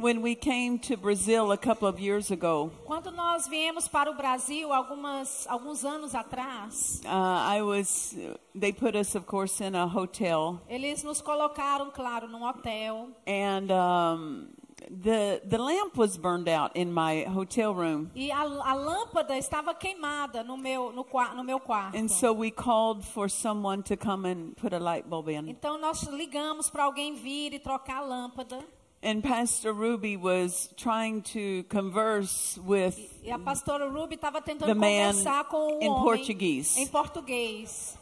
When 0.00 0.22
we 0.22 0.34
came 0.34 0.78
to 0.88 0.96
Brazil 0.96 1.52
a 1.52 1.58
couple 1.58 1.86
of 1.86 2.00
years 2.00 2.30
ago, 2.30 2.70
Quando 2.86 3.10
nós 3.10 3.46
viemos 3.46 3.86
para 3.86 4.10
o 4.10 4.14
Brasil 4.14 4.72
algumas, 4.72 5.46
alguns 5.46 5.84
anos 5.84 6.14
atrás, 6.14 7.02
uh, 7.04 7.08
I 7.08 7.60
was. 7.60 8.16
They 8.54 8.72
put 8.72 8.96
us, 8.96 9.14
of 9.14 9.26
course, 9.26 9.60
in 9.60 9.74
a 9.74 9.86
hotel, 9.86 10.58
eles 10.70 11.04
nos 11.04 11.20
colocaram, 11.20 11.92
claro, 11.92 12.26
num 12.28 12.40
hotel. 12.40 13.08
and 13.26 13.70
um, 13.70 14.48
the 14.88 15.42
the 15.44 15.58
lamp 15.58 15.98
was 15.98 16.16
burned 16.16 16.48
out 16.48 16.70
in 16.74 16.90
my 16.90 17.24
hotel 17.24 17.74
room, 17.74 18.10
E 18.16 18.30
a, 18.32 18.40
a 18.40 18.74
lâmpada 18.74 19.36
estava 19.36 19.74
queimada 19.74 20.42
no 20.42 20.56
meu, 20.56 20.92
no, 20.92 21.04
no 21.36 21.44
meu 21.44 21.60
quarto. 21.60 21.94
and 21.94 22.08
so 22.10 22.32
we 22.32 22.50
called 22.50 23.04
for 23.04 23.28
someone 23.28 23.82
to 23.82 23.98
come 23.98 24.24
and 24.24 24.56
put 24.56 24.72
a 24.72 24.78
light 24.78 25.06
bulb 25.10 25.28
in. 25.28 25.46
Então 25.50 25.76
nós 25.78 26.04
ligamos 26.04 26.70
para 26.70 26.84
alguém 26.84 27.14
vir 27.14 27.52
e 27.52 27.58
trocar 27.58 27.98
a 27.98 28.00
lâmpada. 28.00 28.64
And 29.02 29.22
Pastor 29.22 29.72
Ruby 29.72 30.18
was 30.18 30.68
trying 30.76 31.22
to 31.32 31.62
converse 31.70 32.58
with 32.58 32.98
E 33.24 33.30
a 33.30 33.38
pastora 33.38 33.88
Ruby 33.88 34.16
estava 34.16 34.42
tentando 34.42 34.74
conversar 34.74 35.44
com 35.44 35.78
o 35.78 35.82
in 35.82 35.88
homem 35.88 36.04
Portuguese. 36.04 36.78
em 36.78 36.86
português. 36.86 37.96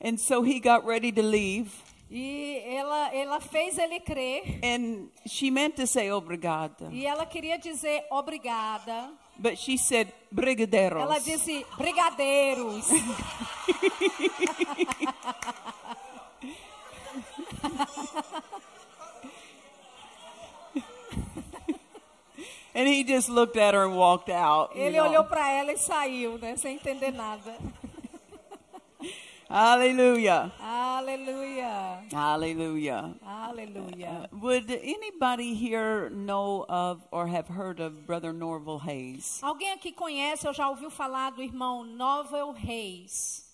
And 0.00 0.20
so 0.20 0.42
he 0.42 0.60
got 0.60 0.84
ready 0.84 1.10
to 1.12 1.22
leave. 1.22 1.82
E 2.10 2.60
ela, 2.64 3.12
ela 3.12 3.40
fez 3.40 3.78
ele 3.78 3.98
crer. 4.00 4.60
And 4.62 5.08
she 5.26 5.50
meant 5.50 5.76
to 5.76 5.86
say 5.86 6.10
obrigada. 6.10 6.88
E 6.92 7.04
ela 7.06 7.26
queria 7.26 7.58
dizer 7.58 8.04
obrigada. 8.10 9.10
But 9.38 9.58
she 9.58 9.76
said 9.76 10.12
brigadeiros. 10.34 11.02
Ela 11.02 11.20
disse 11.20 11.64
brigadeiros. 11.76 12.90
And 22.74 22.86
he 22.86 23.04
just 23.04 23.30
looked 23.30 23.56
at 23.56 23.72
her 23.72 23.84
and 23.84 23.96
walked 23.96 24.28
out. 24.28 24.72
Ele 24.76 24.98
know. 24.98 25.06
olhou 25.06 25.24
para 25.24 25.50
ela 25.50 25.72
e 25.72 25.78
saiu, 25.78 26.36
né, 26.36 26.56
sem 26.58 26.74
entender 26.74 27.10
nada. 27.10 27.56
Hallelujah. 29.48 30.52
Aleluia. 30.60 32.02
Hallelujah. 32.12 33.14
Aleluia. 33.24 34.28
Would 34.32 34.70
anybody 34.70 35.54
here 35.54 36.10
know 36.10 36.64
of 36.68 37.06
or 37.12 37.28
have 37.28 37.46
heard 37.46 37.78
of 37.80 38.06
Brother 38.06 38.32
Norval 38.32 38.78
Hayes? 38.80 39.40
Alguém 39.42 39.72
aqui 39.72 39.92
conhece 39.92 40.46
ou 40.48 40.52
já 40.52 40.68
ouviu 40.68 40.90
falar 40.90 41.30
do 41.30 41.42
irmão 41.42 41.84
Novel 41.84 42.52
Reis? 42.52 43.44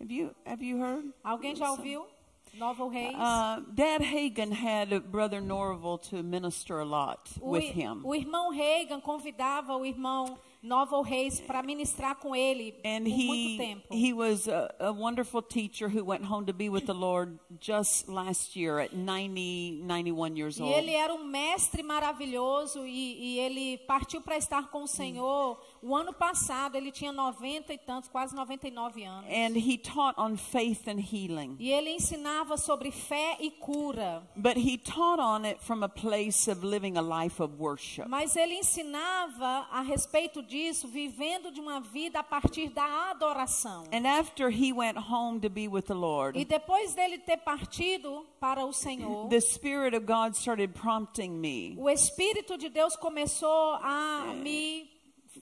Have 0.00 0.10
you 0.12 0.30
have 0.46 0.62
you 0.64 0.78
heard? 0.78 1.12
Alguém 1.22 1.54
já 1.54 1.70
ouviu? 1.70 2.06
Novel 2.54 2.88
Reis? 2.88 3.14
Uh, 3.14 3.60
Dad 3.72 4.02
Hagan 4.02 4.52
had 4.52 5.00
Brother 5.10 5.40
Norval 5.40 5.98
to 5.98 6.22
minister 6.22 6.80
a 6.80 6.84
lot 6.84 7.30
O, 7.40 7.50
with 7.50 7.72
him. 7.74 8.00
o 8.04 8.14
irmão 8.14 8.50
Reagan 8.50 9.00
convidava 9.00 9.76
o 9.76 9.84
irmão 9.86 10.36
Novel 10.62 11.02
Reis 11.02 11.40
para 11.40 11.62
ministrar 11.62 12.14
com 12.16 12.36
ele 12.36 12.74
And 12.84 13.02
por 13.02 13.10
muito 13.10 13.32
he 13.50 13.56
tempo. 13.58 13.82
he 13.90 14.12
was 14.12 14.46
a, 14.48 14.72
a 14.78 14.92
wonderful 14.92 15.42
teacher 15.42 15.88
who 15.88 16.04
went 16.04 16.24
home 16.24 16.46
to 16.46 16.52
be 16.52 16.68
with 16.68 16.86
the 16.86 16.94
Lord 16.94 17.36
just 17.60 18.08
last 18.08 18.54
year 18.56 18.78
at 18.78 18.92
90, 18.94 19.82
91 19.82 20.36
years 20.36 20.58
E 20.58 20.62
old. 20.62 20.72
ele 20.74 20.92
era 20.94 21.12
um 21.12 21.24
mestre 21.24 21.82
maravilhoso 21.82 22.86
e, 22.86 23.36
e 23.36 23.38
ele 23.40 23.78
partiu 23.78 24.20
para 24.20 24.36
estar 24.36 24.70
com 24.70 24.84
o 24.84 24.88
Senhor. 24.88 25.58
O 25.82 25.96
ano 25.96 26.12
passado 26.12 26.76
ele 26.76 26.92
tinha 26.92 27.12
90 27.12 27.72
e 27.72 27.78
tantos, 27.78 28.08
quase 28.08 28.34
99 28.34 29.04
anos. 29.04 29.28
And 29.28 29.56
he 29.56 29.76
taught 29.76 30.18
on 30.18 30.36
faith 30.36 30.86
and 30.86 31.00
healing. 31.00 31.56
E 31.58 31.72
ele 31.72 31.90
ensinava 31.90 32.56
sobre 32.56 32.90
fé 32.90 33.36
e 33.40 33.50
cura. 33.50 34.22
But 34.36 34.56
he 34.56 34.78
taught 34.78 35.20
on 35.20 35.44
it 35.44 35.60
from 35.60 35.82
a 35.82 35.88
place 35.88 36.48
of 36.50 36.64
living 36.64 36.96
a 36.96 37.02
life 37.02 37.42
of 37.42 37.54
worship. 37.58 38.06
Mas 38.08 38.36
ele 38.36 38.54
ensinava 38.54 39.66
a 39.70 39.82
respeito 39.82 40.42
disso, 40.42 40.86
vivendo 40.86 41.50
de 41.50 41.60
uma 41.60 41.80
vida 41.80 42.20
a 42.20 42.24
partir 42.24 42.68
da 42.70 43.10
adoração. 43.10 43.84
And 43.92 44.06
after 44.06 44.50
he 44.50 44.72
went 44.72 44.96
home 44.96 45.40
to 45.40 45.50
be 45.50 45.66
with 45.66 45.86
the 45.86 45.94
E 45.94 45.96
Lord, 45.96 46.44
depois 46.44 46.94
dele 46.94 47.18
ter 47.18 47.38
partido 47.38 48.24
para 48.38 48.64
o 48.64 48.72
Senhor, 48.72 49.28
the 49.28 49.40
Spirit 49.40 49.96
of 49.96 50.06
God 50.06 50.34
started 50.34 50.72
prompting 50.74 51.30
me 51.30 51.74
o 51.76 51.88
Espírito 51.88 52.56
de 52.56 52.68
Deus 52.68 52.96
começou 52.96 53.74
a 53.74 54.32
me 54.34 54.91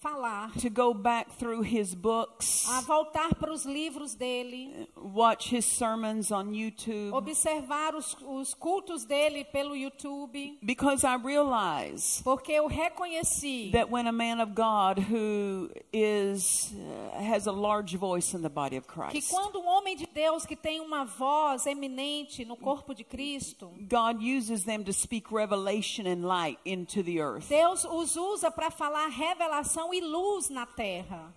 falar, 0.01 0.51
to 0.59 0.71
go 0.71 0.95
back 0.95 1.31
through 1.39 1.63
his 1.63 1.95
books, 1.95 2.67
a 2.71 2.81
voltar 2.81 3.35
para 3.35 3.53
os 3.53 3.67
livros 3.67 4.15
dele, 4.15 4.89
watch 4.97 5.51
his 5.51 5.65
sermons 5.67 6.33
on 6.33 6.55
YouTube, 6.55 7.13
observar 7.13 7.95
os, 7.95 8.17
os 8.27 8.55
cultos 8.55 9.05
dele 9.05 9.45
pelo 9.45 9.77
YouTube, 9.77 10.59
because 10.63 11.05
I 11.05 11.17
realize 11.17 12.23
porque 12.25 12.53
eu 12.53 12.67
reconheci 12.67 13.71
that 13.73 13.91
when 13.91 14.07
a 14.07 14.13
man 14.13 14.41
of 14.41 14.55
God 14.55 14.99
who 14.99 15.71
is 15.93 16.73
uh, 16.75 17.23
has 17.23 17.47
a 17.47 17.53
large 17.53 17.95
voice 17.97 18.33
in 18.35 18.41
the 18.41 18.49
body 18.49 18.79
of 18.79 18.87
que 18.87 19.21
Christ, 19.21 19.31
quando 19.31 19.61
um 19.61 19.67
homem 19.67 19.97
de 19.97 20.07
Deus 20.07 20.47
que 20.47 20.57
tem 20.57 20.81
uma 20.81 21.05
voz 21.05 21.67
eminente 21.67 22.45
no 22.47 22.57
corpo 22.57 22.95
de 22.95 23.05
Cristo, 23.05 23.71
God 23.87 24.23
uses 24.23 24.65
them 24.65 24.83
to 24.83 24.95
speak 24.95 25.31
revelation 25.31 26.07
and 26.07 26.27
light 26.27 26.59
into 26.65 27.03
the 27.03 27.21
earth. 27.21 27.51
Deus 27.51 27.85
os 27.85 28.17
usa 28.17 28.51
para 28.51 28.71
falar 28.71 29.07
revelação 29.09 29.90
e 29.95 30.01
luz 30.01 30.49
na 30.51 30.67
terra. 30.67 31.33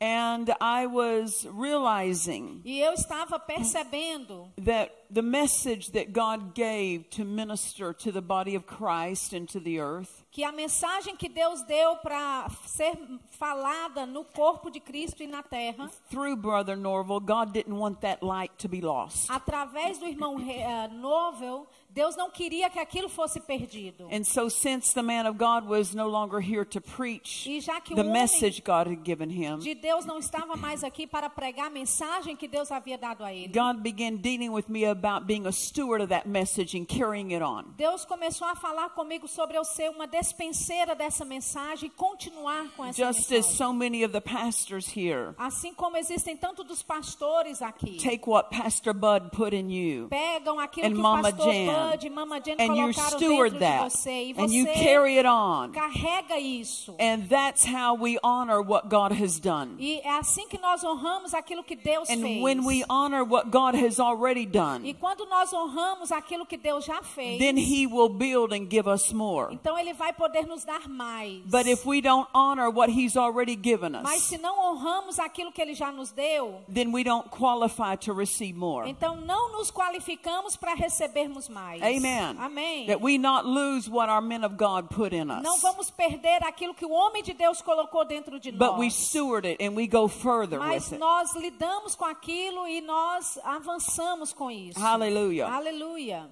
And 0.00 0.50
I 0.60 0.86
was 0.86 1.46
realizing 1.46 2.60
E 2.64 2.80
eu 2.80 2.92
estava 2.92 3.38
percebendo 3.38 4.50
that 4.62 4.92
the 5.08 5.22
message 5.22 5.92
that 5.92 6.12
God 6.12 6.52
gave 6.54 7.08
to 7.10 7.24
minister 7.24 7.94
to 7.94 8.10
the 8.12 8.20
body 8.20 8.56
of 8.56 8.66
Christ 8.66 9.32
and 9.32 9.46
to 9.48 9.60
the 9.60 9.78
earth 9.80 10.24
que 10.30 10.42
a 10.42 10.50
mensagem 10.50 11.16
que 11.16 11.28
Deus 11.28 11.62
deu 11.62 11.96
para 11.98 12.48
ser 12.66 12.98
falada 13.38 14.04
no 14.04 14.24
corpo 14.24 14.68
de 14.68 14.80
Cristo 14.80 15.22
e 15.22 15.28
na 15.28 15.44
terra, 15.44 15.88
through 16.10 16.34
Brother 16.36 16.74
Norval, 16.76 17.20
God 17.20 17.52
didn't 17.52 17.78
want 17.78 18.00
that 18.00 18.20
light 18.20 18.50
to 18.58 18.68
be 18.68 18.80
lost. 18.80 19.30
através 19.30 19.96
do 19.98 20.06
irmão 20.06 20.34
uh, 20.34 20.92
Novel, 20.92 21.68
Deus 21.94 22.16
não 22.16 22.28
queria 22.28 22.68
que 22.68 22.78
aquilo 22.80 23.08
fosse 23.08 23.38
perdido. 23.38 24.08
And 24.10 24.24
so, 24.24 24.50
since 24.50 24.92
the 24.92 25.00
man 25.02 25.28
of 25.28 25.38
God 25.38 25.68
was 25.68 25.94
no 25.94 26.08
longer 26.08 26.40
here 26.40 26.64
to 26.64 26.80
preach 26.80 27.48
E 27.48 27.60
já 27.60 27.80
que 27.80 27.92
o 27.92 27.96
the 27.96 28.02
message 28.02 28.60
God 28.62 28.88
had 28.88 29.04
given 29.04 29.30
him, 29.30 29.58
de 29.60 29.76
Deus 29.76 30.04
não 30.04 30.18
estava 30.18 30.56
mais 30.56 30.82
aqui 30.82 31.06
para 31.06 31.30
pregar 31.30 31.68
a 31.68 31.70
mensagem 31.70 32.34
que 32.34 32.48
Deus 32.48 32.72
havia 32.72 32.98
dado 32.98 33.22
a 33.22 33.32
ele. 33.32 33.46
God 33.46 33.80
began 33.80 34.16
dealing 34.16 34.48
with 34.50 34.64
me 34.68 34.84
about 34.84 35.24
being 35.24 35.46
a 35.46 35.52
steward 35.52 36.02
of 36.02 36.08
that 36.08 36.28
message 36.28 36.76
and 36.76 36.84
carrying 36.84 37.32
it 37.32 37.42
on. 37.44 37.62
Deus 37.76 38.04
começou 38.04 38.48
a 38.48 38.56
falar 38.56 38.90
comigo 38.90 39.28
sobre 39.28 39.56
eu 39.56 39.64
ser 39.64 39.88
uma 39.90 40.08
despenseira 40.08 40.96
dessa 40.96 41.24
mensagem 41.24 41.86
e 41.86 41.90
continuar 41.90 42.70
com 42.76 42.84
essa 42.84 43.06
Just 43.06 43.20
as 43.20 43.30
mensagem. 43.30 43.56
so 43.56 43.72
many 43.72 44.04
of 44.04 44.12
the 44.12 44.20
pastors 44.20 44.88
here 44.96 45.32
Assim 45.38 45.72
como 45.72 45.96
existem 45.96 46.36
tanto 46.36 46.64
dos 46.64 46.82
pastores 46.82 47.62
aqui, 47.62 47.98
take 47.98 48.28
what 48.28 48.50
Pastor 48.50 48.92
Bud 48.92 49.30
put 49.30 49.54
in 49.54 49.70
you 49.70 50.08
pegam 50.08 50.58
aquilo 50.58 50.88
and 50.88 50.92
que 50.92 50.98
o 50.98 51.02
Mama 51.02 51.22
pastor 51.32 51.52
Jan, 51.52 51.66
Bud 51.66 51.83
e 52.02 52.10
Mama 52.10 52.40
Jan 52.40 52.56
and 52.58 52.76
you 52.76 52.92
steward 52.92 53.52
de 53.54 53.58
that 53.60 53.90
você 53.90 54.10
e 54.30 54.34
and 54.38 54.46
you 54.52 54.64
carry 54.66 55.16
it 55.18 55.26
on. 55.26 55.70
carrega 55.72 56.38
isso. 56.38 56.94
And 56.98 57.28
that's 57.28 57.64
how 57.64 57.94
we 57.94 58.18
honor 58.22 58.60
what 58.62 58.88
God 58.88 59.12
has 59.12 59.38
done. 59.38 59.76
E 59.78 60.00
é 60.00 60.18
assim 60.18 60.48
que 60.48 60.58
nós 60.58 60.82
honramos 60.84 61.34
aquilo 61.34 61.62
que 61.62 61.76
Deus 61.76 62.08
And 62.08 62.20
fez. 62.20 62.42
when 62.42 62.64
we 62.64 62.84
honor 62.88 63.24
what 63.24 63.50
God 63.50 63.74
has 63.74 63.98
already 64.00 64.42
E 64.42 64.46
done, 64.46 64.94
quando 64.94 65.26
nós 65.26 65.52
honramos 65.52 66.10
aquilo 66.12 66.44
que 66.46 66.56
Deus 66.56 66.84
já 66.84 67.02
fez, 67.02 67.38
then 67.38 67.56
He 67.56 67.86
will 67.86 68.08
build 68.08 68.52
and 68.54 68.68
give 68.70 68.88
us 68.88 69.12
more. 69.12 69.52
então 69.54 69.78
Ele 69.78 69.92
vai 69.92 70.12
poder 70.12 70.46
nos 70.46 70.64
dar 70.64 70.88
mais. 70.88 71.42
But 71.46 71.66
if 71.66 71.84
we 71.86 72.00
don't 72.00 72.28
honor 72.34 72.70
what 72.70 72.90
He's 72.90 73.16
already 73.16 73.56
given 73.56 73.92
Mas 74.02 74.16
us, 74.20 74.22
se 74.24 74.38
não 74.38 74.58
honramos 74.58 75.18
aquilo 75.18 75.52
que 75.52 75.60
Ele 75.62 75.74
já 75.74 75.90
nos 75.92 76.10
deu, 76.12 76.60
then 76.72 76.92
we 76.92 77.02
don't 77.04 77.28
qualify 77.30 77.96
to 77.96 78.12
receive 78.14 78.54
more. 78.58 78.88
então 78.88 79.16
não 79.16 79.52
nos 79.52 79.70
qualificamos 79.70 80.56
para 80.56 80.74
recebermos 80.74 81.48
mais. 81.48 81.73
Amen. 81.82 82.36
Amém. 82.38 82.86
That 82.86 83.00
we 83.02 83.18
not 83.18 83.46
lose 83.46 83.88
what 83.90 84.08
our 84.10 84.20
men 84.22 84.44
of 84.44 84.56
God 84.56 84.88
put 84.90 85.12
in 85.14 85.24
Não 85.26 85.54
us, 85.54 85.62
vamos 85.62 85.90
perder 85.90 86.42
aquilo 86.44 86.74
que 86.74 86.84
o 86.84 86.90
homem 86.90 87.22
de 87.22 87.32
Deus 87.32 87.60
colocou 87.62 88.04
dentro 88.04 88.38
de 88.38 88.52
but 88.52 88.78
we 88.78 88.86
nós. 88.86 88.94
steward 88.94 89.46
it 89.46 89.62
and 89.64 89.74
we 89.74 89.86
go 89.86 90.06
further 90.08 90.58
Mas 90.58 90.86
with 90.90 90.92
it. 90.94 90.98
nós 91.00 91.34
lidamos 91.34 91.94
com 91.96 92.04
aquilo 92.04 92.66
e 92.68 92.80
nós 92.80 93.38
avançamos 93.42 94.32
com 94.32 94.50
isso. 94.50 94.78
Hallelujah. 94.78 95.48
Aleluia. 95.52 96.30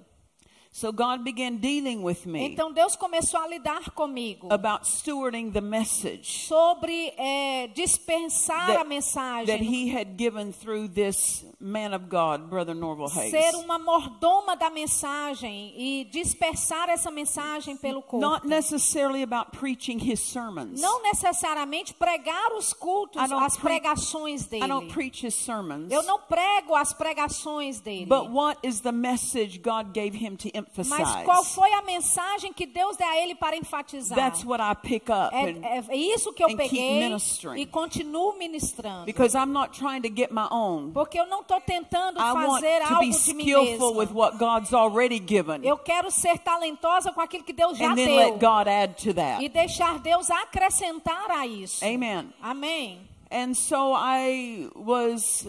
So 0.75 0.91
God 0.91 1.23
began 1.23 1.57
dealing 1.57 2.01
with 2.01 2.25
me 2.25 2.45
Então 2.45 2.73
Deus 2.73 2.95
começou 2.95 3.39
a 3.39 3.47
lidar 3.47 3.91
comigo 3.91 4.47
about 4.51 4.87
stewarding 4.87 5.51
the 5.51 5.61
message 5.61 6.47
sobre 6.47 7.13
é, 7.15 7.67
dispensar 7.67 8.55
a 8.55 8.65
that, 8.65 8.77
that 8.79 8.89
mensagem, 8.89 9.61
He 9.63 9.95
had 9.95 10.17
given 10.17 10.51
through 10.51 10.87
this 10.89 11.45
man 11.59 11.93
of 11.93 12.09
God, 12.09 12.49
Brother 12.49 12.73
Norval 12.73 13.07
Hayes. 13.07 13.29
ser 13.29 13.55
uma 13.55 13.77
mordoma 13.77 14.55
da 14.55 14.71
mensagem 14.71 15.75
e 15.77 16.05
dispersar 16.05 16.89
essa 16.89 17.11
mensagem 17.11 17.77
pelo 17.77 18.01
corpo. 18.01 18.25
Not 18.25 18.47
necessarily 18.47 19.21
about 19.21 19.51
preaching 19.51 19.99
his 19.99 20.19
sermons. 20.21 20.81
Não 20.81 21.03
necessariamente 21.03 21.93
pregar 21.93 22.51
os 22.53 22.73
cultos, 22.73 23.21
as 23.21 23.57
pre- 23.57 23.79
pregações 23.79 24.51
I 24.51 24.67
don't 24.67 24.87
dele. 24.87 24.91
preach 24.93 25.23
his 25.23 25.35
sermons. 25.35 25.91
Eu 25.91 26.01
não 26.01 26.19
prego 26.19 26.73
as 26.73 26.93
pregações 26.93 27.79
dele. 27.79 28.07
But 28.07 28.31
what 28.31 28.57
is 28.63 28.81
the 28.81 28.91
message 28.91 29.59
God 29.59 29.93
gave 29.93 30.15
him 30.17 30.35
to 30.37 30.62
emphasize? 30.69 30.89
Mas 30.89 31.23
qual 31.23 31.43
foi 31.43 31.71
a 31.73 31.81
mensagem 31.81 32.51
que 32.53 32.65
Deus 32.65 32.97
deu 32.97 33.07
a 33.07 33.17
ele 33.17 33.35
para 33.35 33.55
enfatizar? 33.55 34.17
That's 34.17 34.43
what 34.43 34.61
I 34.63 34.75
pick 34.75 35.09
up. 35.09 35.33
É, 35.35 35.49
é- 35.77 35.83
é 35.89 35.95
isso 35.95 36.33
que 36.33 36.43
eu 36.43 36.55
peguei 36.55 37.09
e 37.57 37.65
continuo 37.65 38.37
ministrando. 38.37 39.05
because 39.05 39.35
I'm 39.37 39.51
not 39.51 39.77
trying 39.77 40.01
to 40.01 40.09
get 40.13 40.31
my 40.31 40.47
own. 40.51 40.91
Porque 40.91 41.19
eu 41.19 41.25
não 41.27 41.41
estou 41.41 41.59
tentando 41.61 42.19
I 42.19 42.31
want 42.31 42.47
fazer 42.61 42.79
to 42.81 42.93
algo 42.93 42.99
be 42.99 43.09
de 43.11 43.33
mim 43.33 43.43
skillful 43.43 43.89
with 43.95 44.07
mesma. 44.07 44.19
what 44.19 44.37
God's 44.37 44.73
already 44.73 45.19
given. 45.19 45.61
Eu 45.63 45.77
quero 45.77 46.09
ser 46.11 46.37
talentosa 46.39 47.11
com 47.11 47.21
aquilo 47.21 47.43
que 47.43 47.53
Deus 47.53 47.77
já 47.77 47.91
And 47.91 47.95
then 47.95 48.07
deu. 48.07 48.15
let 48.15 48.39
God 48.39 48.67
add 48.67 48.93
to 49.03 49.13
that. 49.13 49.43
E 49.43 49.49
deixar 49.49 49.99
Deus 49.99 50.29
acrescentar 50.31 51.29
a 51.31 51.45
isso. 51.47 51.83
Amen. 51.85 52.33
Amém. 52.41 53.01
And 53.31 53.55
so 53.55 53.93
I 53.95 54.69
was 54.75 55.45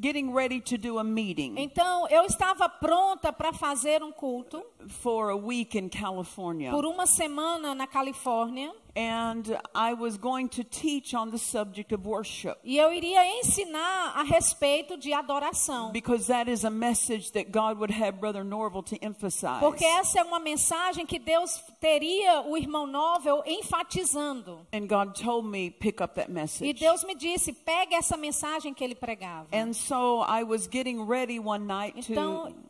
getting 0.00 0.32
ready 0.32 0.60
to 0.60 0.76
do 0.76 0.98
a 0.98 1.04
meeting 1.04 1.54
Então, 1.58 2.06
eu 2.08 2.24
estava 2.24 2.68
pronta 2.68 3.32
para 3.32 3.52
fazer 3.52 4.02
um 4.02 4.12
culto 4.12 4.64
for 4.88 5.30
a 5.30 5.36
week 5.36 5.76
in 5.78 5.88
California. 5.88 6.70
por 6.70 6.84
uma 6.86 7.06
semana 7.06 7.74
na 7.74 7.86
Califórnia. 7.86 8.72
And 8.96 9.56
I 9.76 9.94
was 9.94 10.16
going 10.16 10.48
to 10.48 10.64
teach 10.64 11.14
on 11.14 11.30
the 11.30 11.38
subject 11.38 11.94
of 11.94 12.04
worship. 12.04 12.56
E 12.64 12.78
eu 12.78 12.92
iria 12.92 13.24
ensinar 13.38 14.12
a 14.16 14.24
respeito 14.24 14.96
de 14.96 15.12
adoração. 15.12 15.92
Because 15.92 16.26
that 16.26 16.50
is 16.50 16.64
a 16.64 16.70
message 16.70 17.30
that 17.32 17.52
God 17.52 17.78
would 17.78 17.92
have 17.92 18.18
Brother 18.18 18.42
Norval 18.42 18.82
to 18.84 18.96
emphasize. 19.00 19.60
Porque 19.60 19.84
essa 19.84 20.18
é 20.18 20.22
uma 20.24 20.40
mensagem 20.40 21.06
que 21.06 21.20
Deus 21.20 21.62
teria 21.80 22.40
o 22.40 22.56
irmão 22.56 22.88
Novel 22.88 23.44
enfatizando. 23.46 24.66
And 24.72 24.88
God 24.88 25.14
told 25.14 25.46
me, 25.46 25.70
pick 25.70 26.00
up 26.00 26.14
that 26.14 26.28
E 26.28 26.34
message. 26.34 26.72
Deus 26.74 27.04
me 27.04 27.14
disse, 27.14 27.52
pegue 27.52 27.94
essa 27.94 28.16
mensagem 28.16 28.74
que 28.74 28.82
ele 28.82 28.96
pregava. 28.96 29.46
And 29.52 29.72
so 29.88 30.20
I 30.20 30.42
was 30.44 30.66
getting 30.68 31.02
ready 31.06 31.38
one 31.38 31.66
night 31.66 31.94
Então, 32.10 32.46
to 32.52 32.68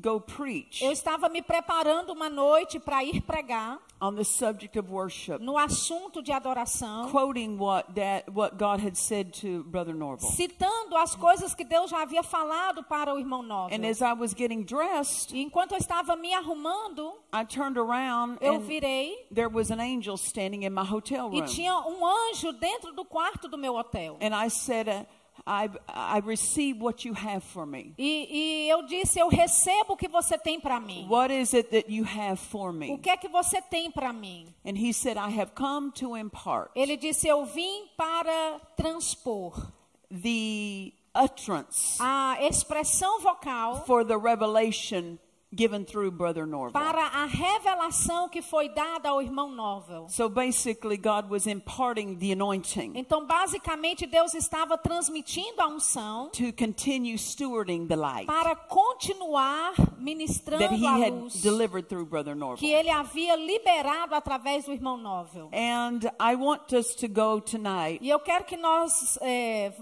go 0.00 0.20
preach 0.20 0.82
Eu 0.82 0.92
estava 0.92 1.28
me 1.28 1.42
preparando 1.42 2.12
uma 2.12 2.28
noite 2.28 2.78
para 2.78 3.02
ir 3.04 3.20
pregar 3.22 3.78
on 4.00 4.14
the 4.14 4.22
subject 4.22 4.78
of 4.78 4.88
worship, 4.92 5.40
no 5.42 5.58
assunto 5.58 6.22
de 6.22 6.30
adoração, 6.30 7.10
quoting 7.10 7.56
what 7.58 7.92
that 7.96 8.30
what 8.32 8.56
God 8.56 8.78
had 8.80 8.96
said 8.96 9.32
to 9.32 9.64
Brother 9.64 9.92
Norval. 9.92 10.30
citando 10.30 10.96
as 10.96 11.16
coisas 11.16 11.52
que 11.52 11.64
Deus 11.64 11.90
já 11.90 12.02
havia 12.02 12.22
falado 12.22 12.84
para 12.84 13.12
o 13.12 13.18
irmão 13.18 13.42
Novel. 13.42 13.76
And 13.76 13.84
as 13.84 14.00
I 14.00 14.12
was 14.12 14.32
getting 14.32 14.62
dressed, 14.62 15.34
E 15.34 15.42
enquanto 15.42 15.72
eu 15.72 15.78
estava 15.78 16.14
me 16.14 16.32
arrumando, 16.32 17.12
I 17.34 17.44
turned 17.44 17.76
around 17.76 18.38
eu 18.40 18.54
and 18.54 18.60
virei 18.60 19.26
there 19.34 19.48
was 19.48 19.70
an 19.72 19.80
angel 19.80 20.16
standing 20.16 20.62
in 20.64 20.70
my 20.70 20.84
hotel 20.84 21.30
e 21.32 21.40
room. 21.40 21.46
tinha 21.46 21.76
um 21.80 22.06
anjo 22.06 22.52
dentro 22.52 22.92
do 22.92 23.04
quarto 23.04 23.48
do 23.48 23.58
meu 23.58 23.74
hotel. 23.74 24.16
And 24.20 24.32
I 24.32 24.48
said, 24.48 24.88
uh, 24.88 25.04
I 25.48 25.70
I 25.88 26.20
receive 26.20 26.78
what 26.78 27.08
you 27.08 27.14
have 27.14 27.40
for 27.42 27.64
me. 27.64 27.94
E, 27.96 28.66
e 28.66 28.68
eu 28.68 28.82
disse, 28.82 29.18
eu 29.18 29.28
recebo 29.28 29.94
o 29.94 29.96
que 29.96 30.06
você 30.08 30.36
tem 30.36 30.60
para 30.60 30.78
mim. 30.78 31.06
What 31.08 31.32
is 31.32 31.54
it 31.54 31.70
that 31.70 31.90
you 31.90 32.04
have 32.04 32.36
for 32.38 32.68
O 32.68 32.72
me? 32.74 32.98
que 32.98 33.08
é 33.08 33.16
que 33.16 33.28
você 33.28 33.62
tem 33.62 33.90
para 33.90 34.12
mim? 34.12 34.46
And 34.64 34.76
he 34.76 34.92
said, 34.92 35.16
I 35.16 35.30
have 35.40 35.52
come 35.54 35.90
to 35.92 36.16
impart 36.16 36.70
Ele 36.74 36.96
disse, 36.98 37.26
eu 37.26 37.46
vim 37.46 37.86
para 37.96 38.60
transpor 38.76 39.72
the 40.10 40.92
utterance 41.14 41.96
a 42.00 42.36
expressão 42.42 43.20
vocal 43.20 43.84
for 43.86 44.04
the 44.04 44.16
revelation 44.16 45.18
given 45.54 45.84
through 45.84 46.10
Brother 46.10 46.46
Norval. 46.46 46.72
para 46.72 47.02
a 47.06 47.24
revelação 47.24 48.28
que 48.28 48.42
foi 48.42 48.68
dada 48.68 49.08
ao 49.08 49.22
irmão 49.22 49.50
Novel. 49.50 50.06
So 50.08 50.28
basically, 50.28 50.96
God 50.98 51.30
was 51.30 51.46
imparting 51.46 52.16
the 52.18 52.32
anointing 52.32 52.92
Então, 52.94 53.26
basicamente, 53.26 54.06
Deus 54.06 54.34
estava 54.34 54.76
transmitindo 54.76 55.60
a 55.62 55.66
unção 55.68 56.28
to 56.30 56.52
continue 56.52 57.16
stewarding 57.16 57.86
the 57.86 57.96
light 57.96 58.26
para 58.26 58.54
continuar 58.56 59.74
that 59.74 59.98
ministrando 59.98 60.74
He 60.74 60.86
a 60.86 61.06
had 61.06 61.12
luz 61.12 61.40
delivered 61.40 61.88
through 61.88 62.04
Brother 62.06 62.34
que 62.34 62.40
Norval. 62.40 62.68
ele 62.70 62.90
havia 62.90 63.36
liberado 63.36 64.14
através 64.14 64.64
do 64.66 64.72
irmão 64.72 64.96
Novel. 64.96 65.48
And 65.52 66.00
I 66.20 66.34
want 66.36 66.72
us 66.72 66.94
to 66.96 67.08
go 67.08 67.40
tonight 67.40 67.98
E 68.02 68.10
eu 68.10 68.18
quero 68.20 68.44
que 68.44 68.56
nós, 68.56 69.18
é, 69.22 69.72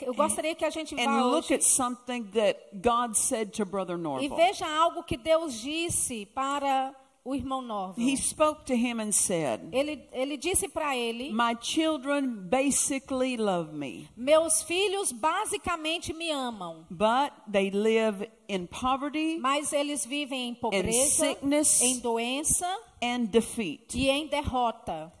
eu 0.00 0.14
gostaria 0.14 0.54
que 0.54 0.64
a 0.64 0.70
gente 0.70 0.94
vá 0.94 1.02
and 1.02 1.24
look 1.24 1.46
hoje 1.46 1.54
at 1.54 1.62
something 1.62 2.24
that 2.34 2.58
God 2.74 3.14
said 3.16 3.50
to 3.52 3.64
Brother 3.64 3.96
e 3.96 4.00
Norval. 4.00 4.36
veja 4.36 4.66
algo 4.66 4.97
que 5.02 5.16
Deus 5.16 5.60
disse 5.60 6.26
para 6.26 6.94
o 7.24 7.34
irmão 7.34 7.60
Novel. 7.60 8.02
He 8.02 8.16
spoke 8.16 8.64
to 8.64 8.72
him 8.74 9.00
and 9.00 9.12
said, 9.12 9.60
Ele, 9.72 10.08
ele 10.12 10.36
disse 10.38 10.68
para 10.68 10.96
ele: 10.96 11.30
My 11.30 11.54
children 11.60 12.48
basically 12.48 13.36
love 13.36 13.72
me, 13.74 14.08
Meus 14.16 14.62
filhos 14.62 15.12
basicamente 15.12 16.12
me 16.14 16.30
amam, 16.30 16.86
but 16.90 17.32
they 17.50 17.70
live 17.70 18.26
in 18.48 18.66
poverty 18.66 19.38
mas 19.38 19.72
eles 19.72 20.06
vivem 20.06 20.50
em 20.50 20.54
pobreza, 20.54 21.26
sickness 21.26 21.82
em 21.82 21.98
doença 21.98 22.66
and 23.02 23.26
defeat. 23.26 23.94
e 23.94 24.08
em 24.08 24.26
derrota. 24.26 25.12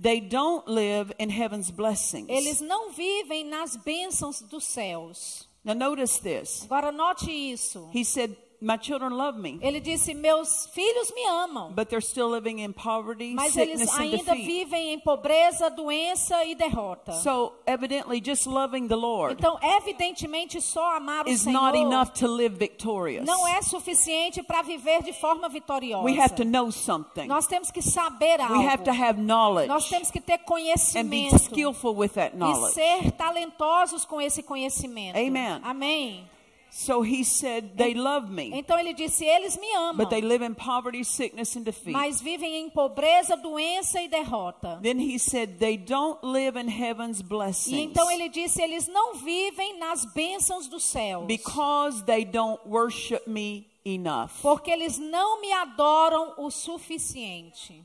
They 0.00 0.20
don't 0.20 0.70
live 0.70 1.14
in 1.18 1.30
heaven's 1.30 1.70
blessings. 1.70 2.28
Eles 2.28 2.60
não 2.60 2.92
vivem 2.92 3.44
nas 3.44 3.76
bênçãos 3.76 4.42
dos 4.42 4.64
céus. 4.64 5.48
Now, 5.64 5.74
notice 5.74 6.20
this. 6.20 6.64
Agora 6.64 6.92
note 6.92 7.28
isso. 7.30 7.90
He 7.92 8.04
said, 8.04 8.36
My 8.60 8.78
children 8.80 9.12
love 9.12 9.38
me, 9.38 9.58
Ele 9.60 9.80
disse: 9.80 10.14
Meus 10.14 10.66
filhos 10.72 11.12
me 11.14 11.22
amam, 11.26 11.72
but 11.74 11.88
they're 11.88 12.00
still 12.00 12.30
living 12.30 12.60
in 12.60 12.72
poverty, 12.72 13.34
mas 13.34 13.54
eles 13.56 13.80
sickness, 13.80 13.94
and 13.94 14.02
ainda 14.02 14.32
defeat. 14.32 14.46
vivem 14.46 14.92
em 14.94 14.98
pobreza, 14.98 15.68
doença 15.68 16.42
e 16.44 16.54
derrota. 16.54 17.12
So, 17.12 17.52
evidently, 17.66 18.22
just 18.24 18.46
loving 18.46 18.88
the 18.88 18.96
Lord 18.96 19.34
Então, 19.38 19.58
evidentemente, 19.62 20.60
só 20.62 20.96
amar 20.96 21.26
o 21.26 21.30
is 21.30 21.42
Senhor 21.42 21.60
not 21.60 21.76
enough 21.78 22.10
to 22.18 22.26
live 22.26 22.56
victorious. 22.56 23.26
não 23.26 23.46
é 23.46 23.60
suficiente 23.62 24.42
para 24.42 24.62
viver 24.62 25.02
de 25.02 25.12
forma 25.12 25.48
vitoriosa. 25.48 26.04
We 26.04 26.18
have 26.18 26.34
to 26.36 26.44
know 26.44 26.70
something. 26.72 27.26
Nós 27.26 27.46
temos 27.46 27.70
que 27.70 27.82
saber 27.82 28.40
algo. 28.40 28.58
We 28.58 28.66
have 28.66 28.84
to 28.84 28.90
have 28.90 29.20
knowledge 29.20 29.68
Nós 29.68 29.88
temos 29.88 30.10
que 30.10 30.20
ter 30.20 30.34
and 30.34 30.38
be 30.38 30.44
conhecimento 30.44 31.36
skillful 31.36 31.94
with 31.94 32.10
that 32.10 32.34
e 32.34 32.38
knowledge. 32.38 32.74
ser 32.74 33.10
talentosos 33.12 34.04
com 34.04 34.20
esse 34.20 34.42
conhecimento. 34.42 35.18
Amen. 35.18 35.60
Amém. 35.62 36.35
So 36.78 37.00
he 37.00 37.24
said, 37.24 37.74
They 37.78 37.94
love 37.94 38.30
me, 38.30 38.50
Então 38.52 38.78
ele 38.78 38.92
disse: 38.92 39.24
eles 39.24 39.56
me 39.56 39.66
amam, 39.76 39.96
but 39.96 40.10
they 40.10 40.20
live 40.20 40.44
in 40.44 40.54
poverty, 40.54 41.04
sickness, 41.04 41.56
and 41.56 41.62
defeat. 41.62 41.90
mas 41.92 42.20
vivem 42.20 42.54
em 42.54 42.68
pobreza, 42.68 43.34
doença 43.34 43.98
e 44.02 44.08
derrota. 44.08 44.78
Then 44.82 45.00
he 45.00 45.18
said, 45.18 45.58
They 45.58 45.78
don't 45.78 46.18
live 46.22 46.58
in 46.60 46.68
heaven's 46.68 47.20
E 47.20 47.22
blessings 47.22 47.78
então 47.78 48.10
ele 48.10 48.28
disse: 48.28 48.60
eles 48.60 48.86
não 48.88 49.14
vivem 49.14 49.78
nas 49.78 50.04
bênçãos 50.04 50.68
dos 50.68 50.84
céus, 50.84 51.26
because 51.26 52.04
they 52.04 52.26
don't 52.26 52.60
worship 52.68 53.22
me 53.26 53.66
enough. 53.82 54.32
porque 54.42 54.70
eles 54.70 54.98
não 54.98 55.40
me 55.40 55.50
adoram 55.52 56.34
o 56.36 56.50
suficiente. 56.50 57.82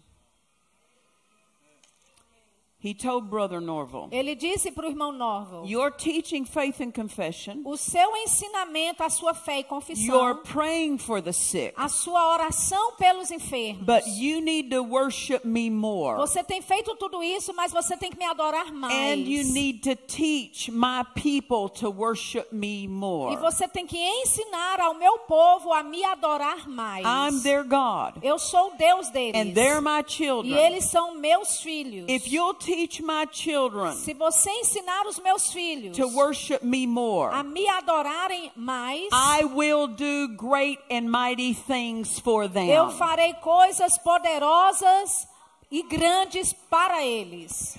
He 2.84 2.96
told 2.96 3.30
Brother 3.30 3.62
Norval, 3.62 4.08
Ele 4.12 4.34
disse 4.34 4.72
para 4.72 4.88
o 4.88 4.90
irmão 4.90 5.12
Norval: 5.12 5.66
You're 5.68 5.92
teaching 5.96 6.46
faith 6.46 6.82
and 6.82 6.92
confession, 6.92 7.62
o 7.64 7.78
seu 7.78 8.16
ensinamento, 8.18 9.04
a 9.04 9.10
sua 9.10 9.34
fé 9.36 9.54
e 9.54 9.56
you're 9.60 9.70
confissão, 9.70 10.38
praying 10.44 10.98
for 10.98 11.22
the 11.22 11.32
sick, 11.32 11.74
a 11.78 11.88
sua 11.88 12.28
oração 12.34 12.94
pelos 12.98 13.30
enfermos. 13.30 13.86
but 13.86 14.04
you 14.18 14.42
need 14.42 14.70
to 14.72 14.82
worship 14.84 15.46
me 15.46 15.70
more. 15.70 16.18
Você 16.18 16.44
tem 16.44 16.60
feito 16.62 16.96
tudo 16.96 17.22
isso, 17.22 17.54
mas 17.54 17.72
você 17.72 17.96
tem 17.96 18.10
que 18.10 18.18
me 18.18 18.26
adorar 18.26 18.72
mais. 18.74 18.94
And 19.20 19.28
you 19.30 19.44
need 19.54 19.82
to 19.84 19.96
teach 20.08 20.72
my 20.72 21.04
people 21.14 21.70
to 21.80 21.90
worship 21.92 22.48
me 22.52 22.86
E 22.86 22.88
more. 22.88 23.36
você 23.38 23.68
tem 23.68 23.86
que 23.86 23.98
ensinar 23.98 24.80
ao 24.80 24.96
meu 24.96 25.20
povo 25.20 25.72
a 25.72 25.84
me 25.84 26.04
adorar 26.04 26.68
mais. 26.68 27.06
I'm 27.06 27.42
their 27.44 27.64
God, 27.64 28.24
Eu 28.24 28.40
sou 28.40 28.70
o 28.74 28.78
Deus 28.78 29.10
deles. 29.10 29.36
and 29.40 29.54
they're 29.54 29.82
my 29.82 30.00
e 30.02 30.12
children. 30.12 30.58
eles 30.58 30.86
são 30.86 31.14
meus 31.14 31.62
filhos. 31.62 32.06
If 32.10 32.26
you'll 32.32 32.56
teach 32.72 33.02
my 33.02 33.26
children 33.32 33.94
Se 33.94 34.14
você 34.14 34.50
ensinar 34.50 35.06
os 35.06 35.20
meus 35.20 35.52
filhos 35.52 35.98
to 35.98 36.08
worship 36.08 36.64
me 36.64 36.86
a 36.86 36.88
more, 36.88 37.44
me 37.44 37.68
adorarem 37.68 38.52
mais, 38.56 39.10
I 39.12 39.44
will 39.44 39.88
do 39.88 40.30
great 40.38 40.80
and 40.90 41.10
mighty 41.10 41.54
things 41.54 42.20
for 42.20 42.44
eu 42.44 42.50
them. 42.50 42.92
farei 42.98 43.34
coisas 43.42 43.98
poderosas 43.98 45.28
e 45.70 45.84
grandes 45.84 46.54
para 46.70 47.04
eles. 47.04 47.78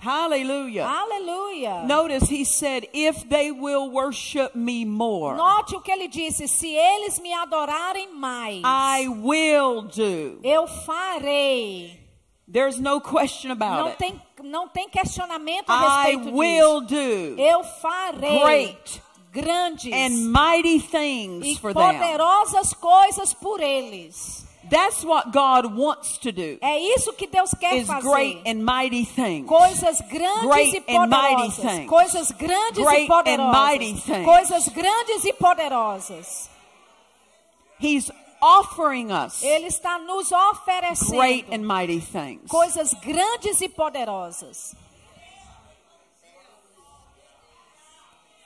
Hallelujah. 0.00 0.84
Aleluia. 0.84 1.84
Notice 1.86 2.28
he 2.28 2.44
said, 2.44 2.88
if 2.92 3.28
they 3.28 3.52
will 3.52 3.88
worship 3.88 4.52
me 4.56 4.84
more, 4.84 5.36
Note 5.36 5.76
o 5.76 5.80
que 5.80 5.92
ele 5.92 6.08
disse: 6.08 6.48
se 6.48 6.74
eles 6.74 7.20
me 7.20 7.32
adorarem 7.32 8.12
mais, 8.12 8.62
I 8.64 9.06
will 9.06 9.82
do. 9.82 10.40
eu 10.42 10.66
farei. 10.66 12.01
There's 12.52 12.78
no 12.78 13.00
question 13.00 13.50
about 13.50 13.78
Não 13.80 13.86
it. 13.88 13.96
tem, 13.98 14.20
não 14.42 14.68
tem 14.68 14.88
questionamento 14.88 15.70
a 15.70 15.74
I 16.08 16.16
respeito 16.16 16.36
will 16.36 16.80
disso. 16.82 17.36
do 17.36 17.40
Eu 17.40 17.64
farei 17.64 18.40
great 18.42 19.02
grandes 19.32 19.90
and 19.92 20.30
mighty 20.30 20.78
things 20.80 21.46
e 21.46 21.56
for 21.58 21.72
them. 21.72 21.82
poderosas 21.98 22.74
coisas 22.74 23.32
por 23.32 23.60
eles. 23.60 24.42
That's 24.68 25.02
what 25.04 25.32
God 25.32 25.74
wants 25.76 26.18
to 26.18 26.30
do. 26.30 26.58
É 26.60 26.78
isso 26.78 27.12
que 27.14 27.26
Deus 27.26 27.52
quer 27.58 27.76
Is 27.78 27.86
fazer. 27.86 28.08
great 28.08 28.42
and 28.46 28.62
mighty 28.62 29.04
things. 29.04 29.46
Coisas 29.48 30.00
grandes 30.02 30.46
Great 30.48 30.74
e 30.88 30.96
and 30.96 31.06
mighty 31.08 31.34
poderosas. 31.34 31.56
things. 31.56 31.88
Coisas 31.88 32.30
grandes 32.32 32.84
Great 32.84 33.04
e 33.04 33.06
poderosas. 33.08 33.54
and 33.54 33.66
mighty 33.66 33.94
things. 34.00 34.24
Coisas 34.24 34.68
grandes 34.68 35.24
e 35.24 35.32
poderosas. 35.32 36.50
He's 37.80 38.10
offering 38.42 39.10
us 39.12 39.42
Ele 39.42 39.66
está 39.68 39.98
nos 39.98 40.32
oferecendo 40.32 41.12
great 41.16 41.46
and 41.54 41.64
mighty 41.64 42.00
things. 42.00 42.48
coisas 42.50 42.92
grandes 42.94 43.60
e 43.60 43.68
poderosas. 43.68 44.74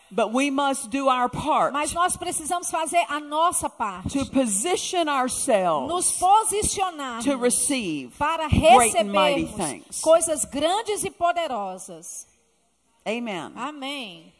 But 0.09 0.33
we 0.33 0.51
must 0.51 0.91
do 0.91 1.09
our 1.09 1.29
part 1.29 1.73
Mas 1.73 1.93
nós 1.93 2.17
precisamos 2.17 2.71
fazer 2.71 3.05
a 3.09 3.19
nossa 3.19 3.69
parte. 3.69 4.11
to 4.17 4.25
position 4.27 5.09
ourselves 5.09 5.89
Nos 5.89 6.13
posicionar 6.13 7.23
to 7.25 7.37
receive 7.37 8.13
para 8.17 8.49
things. 8.49 10.01
coisas 10.01 10.45
grandes 10.45 11.03
e 11.05 11.11
poderosas. 11.11 12.27
Amen. 13.05 13.53
Amém. 13.57 14.33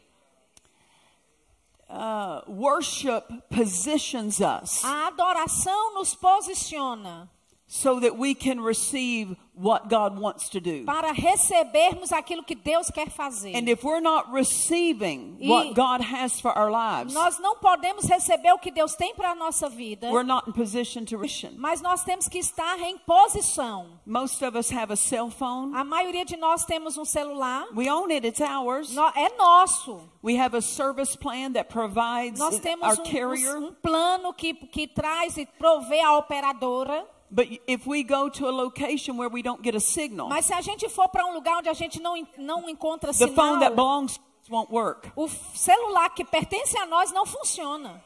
Uh, 1.89 2.41
worship 2.47 3.23
positions 3.49 4.41
us 4.41 4.83
A 4.83 5.07
adoração 5.07 5.93
nos 5.93 6.13
posiciona 6.13 7.29
so 7.65 7.99
that 7.99 8.17
we 8.17 8.35
can 8.35 8.59
receive 8.59 9.37
what 9.57 9.89
God 9.89 10.19
wants 10.19 10.49
to 10.49 10.59
do. 10.59 10.85
para 10.85 11.11
recebermos 11.11 12.11
aquilo 12.11 12.43
que 12.43 12.55
Deus 12.55 12.89
quer 12.91 13.09
fazer. 13.09 13.55
And 13.55 13.67
if 13.69 13.83
we're 13.83 13.99
not 14.01 14.31
receiving 14.31 15.37
E- 15.39 15.49
what 15.49 15.73
God 15.73 16.01
has 16.01 16.39
for 16.39 16.51
our 16.57 16.69
lives, 16.69 17.13
Nós 17.13 17.39
não 17.39 17.55
podemos 17.57 18.05
receber 18.05 18.51
o 18.53 18.59
que 18.59 18.71
Deus 18.71 18.95
tem 18.95 19.13
para 19.15 19.31
a 19.31 19.35
nossa 19.35 19.69
vida, 19.69 20.09
we're 20.11 20.23
not 20.23 20.47
in 20.49 20.53
position 20.53 21.05
to 21.05 21.17
receive. 21.17 21.55
mas 21.57 21.81
nós 21.81 22.03
temos 22.03 22.27
que 22.27 22.37
estar 22.39 22.79
em 22.79 22.97
posição. 22.99 23.87
Most 24.05 24.43
of 24.43 24.57
us 24.57 24.71
have 24.71 24.91
a 24.91 24.95
cell 24.95 25.29
phone. 25.29 25.75
A 25.75 25.83
maioria 25.83 26.23
de 26.25 26.37
nós 26.37 26.63
temos 26.65 26.97
um 26.97 27.05
celular, 27.05 27.65
We 27.75 27.89
own 27.89 28.11
it, 28.11 28.25
it's 28.27 28.41
ours. 28.41 28.93
no- 28.93 29.11
é 29.15 29.35
nosso. 29.37 29.99
We 30.23 30.35
have 30.39 30.55
a 30.55 30.61
service 30.61 31.17
plan 31.17 31.53
that 31.53 31.69
provides 31.69 32.39
Nós 32.39 32.55
our 32.55 32.61
temos 32.61 32.99
um, 32.99 33.03
carrier. 33.03 33.57
um- 33.57 33.67
um 33.67 33.73
plano 33.73 34.33
que, 34.33 34.53
que 34.53 34.87
traz 34.87 35.37
e 35.37 35.45
provê 35.45 36.01
a 36.01 36.17
operadora. 36.17 37.05
But 37.29 37.47
if 37.67 37.85
we 37.85 38.03
go 38.03 38.29
to 38.29 38.47
a 38.47 38.51
location 38.51 39.17
where 39.17 39.29
we 39.29 39.41
don't 39.41 39.61
get 39.61 39.75
a 39.75 39.79
signal, 39.79 40.29
Mas 40.29 40.45
se 40.45 40.53
a 40.53 40.61
gente 40.61 40.87
for 40.89 41.09
para 41.09 41.25
um 41.25 41.33
lugar 41.33 41.57
onde 41.57 41.69
a 41.69 41.73
gente 41.73 42.01
não, 42.01 42.15
não 42.37 42.69
encontra 42.69 43.11
the 43.11 43.27
phone 43.27 43.59
that 43.59 43.71
sinal, 43.71 43.75
belongs 43.75 44.19
won't 44.49 44.71
work. 44.71 45.11
o 45.15 45.27
celular 45.27 46.09
que 46.11 46.23
pertence 46.23 46.77
a 46.77 46.85
nós 46.85 47.11
não 47.11 47.25
funciona. 47.25 48.01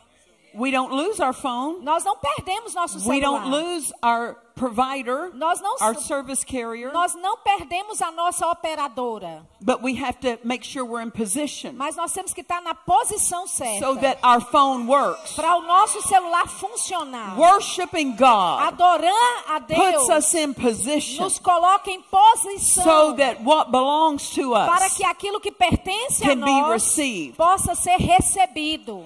We 0.54 0.72
don't 0.72 0.92
lose 0.94 1.20
our 1.22 1.34
phone. 1.34 1.84
Nós 1.84 2.04
não 2.04 2.18
perdemos 2.18 2.74
nosso 2.74 2.98
We 3.10 3.20
celular. 3.20 3.42
don't 3.44 3.50
lose 3.50 3.94
our 4.04 4.36
provider, 4.54 5.32
Nós 5.34 5.60
não, 5.62 5.76
our 5.82 5.96
service 5.96 6.44
carrier. 6.46 6.92
nós 6.92 7.16
não 7.16 7.38
perdemos 7.38 8.02
a 8.02 8.12
nossa 8.12 8.46
operadora. 8.48 9.44
But 9.62 9.82
we 9.82 9.96
have 10.04 10.20
to 10.22 10.38
make 10.44 10.64
sure 10.64 10.84
we're 10.86 11.02
in 11.02 11.10
position 11.10 11.74
Mas 11.76 11.96
nós 11.96 12.12
temos 12.14 12.34
que 12.34 12.42
estar 12.42 12.62
na 12.62 12.76
posição 12.76 13.48
certa. 13.48 13.80
so 13.80 13.96
that 13.96 14.20
our 14.24 14.42
phone 14.42 14.86
works. 14.88 15.34
para 15.34 15.56
o 15.58 15.62
nosso 15.62 16.02
celular 16.04 16.48
funcionar. 16.48 17.38
Worshiping 17.40 18.12
God 18.16 18.62
Adorar 18.68 19.44
a 19.48 19.60
Deus 19.60 19.80
puts 20.06 20.10
us 20.10 20.34
in 20.36 20.54
position 20.54 21.24
nos 21.24 21.40
coloca 21.40 21.90
em 21.90 22.02
posição 22.02 22.84
so 22.84 23.14
that 23.16 23.42
what 23.44 23.72
belongs 23.72 24.30
to 24.32 24.52
para 24.52 24.86
us 24.88 24.94
que 24.94 25.04
aquilo 25.06 25.40
que 25.40 25.52
pertence 25.52 26.22
a 26.24 26.28
can 26.28 26.36
be 26.36 26.52
nós 26.62 26.72
received. 26.74 27.36
possa 27.38 27.74
ser 27.74 27.98
recebido. 27.98 29.04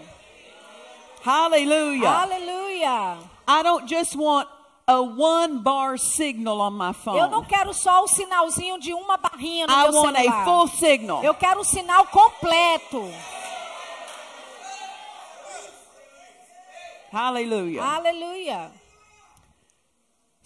Hallelujah. 1.25 2.07
Aleluia. 2.07 3.17
I 3.47 3.63
don't 3.63 3.87
just 3.89 4.15
want 4.15 4.47
a 4.87 5.01
one 5.01 5.59
bar 5.63 5.97
signal 5.97 6.61
on 6.61 6.73
my 6.77 6.93
Eu 7.07 7.27
não 7.29 7.41
phone. 7.41 7.45
quero 7.47 7.73
só 7.73 8.03
o 8.03 8.07
sinalzinho 8.07 8.77
de 8.79 8.93
uma 8.93 9.17
barrinha 9.17 9.65
no 9.65 9.73
I 9.73 9.83
meu 9.89 9.93
want 10.01 10.15
a 10.15 10.19
celular. 10.21 10.45
full 10.45 10.67
signal. 10.67 11.23
Eu 11.23 11.33
quero 11.33 11.61
o 11.61 11.63
sinal 11.63 12.05
completo. 12.07 13.09
Hallelujah. 17.11 17.81
Aleluia. 17.83 18.71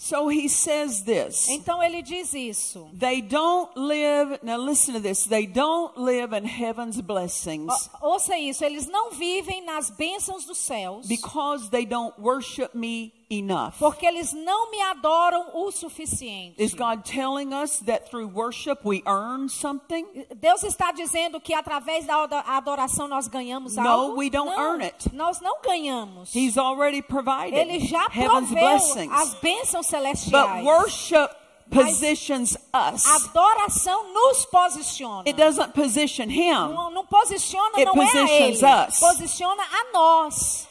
So 0.01 0.29
he 0.29 0.48
says 0.48 1.03
this. 1.03 1.50
Então 1.50 1.84
ele 1.84 2.01
diz 2.01 2.34
isso. 2.34 2.89
They 2.98 3.22
don't 3.22 3.70
live, 3.75 4.39
now 4.41 4.56
listen 4.58 4.94
to 4.94 5.01
this, 5.01 5.25
they 5.25 5.46
don't 5.46 5.91
live 5.98 6.32
in 6.34 6.46
heaven's 6.46 7.01
blessings 7.01 7.89
Ouça 8.01 8.38
isso, 8.38 8.63
eles 8.63 8.88
não 8.88 9.12
vivem 9.12 9.62
nas 9.65 9.91
bênçãos 9.91 10.46
dos 10.46 10.58
céus. 10.58 11.06
because 11.06 11.70
they 11.70 11.86
don't 11.86 12.13
worship 12.18 12.70
me 12.74 13.12
enough. 13.29 13.74
Porque 13.77 14.05
eles 14.05 14.33
não 14.33 14.71
me 14.71 14.81
adoram 14.81 15.51
o 15.53 15.71
suficiente. 15.71 16.55
Is 16.62 16.74
God 16.74 17.03
telling 17.03 17.53
us 17.53 17.79
that 17.86 18.09
through 18.09 18.27
worship 18.33 18.79
we 18.83 19.03
earn 19.05 19.48
something? 19.50 20.05
Deus 20.36 20.63
está 20.63 20.91
dizendo 20.91 21.39
que 21.39 21.53
através 21.53 22.05
da 22.05 22.24
ado- 22.24 22.43
adoração 22.48 23.07
nós 23.07 23.27
ganhamos 23.27 23.75
No, 23.75 23.88
algo? 23.88 24.17
we 24.19 24.29
don't 24.29 24.50
não, 24.50 24.59
earn 24.59 24.83
it. 24.83 25.13
Nós 25.13 25.39
não 25.41 25.62
ganhamos. 25.62 26.33
He's 26.36 26.57
already 26.57 27.01
provided 27.01 27.53
Ele 27.57 27.79
já 27.79 28.05
heaven's 28.07 28.50
proveu 28.50 28.55
blessings. 28.79 29.12
as 29.13 29.33
bênçãos 29.36 29.86
But 29.86 29.91
celestiais. 29.91 30.65
worship 30.65 31.29
Mas 31.71 31.86
positions 32.00 32.57
us. 32.74 33.05
Adoração 33.05 34.12
nos 34.12 34.43
posiciona. 34.45 35.24
It 35.27 35.33
doesn't 35.33 35.74
position 35.74 36.24
him. 36.31 36.51
Não, 36.51 36.89
não 36.89 37.05
posiciona, 37.05 37.77
It 37.77 37.86
não 37.86 38.01
é 38.01 38.07
a 38.12 38.27
ele. 38.27 38.55
us. 38.88 39.00
Posiciona 39.00 39.62
a 39.63 39.91
nós. 39.93 40.67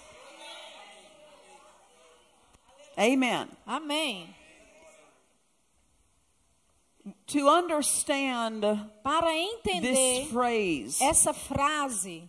Amen. 2.98 3.48
Amém. 3.66 4.34
To 7.28 7.48
understand 7.48 8.64
Para 9.02 9.32
entender 9.34 9.94
this 9.94 10.28
phrase, 10.30 11.02
essa 11.02 11.32
frase, 11.32 12.28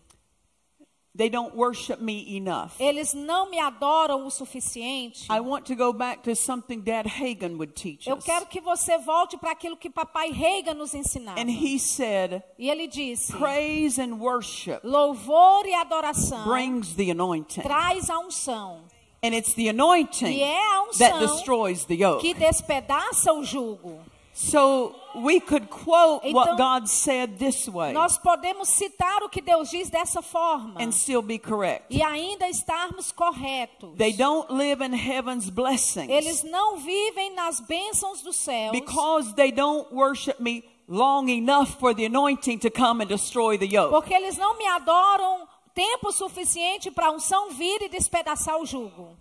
they 1.15 1.27
don't 1.29 1.53
worship 1.55 1.99
me 2.01 2.37
enough. 2.37 2.79
eles 2.79 3.13
não 3.13 3.49
me 3.49 3.59
adoram 3.59 4.25
o 4.25 4.29
suficiente. 4.29 5.25
I 5.29 5.41
want 5.41 5.65
to 5.65 5.75
go 5.75 5.91
back 5.91 6.23
to 6.23 6.33
something 6.35 6.81
Dad 6.81 7.07
Hagen 7.07 7.57
would 7.57 7.73
teach 7.73 8.07
Eu 8.07 8.17
us. 8.17 8.23
quero 8.23 8.45
que 8.45 8.61
você 8.61 8.97
volte 8.99 9.37
para 9.37 9.51
aquilo 9.51 9.75
que 9.75 9.89
papai 9.89 10.31
Reagan 10.31 10.75
nos 10.75 10.93
ensinava. 10.93 11.39
And 11.41 11.49
he 11.49 11.77
said, 11.77 12.41
E 12.57 12.69
ele 12.69 12.87
disse: 12.87 13.33
praise 13.33 13.99
and 13.99 14.15
worship 14.19 14.79
louvor 14.83 15.65
e 15.65 15.73
adoração 15.73 16.45
brings 16.47 16.95
the 16.95 17.11
anointing. 17.11 17.63
traz 17.63 18.09
a 18.09 18.17
unção. 18.19 18.85
And 19.21 19.35
it's 19.35 19.53
the 19.53 19.67
anointing 19.69 20.31
E 20.31 20.41
é 20.41 20.57
a 20.57 20.85
that 20.99 21.19
destroys 21.19 21.85
the 21.85 21.95
yoke. 21.95 22.21
que 22.21 22.33
despedaça 22.33 23.33
o 23.33 23.43
jugo. 23.43 23.99
So 24.31 24.95
we 25.15 25.41
could 25.41 25.67
quote 25.69 26.21
Então, 26.23 26.33
what 26.33 26.55
God 26.57 26.87
said 26.87 27.37
this 27.37 27.67
way 27.67 27.91
Nós 27.91 28.17
podemos 28.17 28.69
citar 28.69 29.21
o 29.21 29.27
que 29.27 29.41
Deus 29.41 29.69
diz 29.69 29.89
dessa 29.89 30.21
forma 30.21 30.81
and 30.81 30.93
still 30.93 31.21
be 31.21 31.37
correct. 31.37 31.87
e 31.89 32.01
ainda 32.01 32.47
estarmos 32.47 33.11
corretos. 33.11 33.97
They 33.97 34.13
don't 34.13 34.49
live 34.49 34.81
in 34.81 34.93
heaven's 34.93 35.49
blessings 35.49 36.09
Eles 36.09 36.41
não 36.43 36.77
vivem 36.77 37.33
nas 37.35 37.59
bênçãos 37.59 38.21
dos 38.21 38.37
céus 38.37 38.71
because 38.71 39.33
they 39.35 39.51
don't 39.51 39.93
worship 39.93 40.39
me 40.39 40.63
long 40.87 41.27
enough 41.27 41.77
for 41.77 41.93
the 41.93 42.05
anointing 42.05 42.59
to 42.59 42.71
come 42.71 43.03
and 43.03 43.07
destroy 43.07 43.57
the 43.57 43.65
yoke. 43.67 43.89
porque 43.91 44.13
eles 44.13 44.37
não 44.37 44.57
me 44.57 44.65
adoram 44.67 45.48
tempo 45.73 46.11
suficiente 46.11 46.91
para 46.91 47.07
a 47.07 47.11
unção 47.11 47.49
vir 47.51 47.81
e 47.81 47.89
despedaçar 47.89 48.57
o 48.57 48.65
jugo. 48.65 49.15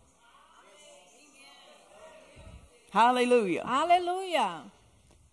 Hallelujah. 2.93 3.63
Aleluia. 3.65 4.63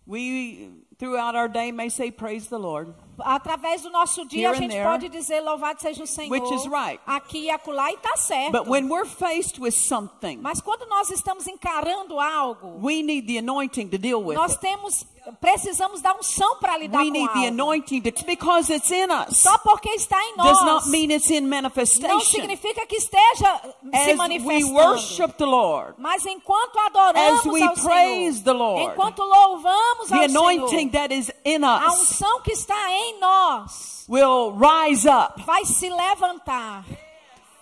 We 0.06 0.68
throughout 0.98 1.34
our 1.34 1.48
day 1.48 1.72
may 1.72 1.88
say 1.88 2.10
praise 2.12 2.46
the 2.48 2.58
Lord. 2.58 2.94
Através 3.18 3.82
do 3.82 3.90
nosso 3.90 4.24
dia 4.26 4.48
Here 4.50 4.56
a 4.56 4.60
gente 4.60 4.70
there, 4.70 4.84
pode 4.84 5.08
dizer 5.08 5.40
louvado 5.40 5.80
seja 5.80 6.04
o 6.04 6.06
Senhor. 6.06 6.30
which 6.30 6.48
is 6.54 6.64
right. 6.68 7.00
Aqui 7.06 7.46
e 7.46 7.50
acolá 7.50 7.90
e 7.90 7.94
está 7.94 8.16
certo. 8.16 8.52
But 8.52 8.68
when 8.68 8.88
we're 8.88 9.06
faced 9.06 9.58
with 9.58 9.72
something, 9.72 10.36
Mas 10.40 10.60
quando 10.60 10.86
nós 10.88 11.10
estamos 11.10 11.46
encarando 11.48 12.20
algo, 12.20 12.78
we 12.80 13.02
need 13.02 13.26
the 13.26 13.38
anointing 13.38 13.88
to 13.88 13.98
deal 13.98 14.22
with 14.22 14.36
nós 14.36 14.52
it. 14.52 14.60
temos 14.60 15.04
precisamos 15.40 16.00
da 16.00 16.14
unção 16.14 16.56
para 16.58 16.76
lidar 16.78 16.98
We 17.00 17.06
com 17.06 17.10
need 17.12 17.28
the 17.32 17.38
algo. 17.38 17.48
anointing 17.48 18.00
to, 18.02 18.24
because 18.24 18.72
it's 18.72 18.90
in 18.90 19.10
us. 19.10 19.38
Só 19.38 19.58
porque 19.58 19.90
está 19.90 20.20
em 20.22 20.36
Does 20.36 20.62
nós 20.62 20.84
not 20.84 20.88
mean 20.88 21.10
it's 21.10 21.30
in 21.30 21.40
não 21.42 21.48
manifestation. 21.50 22.20
significa 22.20 22.86
que 22.86 22.96
esteja 22.96 23.60
se 23.92 23.96
As 23.96 24.06
we 24.06 24.14
manifestando. 24.14 24.74
worship 24.74 25.28
the 25.38 25.44
Lord, 25.46 25.94
Mas 25.98 26.24
enquanto 26.26 26.78
adoramos 26.78 27.40
As 27.40 27.46
we 27.46 27.62
ao 27.62 27.74
praise 27.74 28.38
Senhor, 28.38 28.44
the 28.44 28.52
Lord, 28.52 28.92
enquanto 28.92 29.22
louvamos 29.22 30.08
the 30.08 30.14
ao 30.16 30.22
anointing 30.24 30.90
Senhor, 30.90 30.92
that 30.92 31.12
is 31.14 31.32
in 31.44 31.64
a 31.64 31.86
us 31.88 32.00
unção 32.12 32.40
que 32.42 32.52
está 32.52 32.90
em 32.92 33.18
nós 33.20 34.04
will 34.08 34.52
rise 34.52 35.08
up 35.08 35.42
vai 35.44 35.64
se 35.64 35.88
levantar 35.90 36.84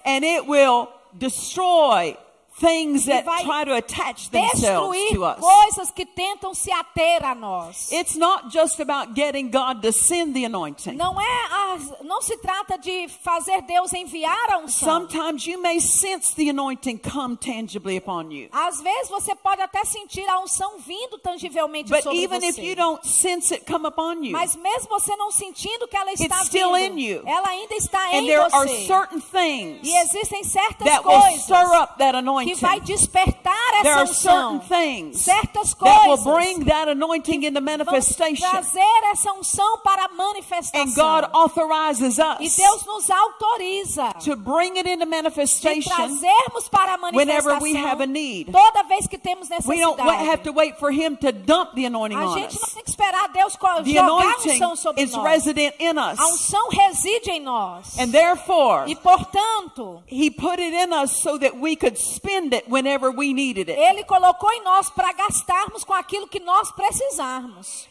and 0.04 0.23
it 0.25 0.47
will 0.47 0.88
destroy 1.12 2.16
things 2.61 3.05
that 3.07 3.25
try 3.43 3.65
to 3.65 3.75
attach 3.75 4.31
themselves 4.31 4.97
to 5.13 5.25
us. 5.25 5.41
coisas 5.41 5.91
que 5.91 6.07
tentam 6.07 6.55
se 6.55 6.71
ater 6.71 7.25
a 7.25 7.35
nós. 7.35 7.91
It's 7.93 8.15
not 8.17 8.49
just 8.53 8.79
about 8.81 9.15
getting 9.15 9.51
God 9.51 9.83
to 9.83 9.93
send 9.93 10.35
the 10.35 10.45
anointing. 10.45 10.93
Não 10.97 11.21
é 11.21 11.25
a- 11.51 12.05
não 12.05 12.23
se 12.23 12.37
trata 12.39 12.79
de 12.79 13.09
fazer 13.09 13.63
Deus 13.63 13.93
enviar 13.93 14.51
a 14.53 14.59
unção. 14.59 14.89
Sometimes 15.09 15.47
you 15.47 15.59
may 15.61 15.81
sense 15.81 16.33
the 16.35 16.49
anointing 16.51 16.99
come 16.99 17.37
tangibly 17.37 17.97
upon 17.97 18.31
you. 18.31 18.49
Às 18.53 18.81
vezes 18.81 19.09
você 19.09 19.35
pode 19.35 19.61
até 19.61 19.85
sentir 19.85 20.27
a 20.29 20.39
unção 20.41 20.79
vindo 20.79 21.19
tangivelmente 21.19 21.91
But 21.91 22.05
sobre 22.05 22.19
even 22.23 22.39
if 22.45 22.55
você. 22.55 22.63
you 22.63 22.77
don't 22.77 23.07
sense 23.07 23.53
it 23.53 23.65
come 23.71 23.87
upon 23.87 24.23
you, 24.23 24.31
Mas 24.33 24.55
mesmo 24.55 24.89
você 24.89 25.15
não 25.17 25.31
sentindo 25.31 25.89
que 25.89 25.97
ela 25.97 26.13
está 26.13 26.37
It's 26.37 26.47
still 26.47 26.73
vindo, 26.73 26.99
in 26.99 27.01
you. 27.03 27.23
ela 27.27 27.49
ainda 27.49 27.75
está 27.75 27.99
and 28.13 28.19
em 28.23 28.27
there 28.27 28.41
are 28.41 28.51
você. 28.51 28.87
certain 28.87 29.21
things 29.21 29.81
E 29.83 29.97
existem 29.97 30.45
certas 30.45 30.87
that 30.87 31.05
will 31.05 31.21
coisas 31.21 31.43
stir 31.43 31.75
up 31.83 31.99
that 31.99 32.17
que 32.45 32.55
vai 32.55 32.81
despertar 32.81 33.75
essa 33.81 34.03
unção. 34.03 34.61
things 34.61 35.21
Certas 35.21 35.75
coisas 35.75 36.23
bring 36.25 36.65
that 36.65 36.89
anointing 36.91 37.45
into 37.47 37.61
vão 37.61 37.63
manifestation. 37.63 38.49
trazer 38.49 38.81
essa 39.13 39.33
unção 39.33 39.79
para 39.79 40.05
a 40.07 40.09
manifestação. 40.09 40.81
And 40.83 40.95
God 40.95 41.31
authorizes 41.33 42.19
E 42.19 42.47
us 42.47 42.57
Deus 42.57 42.85
nos 42.87 43.11
autoriza 43.11 44.13
to 44.25 44.37
bring 44.37 44.77
it 44.79 44.89
into 44.89 45.05
de 45.05 45.11
manifestation 45.11 45.91
trazermos 45.95 46.69
para 46.71 46.95
a 46.95 46.99
whenever 47.13 47.59
we 47.61 47.73
manifestação 47.73 47.87
have 47.91 48.03
a 48.03 48.07
need. 48.07 48.53
toda 48.53 48.83
vez 48.85 49.07
que 49.07 49.19
temos 49.19 49.49
We 49.67 49.81
don't 49.81 49.99
wa- 49.99 50.05
have 50.13 50.19
necessidade. 50.19 50.43
to 50.45 50.53
wait 50.53 50.79
for 50.79 50.91
Him 50.91 51.17
to 51.17 51.33
dump 51.33 51.75
the 51.75 51.87
anointing 51.87 52.17
A 52.17 52.27
on 52.29 52.35
gente 52.39 52.55
não 52.61 52.69
tem 52.69 52.83
que 52.85 52.91
esperar 52.91 53.29
Deus 53.29 53.53
jogar 53.55 54.35
a 54.35 54.39
unção 54.39 54.77
sobre 54.77 55.03
is 55.03 55.13
nós. 55.13 55.25
resident 55.25 55.75
in 55.79 55.91
us. 55.99 56.19
A 56.19 56.27
unção 56.27 56.69
reside 56.71 57.31
em 57.31 57.41
nós. 57.41 57.99
And 57.99 58.09
therefore, 58.11 58.85
E 58.91 58.95
portanto, 58.97 60.03
He 60.11 60.31
put 60.31 60.61
it 60.61 60.75
in 60.75 60.93
us 60.93 61.11
so 61.13 61.39
that 61.39 61.57
we 61.57 61.77
could 61.77 61.97
spend 62.35 62.55
it 62.55 62.69
whenever 62.69 63.11
we 63.11 63.33
needed 63.33 63.69
it. 63.69 63.79
Ele 63.79 64.05
colocou 64.05 64.50
em 64.53 64.62
nós 64.62 64.91
para 64.91 65.12
gastarmos 65.12 65.85
com 65.85 65.93
aquilo 65.93 66.26
que 66.26 66.41
nós 66.41 66.71
precisarmos. 66.73 67.88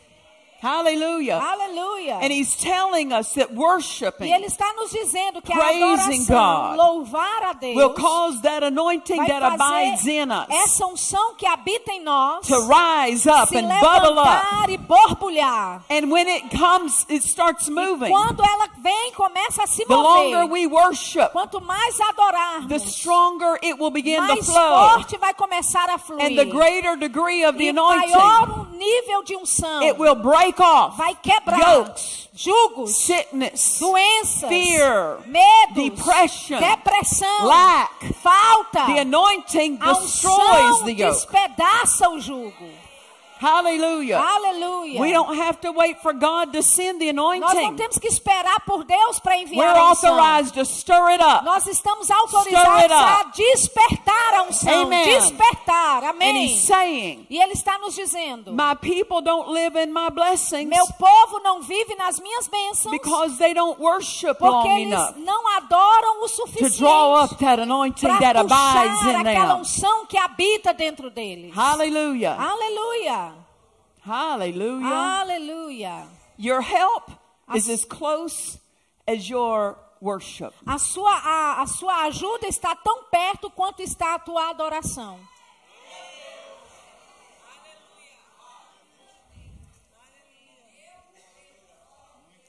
Hallelujah. 0.63 1.41
Aleluia. 1.43 2.19
And 2.21 2.31
He's 2.31 2.55
telling 2.55 3.11
us 3.11 3.33
that 3.33 3.51
E 3.51 3.55
worshiping 3.55 4.31
Ele 4.33 4.45
está 4.45 4.71
nos 4.73 4.91
dizendo 4.91 5.41
que 5.41 5.51
a 5.51 5.57
Praising 5.57 6.23
adoração, 6.23 6.69
God 6.69 6.77
louvar 6.77 7.43
a 7.43 7.53
Deus, 7.53 7.75
will 7.75 7.93
cause 7.93 8.41
that 8.43 8.63
anointing 8.63 9.17
that 9.25 9.43
abides 9.43 10.07
in 10.07 10.31
us 10.31 10.47
essa 10.49 10.85
unção 10.85 11.35
que 11.35 11.45
habita 11.45 11.91
em 11.91 12.01
nós 12.01 12.47
to 12.47 12.55
rise 12.61 13.27
up 13.29 13.49
se 13.49 13.57
and 13.57 13.67
bubble 13.81 14.17
up. 14.19 14.69
e 14.71 14.77
borbulhar. 14.77 15.83
And 15.89 16.09
when 16.09 16.27
it 16.29 16.49
comes, 16.57 17.05
it 17.09 17.23
starts 17.27 17.67
moving. 17.67 18.09
Quando 18.09 18.41
ela 18.41 18.69
vem, 18.81 19.11
começa 19.13 19.63
a 19.63 19.67
se 19.67 19.83
The 19.85 19.93
longer 19.93 20.43
mover. 20.43 20.53
we 20.53 20.67
worship, 20.67 21.31
Quanto 21.33 21.59
mais 21.59 21.97
the 21.97 22.03
adorarmos, 22.03 22.83
stronger 22.83 23.59
it 23.61 23.77
will 23.77 23.91
begin 23.91 24.21
to 24.21 24.27
mais 24.27 24.45
flow. 24.45 24.89
forte 24.89 25.17
vai 25.17 25.33
começar 25.33 25.89
a 25.89 25.97
fluir. 25.97 26.25
And 26.25 26.35
the 26.37 26.45
greater 26.45 26.95
degree 26.95 27.43
of 27.43 27.57
the 27.57 27.65
e 27.65 27.69
anointing, 27.69 28.11
maior 28.11 28.67
nível 28.71 29.23
de 29.23 29.35
unção 29.35 29.81
it 29.83 29.99
will 29.99 30.15
break 30.15 30.52
off 30.61 30.97
vai 30.97 31.15
quebrar. 31.15 31.59
Yokes, 31.59 32.29
julgos, 32.33 32.95
sickness, 32.95 33.77
doenças, 33.79 34.49
fear, 34.49 35.19
medos, 35.25 35.75
depression, 35.75 36.59
depressão, 36.59 37.45
lack. 37.45 38.13
falta. 38.15 38.85
The 38.85 38.99
anointing 39.01 39.77
destroys 39.77 40.81
the 40.83 40.91
yoke. 40.91 41.15
despedaça 41.15 42.09
o 42.09 42.19
jugo. 42.19 42.82
Hallelujah. 43.43 44.17
Aleluia. 44.19 45.01
We 45.01 45.11
don't 45.11 45.35
have 45.37 45.59
to 45.61 45.71
wait 45.73 46.01
for 46.01 46.13
God 46.13 46.53
to 46.53 46.63
send 46.63 46.99
the 46.99 47.11
Nós 47.11 47.39
não 47.41 47.49
anointing. 47.49 47.75
temos 47.75 47.97
que 47.99 48.07
esperar 48.07 48.61
por 48.65 48.85
Deus 48.85 49.19
para 49.19 49.33
We're 49.33 49.43
enviar 49.43 49.75
a 49.75 49.91
unção. 49.91 50.17
authorized 50.17 50.53
to 50.53 50.63
stir 50.65 51.09
it 51.11 51.21
up. 51.21 51.43
Nós 51.43 51.67
estamos 51.67 52.09
autorizados 52.09 52.91
a 52.91 53.23
despertar 53.35 54.33
a 54.35 54.43
unção. 54.43 54.83
Amen. 54.83 55.03
Despertar. 55.19 56.03
And 56.03 56.09
Amém. 56.11 56.45
He's 56.45 56.65
saying, 56.65 57.27
E 57.29 57.37
Ele 57.41 57.53
está 57.53 57.77
nos 57.79 57.93
dizendo: 57.95 58.53
My 58.53 58.75
people 58.79 59.21
don't 59.21 59.49
live 59.51 59.75
in 59.77 59.91
my 59.91 60.09
blessings 60.09 60.67
Meu 60.69 60.85
povo 60.97 61.39
não 61.43 61.61
vive 61.61 61.95
nas 61.95 62.19
minhas 62.19 62.47
bênçãos 62.47 62.91
because 62.91 63.37
they 63.37 63.53
don't 63.53 63.79
worship 63.81 64.35
porque 64.35 64.67
long 64.67 64.77
eles 64.79 64.93
enough 64.93 65.15
não 65.17 65.47
adoram 65.57 66.19
o 66.19 66.21
to 66.23 66.29
suficiente 66.29 66.77
draw 66.79 67.23
up 67.23 67.35
that 67.35 67.61
anointing 67.61 68.07
that 68.19 68.37
abides 68.37 69.01
in 69.03 69.15
aquela 69.15 69.53
them. 69.53 69.61
unção 69.61 70.05
que 70.05 70.17
habita 70.17 70.73
dentro 70.73 71.09
deles. 71.09 71.53
Hallelujah. 71.55 72.37
Aleluia. 72.39 73.32
Hallelujah. 74.05 74.85
Aleluia. 74.85 76.07
Your 76.37 76.61
help 76.61 77.11
is 77.55 77.69
As- 77.69 77.85
close 77.85 78.59
as 79.07 79.29
your 79.29 79.77
worship. 80.01 80.53
A 80.67 80.77
sua, 80.77 81.11
a, 81.23 81.61
a 81.61 81.67
sua 81.67 82.03
ajuda 82.07 82.47
está 82.47 82.75
tão 82.75 83.03
perto 83.05 83.49
quanto 83.49 83.81
está 83.81 84.15
a 84.15 84.19
tua 84.19 84.49
adoração. 84.49 85.19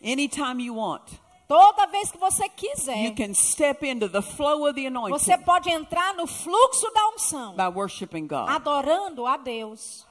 Anytime 0.02 0.60
you 0.60 0.74
want, 0.74 1.02
Toda 1.46 1.86
vez 1.86 2.10
que 2.10 2.18
você 2.18 2.48
quiser, 2.48 3.04
you 3.04 3.14
can 3.14 3.34
step 3.34 3.82
into 3.84 4.08
the 4.08 4.22
flow 4.22 4.66
of 4.66 4.74
the 4.74 4.84
você 4.84 5.32
anointing 5.32 5.44
pode 5.44 5.70
entrar 5.70 6.14
no 6.14 6.26
fluxo 6.26 6.90
da 6.92 7.08
unção, 7.10 7.54
by 7.54 7.68
worshiping 7.68 8.26
God. 8.26 8.48
adorando 8.48 9.26
a 9.26 9.36
Deus. 9.36 10.06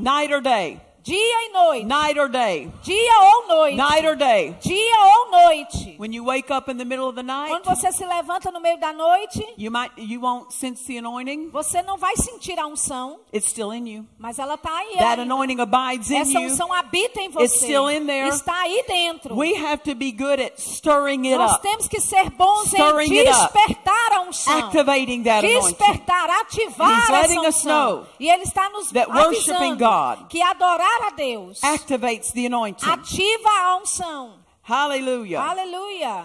Night 0.00 0.30
or 0.30 0.40
day, 0.40 0.80
Dia 1.08 1.44
e 1.46 1.48
noite. 1.52 1.86
night 1.86 2.18
or 2.20 2.28
day, 2.28 2.70
Dia 2.82 3.12
ou 3.22 3.48
noite. 3.48 3.76
night 3.76 4.06
or 4.06 4.14
day. 4.14 4.54
Dia 4.60 4.96
ou 5.16 5.30
noite. 5.30 5.94
When 5.98 6.12
you 6.12 6.22
wake 6.22 6.50
up 6.52 6.70
in 6.70 6.76
the 6.76 6.84
middle 6.84 7.08
of 7.08 7.14
the 7.16 7.22
night, 7.22 7.48
Quando 7.50 7.64
você 7.64 7.90
se 7.92 8.04
levanta 8.04 8.50
no 8.50 8.60
meio 8.60 8.78
da 8.78 8.92
noite, 8.92 9.42
you 9.56 9.70
might 9.70 9.90
you 9.96 10.20
won't 10.20 10.52
sense 10.52 10.84
the 10.86 10.98
anointing. 10.98 11.48
você 11.50 11.80
não 11.80 11.96
vai 11.96 12.14
sentir 12.16 12.58
a 12.58 12.66
unção, 12.66 13.20
It's 13.32 13.48
still 13.48 13.72
in 13.72 13.86
you. 13.88 14.06
mas 14.18 14.38
ela 14.38 14.54
está 14.54 14.70
aí. 14.76 14.96
That 14.98 15.20
ainda. 15.20 15.22
anointing 15.22 15.60
abides 15.60 16.10
in 16.10 16.18
Essa 16.18 16.38
you. 16.40 16.50
unção 16.52 16.72
habita 16.74 17.20
em 17.22 17.30
você. 17.30 17.44
It's 17.46 17.62
still 17.62 17.88
in 17.88 18.04
there. 18.06 18.28
Está 18.28 18.60
aí 18.60 18.84
dentro. 18.86 19.34
We 19.34 19.54
have 19.56 19.78
to 19.84 19.94
be 19.94 20.12
good 20.12 20.40
at 20.42 20.58
stirring 20.60 21.26
it 21.26 21.38
Nós 21.38 21.52
up, 21.54 21.62
temos 21.62 21.88
que 21.88 22.00
ser 22.00 22.28
bons 22.30 22.68
Stirring 22.68 23.06
em 23.18 23.24
despertar 23.24 24.12
a 24.12 24.20
unção. 24.28 24.58
activating 24.58 25.22
that 25.22 25.44
anointing. 25.46 25.68
despertar, 25.74 26.28
ativar 26.40 26.90
And 26.90 26.98
he's 27.00 27.08
letting 27.08 27.38
essa 27.38 27.48
us 27.48 27.56
unção. 27.64 27.90
know 27.96 28.06
E 28.20 28.28
ele 28.30 28.42
está 28.42 28.68
nos 28.68 28.90
that 28.92 29.10
avisando 29.10 29.76
God 29.78 30.28
que 30.28 30.42
adorar 30.42 30.97
a 31.06 31.16
Deus 31.16 31.60
Activates 31.62 32.32
the 32.32 32.46
anointing. 32.46 32.88
ativa 32.88 33.48
a 33.48 33.80
unção. 33.80 34.32
Hallelujah. 34.62 35.38
Aleluia. 35.40 36.24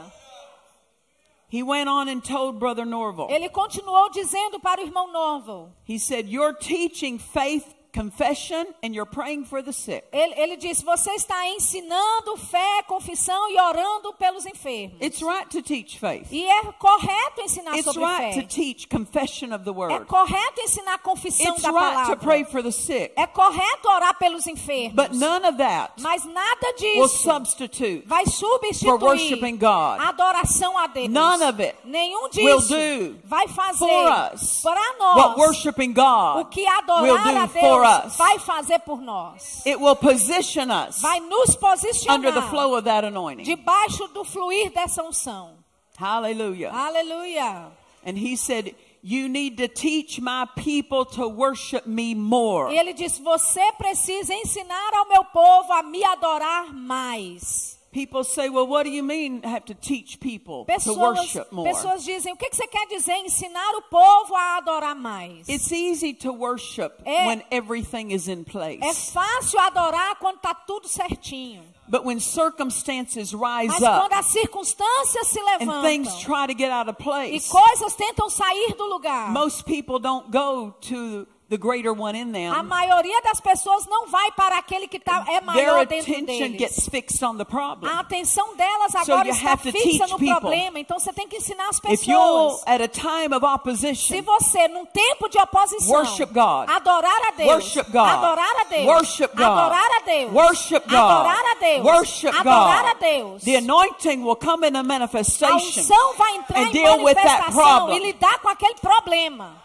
He 1.49 1.61
went 1.61 1.87
on 1.87 2.09
and 2.09 2.21
told 2.23 2.59
Brother 2.59 2.83
Norval. 2.85 3.27
Ele 3.29 3.47
continuou 3.49 4.09
dizendo 4.09 4.59
para 4.59 4.81
o 4.81 4.85
irmão 4.85 5.11
Norval. 5.11 5.71
He 5.85 5.99
said, 5.99 6.27
You're 6.27 6.53
teaching 6.53 7.19
faith 7.19 7.65
confession 7.93 8.65
and 8.81 8.93
you're 8.95 9.05
praying 9.05 9.45
for 9.45 9.61
the 9.61 9.71
sick. 9.71 10.03
Ele, 10.11 10.33
ele 10.35 10.57
disse: 10.57 10.83
Você 10.83 11.11
está 11.11 11.47
ensinando 11.47 12.35
fé, 12.37 12.83
confissão 12.87 13.49
e 13.49 13.59
orando 13.59 14.11
pelos 14.13 14.45
enfermos. 14.45 14.97
It's 14.99 15.21
right 15.21 15.47
to 15.49 15.61
teach 15.61 15.97
faith. 15.99 16.27
E 16.31 16.43
é 16.45 16.63
correto 16.79 17.41
ensinar 17.41 17.75
It's 17.77 17.85
sobre 17.85 18.03
right 18.03 18.33
to 18.35 18.41
fé. 18.41 18.47
teach 18.47 18.87
confession 18.89 19.53
of 19.53 19.63
the 19.63 19.71
É 19.71 19.73
word. 19.73 20.05
correto 20.07 20.61
ensinar 20.61 20.97
confissão 20.99 21.53
It's 21.53 21.61
da 21.61 21.69
right 21.71 22.09
to 22.11 22.17
pray 22.17 22.43
palavra. 22.43 22.51
for 22.51 22.63
the 22.63 22.71
sick. 22.71 23.13
É 23.15 23.27
correto 23.27 23.87
orar 23.87 24.17
pelos 24.17 24.47
enfermos. 24.47 24.93
But 24.95 25.11
none 25.13 25.45
of 25.45 25.57
that 25.57 25.93
Mas 26.01 26.25
nada 26.25 26.67
will 26.67 27.07
disso 27.07 27.23
substitute 27.23 28.03
vai 28.07 28.25
for 28.25 28.31
substituir 28.31 28.99
worshiping 29.01 29.57
God. 29.57 29.99
a 29.99 30.09
adoração 30.09 30.77
a 30.77 30.87
Deus. 30.87 31.09
None 31.09 31.43
of 31.43 31.61
it 31.61 31.75
Nenhum 31.85 32.23
will 32.23 32.29
disso 32.59 32.69
do 32.73 33.19
vai 33.23 33.47
fazer 33.47 33.85
for 33.85 34.33
us 34.33 34.61
para 34.63 34.81
what 34.81 34.99
nós 34.99 35.37
worshiping 35.37 35.91
o 35.91 35.93
God 35.93 36.49
que 36.49 36.61
will 36.61 36.69
adorar 36.69 37.37
a 37.37 37.45
do 37.45 37.53
for 37.53 37.82
Us. 37.83 38.15
vai 38.17 38.39
fazer 38.39 38.79
por 38.79 39.01
nós. 39.01 39.65
It 39.65 39.79
will 39.79 39.95
position 39.95 40.69
us 40.71 41.01
Vai 41.01 41.19
nos 41.19 41.49
under 41.49 42.31
the 42.31 42.41
posicionar 42.41 42.49
flow 42.49 42.75
of 42.75 42.85
that 42.85 43.05
anointing. 43.05 43.43
debaixo 43.43 44.07
do 44.09 44.23
fluir 44.23 44.71
dessa 44.71 45.03
unção. 45.03 45.51
Hallelujah. 45.97 46.71
Aleluia. 46.71 47.71
And 48.05 48.17
he 48.17 48.35
said, 48.35 48.75
You 49.05 49.27
need 49.27 49.57
to 49.57 49.67
teach 49.67 50.21
my 50.21 50.45
people 50.55 51.05
to 51.17 51.27
worship 51.27 51.85
me 51.85 52.15
more. 52.15 52.71
E 52.73 52.77
ele 52.77 52.93
diz: 52.93 53.19
Você 53.19 53.71
precisa 53.73 54.33
ensinar 54.33 54.93
ao 54.93 55.07
meu 55.09 55.25
povo 55.25 55.73
a 55.73 55.83
me 55.83 56.03
adorar 56.05 56.73
mais. 56.73 57.77
People 57.93 58.23
say, 58.23 58.49
well, 58.49 58.65
what 58.65 58.83
do 58.83 58.89
you 58.89 59.03
mean 59.03 59.43
have 59.43 59.65
to 59.65 59.75
teach 59.75 60.19
people 60.19 60.65
to 60.65 60.73
Pessoas, 60.73 60.97
worship 60.97 61.51
more? 61.51 61.71
pessoas 61.71 62.03
dizem, 62.03 62.33
o 62.33 62.35
que, 62.35 62.49
que 62.49 62.55
você 62.55 62.67
quer 62.67 62.87
dizer 62.87 63.13
ensinar 63.17 63.75
o 63.75 63.83
povo 63.83 64.35
a 64.35 64.57
adorar 64.57 64.95
mais? 64.95 65.47
It's 65.47 65.71
easy 65.71 66.13
to 66.15 66.33
worship 66.33 66.91
É- 67.05 67.27
when 67.27 67.43
everything 67.51 68.11
is 68.11 68.27
in 68.27 68.43
place. 68.43 68.81
É 68.81 68.93
fácil 68.93 69.59
adorar 69.59 70.15
quando 70.15 70.37
está 70.37 70.55
tudo 70.55 70.87
certinho. 70.87 71.63
But 71.87 72.05
when 72.05 72.19
circumstances 72.19 73.33
rise 73.33 73.67
Mas 73.67 73.81
up 73.83 73.99
quando 73.99 74.13
as 74.13 74.25
circunstâncias 74.27 75.27
se 75.27 75.39
and 75.39 75.81
things 75.83 76.07
levantam 76.07 76.19
try 76.21 76.47
to 76.47 76.53
get 76.53 76.71
out 76.71 76.89
of 76.89 76.97
e 76.99 77.03
place, 77.03 77.49
coisas 77.49 77.93
tentam 77.95 78.29
sair 78.29 78.73
do 78.75 78.85
lugar, 78.85 79.31
most 79.31 79.65
people 79.65 79.99
don't 79.99 80.31
go 80.31 80.73
to 80.81 81.27
the 81.53 81.57
greater 81.57 81.93
one 81.93 82.15
in 82.15 82.29
a 82.29 82.31
them. 82.31 82.63
maioria 82.63 83.21
das 83.21 83.39
pessoas 83.39 83.85
não 83.87 84.07
vai 84.07 84.31
para 84.31 84.57
aquele 84.57 84.87
que 84.87 84.99
tá, 84.99 85.23
é 85.27 85.39
maior 85.41 85.85
dentro 85.85 86.25
deles. 86.25 86.57
gets 86.59 86.87
fixed 86.89 87.23
on 87.23 87.37
the 87.37 87.45
problem. 87.45 87.91
A 87.91 87.99
atenção 87.99 88.55
delas 88.55 88.91
So 88.91 88.97
agora 89.13 89.27
you 89.27 89.35
está 89.35 89.55
fixa 89.57 90.07
no 90.07 90.17
people. 90.17 90.39
problema. 90.39 90.79
Então 90.79 90.97
você 90.97 91.13
tem 91.13 91.27
que 91.27 91.37
ensinar 91.37 91.69
as 91.69 91.77
If 91.77 92.07
you're 92.07 92.19
pessoas. 92.19 92.63
at 92.65 92.81
a 92.81 92.87
time 92.87 93.33
of 93.35 93.45
Se 93.45 93.53
opposition, 93.53 94.21
você, 94.23 94.67
num 94.67 94.85
tempo 94.85 95.29
de 95.29 95.37
oposição, 95.39 95.93
Worship 95.95 96.25
God. 96.33 96.69
adorar 96.69 97.21
a 97.27 97.31
Deus, 97.31 97.49
Worship 97.49 97.83
God. 97.91 98.07
adorar 98.09 98.55
a 98.61 98.63
Deus, 98.63 98.85
Worship 98.85 99.27
God. 99.35 99.41
adorar 99.45 99.91
a 99.91 99.99
Deus, 100.05 100.31
Worship 100.33 100.79
God. 100.87 100.93
adorar 100.95 101.45
a 101.45 101.55
Deus, 101.59 101.83
Worship 101.85 102.27
adorar 102.39 102.85
a. 102.85 102.93
Deus, 102.93 103.43
the 103.43 103.55
anointing 103.57 104.23
will 104.23 104.35
come 104.35 104.63
in 104.67 104.75
a 104.75 104.79
a 104.79 104.83
manifestation 104.83 105.81
unção 105.81 106.13
vai 106.17 106.35
entrar 106.35 106.57
and 106.59 106.67
em 106.67 106.71
deal 106.71 107.03
with 107.03 107.15
that 107.15 107.25
manifestação 107.53 107.93
e 107.93 107.99
lidar 107.99 108.39
com 108.39 108.49
aquele 108.49 108.75
problema. 108.75 109.61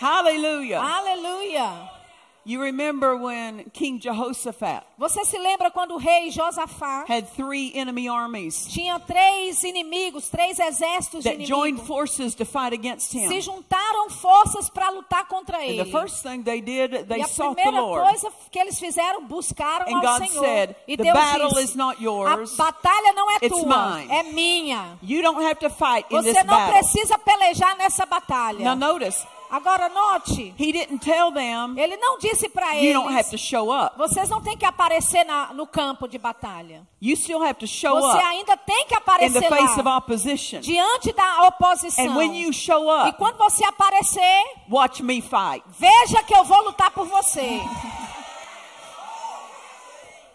Hallelujah. 0.00 0.78
Aleluia. 0.80 1.90
You 2.48 2.62
remember 2.62 3.16
when 3.16 3.64
King 3.72 3.98
Jehoshaphat 3.98 4.84
Você 4.96 5.24
se 5.24 5.36
lembra 5.36 5.68
quando 5.68 5.94
o 5.94 5.98
rei 5.98 6.30
Josafá 6.30 7.04
had 7.08 7.26
three 7.34 7.72
enemy 7.74 8.08
armies 8.08 8.68
tinha 8.68 9.00
três 9.00 9.64
inimigos, 9.64 10.28
três 10.28 10.60
exércitos 10.60 11.24
that 11.24 11.44
joined 11.44 11.70
inimigos? 11.80 11.88
forces 11.88 12.36
to 12.36 12.44
fight 12.44 12.72
against 12.72 13.10
Se 13.10 13.18
him? 13.18 13.40
juntaram 13.40 14.08
forças 14.10 14.70
para 14.70 14.90
lutar 14.90 15.26
contra 15.26 15.56
And 15.58 15.64
ele. 15.64 15.84
the 15.86 15.90
first 15.90 16.22
thing 16.22 16.44
they 16.44 16.60
did, 16.60 16.94
E 16.94 17.02
they 17.02 17.20
a 17.20 17.26
sought 17.26 17.56
the 17.56 17.62
primeira 17.62 17.84
Lord. 17.84 18.10
coisa 18.10 18.32
que 18.52 18.60
eles 18.60 18.78
fizeram, 18.78 19.24
buscaram 19.26 19.86
And 19.88 19.96
ao 19.96 20.02
God 20.02 20.28
Senhor. 20.28 20.44
said, 20.44 20.76
e 20.86 20.96
"The 20.96 21.02
Deus 21.02 21.14
battle 21.18 21.48
disse, 21.48 21.62
is 21.64 21.74
not 21.74 22.00
yours, 22.00 22.60
a 22.60 22.62
batalha 22.64 23.12
não 23.12 23.28
é 23.32 23.36
it's 23.42 23.48
tua, 23.60 23.96
mine." 23.96 24.08
é 24.08 24.22
minha. 24.22 24.96
You 25.02 25.20
don't 25.20 25.42
have 25.44 25.56
to 25.58 25.68
fight 25.68 26.06
in 26.12 26.16
Você 26.22 26.32
this 26.32 26.44
não 26.44 26.56
battle. 26.56 26.74
precisa 26.78 27.18
pelejar 27.18 27.76
nessa 27.76 28.06
batalha. 28.06 28.60
Now 28.60 28.76
notice, 28.76 29.26
Agora 29.50 29.88
note, 29.88 30.54
he 30.58 30.72
didn't 30.72 30.98
tell 30.98 31.30
them 31.32 31.78
ele 31.78 31.96
não 31.96 32.18
disse 32.18 32.48
para 32.48 32.72
you 32.74 32.92
don't 32.92 33.08
have 33.08 33.28
eles, 33.28 33.30
to 33.30 33.38
show 33.38 33.70
up. 33.70 33.96
vocês 33.96 34.28
não 34.28 34.40
têm 34.40 34.56
que 34.56 34.64
aparecer 34.64 35.24
na- 35.24 35.52
no 35.54 35.66
campo 35.66 36.06
de 36.08 36.18
batalha. 36.18 36.86
You 37.00 37.16
still 37.16 37.42
have 37.42 37.54
to 37.60 37.66
show 37.66 38.00
Você 38.00 38.16
up 38.18 38.26
ainda 38.26 38.56
tem 38.56 38.86
que 38.86 38.94
in 38.94 38.96
the 38.96 38.96
aparecer 38.96 39.48
face 39.48 39.80
of 39.80 39.82
lá, 39.84 39.96
opposition. 39.98 40.60
diante 40.60 41.12
da 41.12 41.46
oposição. 41.48 42.04
And 42.04 42.16
when 42.16 42.34
you 42.40 42.52
show 42.52 42.84
E 43.06 43.08
up, 43.10 43.18
quando 43.18 43.36
você 43.36 43.64
aparecer, 43.64 44.44
watch 44.70 45.02
me 45.02 45.20
fight. 45.20 45.62
veja 45.78 46.22
que 46.22 46.34
eu 46.34 46.44
vou 46.44 46.62
lutar 46.64 46.90
por 46.90 47.06
você. 47.06 47.60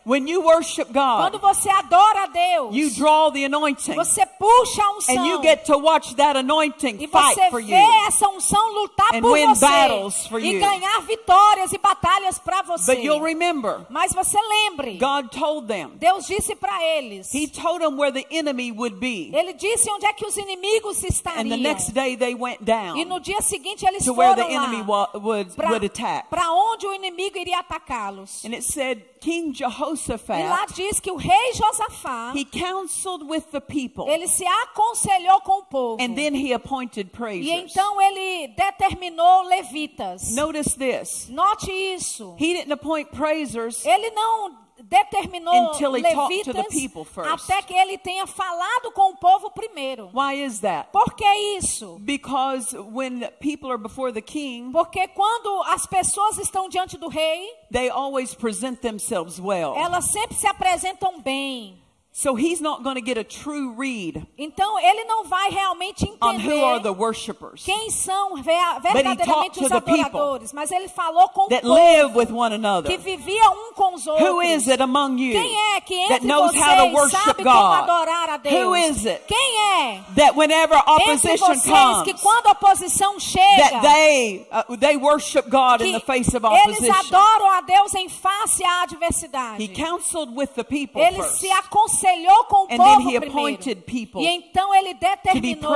When 0.03 0.27
you 0.27 0.41
worship 0.41 0.87
Quando 0.91 1.37
God, 1.37 1.41
você 1.41 1.69
adora 1.69 2.23
a 2.23 2.27
Deus, 2.27 2.73
you 2.75 2.89
draw 2.89 3.29
the 3.31 3.45
anointing 3.45 3.93
você 3.93 4.25
puxa 4.25 4.81
a 4.83 4.91
unção. 4.97 5.15
and 5.17 5.27
you 5.27 5.41
get 5.43 5.65
to 5.65 5.77
watch 5.77 6.15
that 6.15 6.35
anointing 6.37 6.95
E 6.99 7.07
fight 7.07 7.35
você 7.35 7.49
for 7.51 7.61
vê 7.61 7.75
you. 7.79 8.05
essa 8.07 8.27
unção 8.29 8.73
lutar 8.73 9.13
And 9.15 9.21
por 9.21 9.33
win 9.33 9.47
você. 9.49 9.65
battles 9.67 10.25
for 10.27 10.39
e 10.41 10.53
you. 10.53 10.59
ganhar 10.59 11.01
vitórias 11.01 11.71
e 11.71 11.77
batalhas 11.77 12.39
para 12.39 12.63
você. 12.63 12.95
But 12.95 13.03
you'll 13.03 13.21
remember, 13.23 13.85
Mas 13.89 14.11
você 14.13 14.37
lembre, 14.41 14.97
God 14.97 15.27
told 15.29 15.67
them. 15.67 15.91
Deus 15.95 16.25
disse 16.25 16.55
para 16.55 16.83
eles. 16.83 17.31
He 17.33 17.47
told 17.47 17.81
them 17.83 17.95
where 17.95 18.11
the 18.11 18.25
enemy 18.31 18.71
would 18.71 18.95
be. 18.95 19.29
Ele 19.33 19.53
disse 19.53 19.89
onde 19.91 20.05
é 20.07 20.13
que 20.13 20.25
os 20.25 20.35
inimigos 20.35 20.97
And 20.97 21.01
the 21.01 21.07
estariam. 21.09 21.57
next 21.61 21.91
day 21.93 22.15
they 22.17 22.33
went 22.33 22.59
E 22.61 22.65
down 22.65 23.05
no 23.05 23.19
dia 23.19 23.39
seguinte 23.41 23.85
eles 23.85 24.03
to 24.05 24.13
where 24.13 24.35
the 24.35 24.41
foram 24.43 24.63
enemy 24.63 24.83
lá 24.87 26.23
para 26.29 26.51
onde 26.51 26.87
o 26.87 26.93
inimigo 26.93 27.37
iria 27.37 27.59
atacá-los. 27.59 28.43
And 28.45 28.53
it 28.53 28.63
said 28.63 29.03
King 29.21 29.53
E 29.57 29.63
lá 29.63 29.69
Jehoshaphat, 29.69 30.73
diz 30.73 30.99
que 30.99 31.12
o 31.12 31.15
rei 31.15 31.53
Josafá, 31.53 32.34
he 32.36 32.43
counseled 32.43 33.23
with 33.29 33.43
the 33.51 33.62
people. 33.62 34.10
ele 34.10 34.27
se 34.27 34.43
aconselhou 34.45 35.39
com 35.41 35.60
o 35.60 35.63
povo. 35.63 36.01
And 36.03 36.15
then 36.15 36.34
he 36.36 36.51
appointed 36.53 37.07
E 37.07 37.10
praisers. 37.17 37.71
então 37.71 38.01
ele 38.01 38.47
determinou 38.49 39.43
levitas. 39.43 40.34
Notice 40.36 40.75
this. 40.75 41.29
Note 41.29 41.71
isso. 41.71 42.36
He 42.39 42.53
didn't 42.55 42.73
appoint 42.73 43.12
praisers 43.12 43.86
Ele 43.86 44.10
não 44.12 44.57
determinou 44.91 45.71
levitas 45.89 46.67
people 46.67 47.06
first. 47.06 47.49
até 47.49 47.62
que 47.62 47.73
ele 47.73 47.97
tenha 47.97 48.27
falado 48.27 48.91
com 48.93 49.12
o 49.12 49.15
povo 49.15 49.49
primeiro. 49.51 50.10
Why 50.13 50.43
is 50.43 50.60
that? 50.60 50.89
Por 50.91 51.13
que 51.15 51.25
isso? 51.58 51.97
Because 52.01 52.77
when 52.77 53.21
people 53.39 53.69
are 53.71 53.77
before 53.82 54.12
the 54.12 54.21
king, 54.21 54.71
Porque 54.73 55.08
quando 55.08 55.63
as 55.67 55.86
pessoas 55.86 56.38
estão 56.38 56.67
diante 56.67 56.97
do 56.97 57.08
rei, 57.08 57.49
they 57.71 57.89
always 57.89 58.36
present 58.36 58.82
themselves 58.82 59.39
well. 59.39 59.73
elas 59.77 60.12
sempre 60.12 60.36
se 60.36 60.45
apresentam 60.47 61.21
bem. 61.21 61.80
So 62.13 62.36
he's 62.36 62.60
not 62.60 62.84
going 62.84 62.95
to 62.95 63.02
get 63.02 63.17
a 63.17 63.24
true 63.24 63.74
read 63.74 64.28
Então 64.38 64.78
ele 64.80 65.06
não 65.06 65.24
vai 65.24 65.50
realmente 65.50 66.06
on 66.21 66.36
who 66.39 66.65
are 66.65 66.80
the 66.82 66.89
entender 66.89 67.00
worshipers 67.00 67.63
quem 67.63 67.89
são 67.89 68.36
verdadeiramente 68.43 69.63
os 69.63 69.71
adoradores, 69.71 70.52
mas 70.52 70.71
ele 70.71 70.89
falou 70.89 71.30
com 71.30 71.47
that 71.47 71.62
povo 71.62 71.74
live 71.74 72.17
with 72.17 72.30
one 72.30 72.54
another. 72.54 72.91
que 72.91 72.97
vivia 72.97 73.50
um 73.52 73.74
com 73.74 73.95
os 73.95 74.06
outros. 74.06 74.28
Who 74.28 74.41
is 74.41 74.67
it 74.67 74.82
among 74.84 75.21
you 75.21 75.32
Quem 75.32 75.76
é 75.76 75.80
que 75.82 75.95
that 76.08 76.15
entre 76.15 76.28
knows 76.28 76.52
vocês 76.52 76.67
how 76.67 76.88
to 76.89 76.93
worship 76.93 77.17
sabe 77.17 77.43
como 77.43 77.62
God? 77.62 77.84
adorar 77.84 78.30
a 78.32 78.38
Deus? 78.38 78.56
Who 78.56 78.76
is 78.76 79.06
it 79.06 79.21
Quem 79.28 79.58
é 79.80 80.02
that 80.17 80.36
whenever 80.36 80.76
entre 80.76 81.12
opposition 81.13 81.38
vocês 81.38 81.63
que 82.04 82.12
comes, 82.13 82.21
quando 82.21 82.47
a 82.47 82.52
oposição 82.52 83.19
chega, 83.21 83.69
that 83.69 83.82
they 83.82 84.47
uh, 84.52 84.76
they 84.78 84.97
worship 84.97 85.50
God 85.50 85.80
in 85.80 85.93
the 85.93 86.02
face 86.02 86.36
of 86.36 86.45
opposition. 86.45 86.84
eles 86.84 87.06
adoram 87.08 87.52
a 87.52 87.62
Deus 87.62 87.95
em 87.95 88.10
face 88.10 88.63
à 88.65 88.84
adversidade. 88.84 89.63
He 89.63 89.69
counseled 89.69 90.36
with 90.36 90.50
the 90.56 90.63
people 90.65 91.02
Ele 91.02 91.15
first. 91.15 91.39
se 91.39 91.50
aconselhou 91.52 92.00
com 92.45 92.63
o 92.65 92.67
And 92.73 92.77
povo 92.77 92.97
then 92.97 92.99
he 93.01 93.19
primeiro. 93.19 93.25
appointed 93.27 93.81
people 93.85 94.21
e 94.21 94.27
então 94.27 94.73
ele 94.73 94.93
determinou 94.93 95.73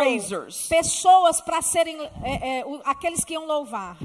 pessoas 0.70 1.42
para 1.42 1.62
serem 1.62 1.98
é, 2.24 2.60
é, 2.60 2.66
aqueles 2.84 3.24
que 3.24 3.34
iam 3.34 3.46
louvar. 3.46 3.98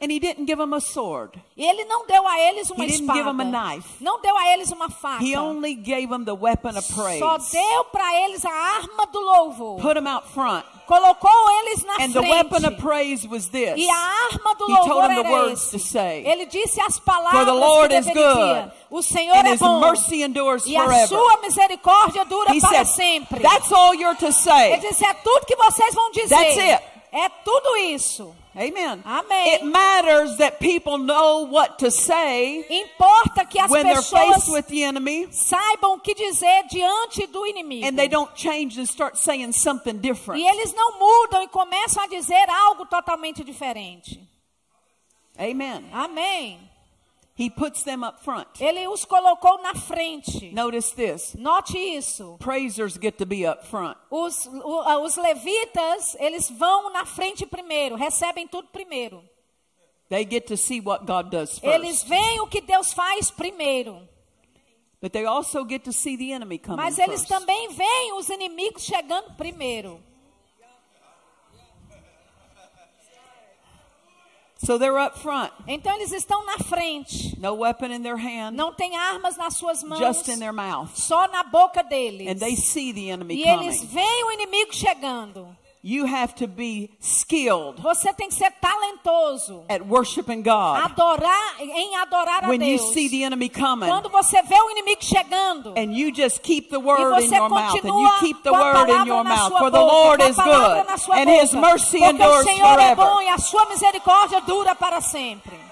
And 0.00 0.12
he 0.12 0.20
didn't 0.20 0.44
give 0.46 0.58
them 0.58 0.72
a 0.74 0.80
sword. 0.80 1.40
E 1.56 1.64
ele 1.66 1.84
não 1.86 2.06
deu 2.06 2.24
a 2.24 2.38
eles 2.38 2.70
uma 2.70 2.84
He 2.84 2.86
didn't 2.86 3.00
espada. 3.02 3.18
give 3.18 3.28
'em 3.28 3.40
a 3.40 3.44
knife. 3.74 3.88
Não 4.00 4.20
deu 4.20 4.36
a 4.38 4.52
eles 4.52 4.70
uma 4.70 4.88
faca. 4.88 5.24
He 5.24 5.36
only 5.36 5.74
gave 5.74 6.06
them 6.08 6.24
the 6.24 6.34
weapon 6.36 6.78
of 6.78 6.86
praise. 6.94 7.18
Só 7.18 7.36
deu 7.36 7.84
para 7.86 8.14
eles 8.22 8.44
a 8.44 8.48
arma 8.50 9.06
do 9.06 9.18
louvor. 9.18 9.80
Put 9.80 9.94
them 9.94 10.06
out 10.06 10.24
front. 10.32 10.64
Colocou 10.86 11.50
eles 11.62 11.84
na 11.84 11.94
And 11.94 12.12
the 12.12 12.20
frente. 12.20 12.30
weapon 12.30 12.64
of 12.64 12.76
praise 12.80 13.26
was 13.26 13.48
this. 13.48 13.74
E 13.76 13.90
a 13.90 13.94
arma 14.32 14.54
do 14.54 14.66
He 14.70 14.76
told 14.76 14.88
louvor 14.88 15.08
them 15.08 15.22
the 15.22 15.28
era 15.28 15.30
words 15.42 15.62
esse. 15.64 15.70
to 15.72 15.78
say. 15.80 16.22
Ele 16.24 16.46
disse 16.46 16.80
as 16.80 16.96
For 16.98 17.04
palavras 17.04 17.44
the 17.46 17.52
Lord 17.52 17.88
que 17.90 17.98
is 17.98 18.06
good. 18.06 18.72
O 18.92 19.02
Senhor 19.02 19.34
and 19.36 19.46
é 19.48 19.52
his 19.54 19.58
bom. 19.60 19.80
mercy 19.80 20.22
endures 20.22 20.64
E 20.64 20.76
a 20.76 20.84
forever. 20.84 21.08
sua 21.08 21.36
misericórdia 21.42 22.24
dura 22.24 22.54
He 22.54 22.60
para 22.60 22.84
said, 22.84 22.86
sempre. 22.86 23.40
that's 23.40 23.72
all 23.72 23.92
you're 23.96 24.14
to 24.16 24.26
Ele 24.26 24.32
say. 24.32 24.78
disse, 24.78 25.04
é 25.04 25.12
tudo 25.14 25.44
que 25.44 25.56
vocês 25.56 25.92
vão 25.92 26.10
dizer. 26.12 26.28
That's 26.36 26.56
it. 26.58 26.84
É 27.10 27.28
tudo 27.44 27.76
isso. 27.78 28.32
Amen. 28.56 29.02
Amém. 29.04 29.54
It 29.54 29.64
matters 29.64 30.36
that 30.38 30.58
people 30.58 30.98
know 30.98 31.46
what 31.46 31.78
to 31.78 31.90
say 31.90 32.64
Importa 32.68 33.44
que 33.48 33.60
as 33.60 33.70
when 33.70 33.84
they're 33.84 33.96
pessoas 33.96 34.34
faced 34.34 34.52
with 34.52 34.66
the 34.68 34.82
enemy 34.84 35.26
saibam 35.30 35.96
o 35.96 36.00
que 36.00 36.14
dizer 36.14 36.64
diante 36.68 37.26
do 37.30 37.44
inimigo. 37.46 37.84
and 37.86 37.96
they 37.96 38.08
don't 38.08 38.34
change 38.34 38.76
and 38.78 38.86
start 38.88 39.16
saying 39.16 39.52
something 39.52 39.98
different. 39.98 40.40
E 40.40 40.46
eles 40.46 40.72
não 40.74 40.98
mudam 40.98 41.42
e 41.42 41.48
começam 41.48 42.02
a 42.02 42.06
dizer 42.08 42.48
algo 42.50 42.84
totalmente 42.86 43.44
diferente. 43.44 44.20
Amen. 45.38 45.84
Amém. 45.92 46.67
He 47.38 47.48
puts 47.48 47.84
them 47.84 48.02
up 48.02 48.18
front. 48.24 48.48
Ele 48.60 48.88
os 48.88 49.04
colocou 49.04 49.62
na 49.62 49.72
frente. 49.74 50.50
Notice 50.52 50.92
this. 50.94 51.34
Note 51.36 51.78
isso. 51.78 52.36
Praisers 52.40 52.98
get 53.00 53.16
to 53.18 53.24
be 53.24 53.46
up 53.48 53.64
front. 53.66 53.96
Os, 54.10 54.46
o- 54.46 55.02
os 55.04 55.16
levitas, 55.16 56.16
eles 56.18 56.50
vão 56.50 56.90
na 56.92 57.04
frente 57.06 57.46
primeiro, 57.46 57.94
recebem 57.94 58.48
tudo 58.48 58.66
primeiro. 58.68 59.22
They 60.08 60.26
get 60.28 60.46
to 60.48 60.56
see 60.56 60.80
what 60.80 61.04
God 61.06 61.30
does 61.30 61.60
Eles 61.62 61.98
first. 62.02 62.08
veem 62.08 62.40
o 62.40 62.46
que 62.48 62.60
Deus 62.60 62.92
faz 62.92 63.30
primeiro. 63.30 64.00
But 65.00 65.12
they 65.12 65.24
also 65.26 65.64
get 65.64 65.84
to 65.84 65.92
see 65.92 66.16
the 66.16 66.32
enemy 66.32 66.58
coming 66.58 66.76
Mas 66.82 66.98
eles 66.98 67.20
first. 67.24 67.28
também 67.28 67.68
veem 67.68 68.14
os 68.14 68.28
inimigos 68.30 68.82
chegando 68.84 69.36
primeiro. 69.36 70.02
So 74.60 74.76
they're 74.76 74.98
up 74.98 75.16
front. 75.18 75.52
Então 75.68 75.94
eles 75.94 76.12
estão 76.12 76.44
na 76.44 76.58
frente. 76.58 77.38
No 77.40 77.54
weapon 77.54 77.92
in 77.92 78.02
their 78.02 78.16
hand, 78.18 78.56
Não 78.56 78.72
tem 78.74 78.96
armas 78.96 79.36
nas 79.36 79.54
suas 79.54 79.82
mãos. 79.84 80.00
just 80.00 80.28
in 80.28 80.38
their 80.40 80.52
mouth. 80.52 80.90
Só 80.96 81.28
na 81.28 81.44
boca 81.44 81.82
deles. 81.84 82.28
And 82.28 82.38
they 82.40 82.56
see 82.56 82.92
the 82.92 83.08
enemy 83.10 83.36
E 83.36 83.44
eles 83.48 83.78
coming. 83.78 83.92
veem 83.94 84.24
o 84.24 84.32
inimigo 84.32 84.74
chegando. 84.74 85.48
You 85.82 86.06
have 86.06 86.34
to 86.36 86.48
be 86.48 86.90
skilled 87.00 87.80
Você 87.80 88.12
tem 88.12 88.28
que 88.28 88.34
ser 88.34 88.50
talentoso. 88.60 89.64
at 89.68 89.80
worshiping 89.86 90.42
God. 90.42 90.84
Adorar, 90.84 91.54
em 91.60 91.96
adorar 91.96 92.44
a 92.44 92.48
When 92.48 92.60
you 92.62 92.78
Deus. 92.78 92.92
see 92.92 93.08
the 93.08 93.22
enemy 93.24 93.48
coming 93.48 93.86
Quando 93.88 94.08
você 94.10 94.42
vê 94.42 94.56
o 94.60 94.70
inimigo 94.70 95.04
chegando. 95.04 95.74
and 95.76 95.92
you 95.96 96.10
just 96.12 96.42
keep 96.42 96.68
the 96.70 96.76
E 96.76 96.82
word 96.82 97.22
in 97.22 97.28
você 97.28 97.36
your 97.36 97.48
mouth 97.48 97.74
and 97.74 97.76
you 97.76 97.80
continua 97.92 98.18
keep 98.18 98.42
the 98.42 98.50
com 98.50 98.56
a 98.56 98.60
word 98.60 98.80
in 98.80 98.86
palavra 98.86 99.06
your 99.06 99.24
na 99.24 99.36
mouth 99.36 99.48
sua 99.48 99.58
for 99.60 99.70
the 99.70 99.78
boca, 99.78 99.92
Lord 99.92 100.18
com 100.18 100.24
a 100.26 100.30
is 100.30 100.36
palavra 100.36 100.74
good 100.82 100.86
na 100.90 100.98
sua 100.98 101.14
and 101.16 101.24
boca. 101.26 101.42
his 101.42 101.52
mercy 101.54 101.98
Porque 101.98 102.04
endures 102.12 102.40
o 102.40 102.44
Senhor 102.44 102.78
é 102.80 102.94
bom 102.94 103.20
e 103.22 103.28
a 103.28 103.38
sua 103.38 103.66
misericórdia 103.66 104.40
dura 104.40 104.74
para 104.74 105.00
sempre. 105.00 105.67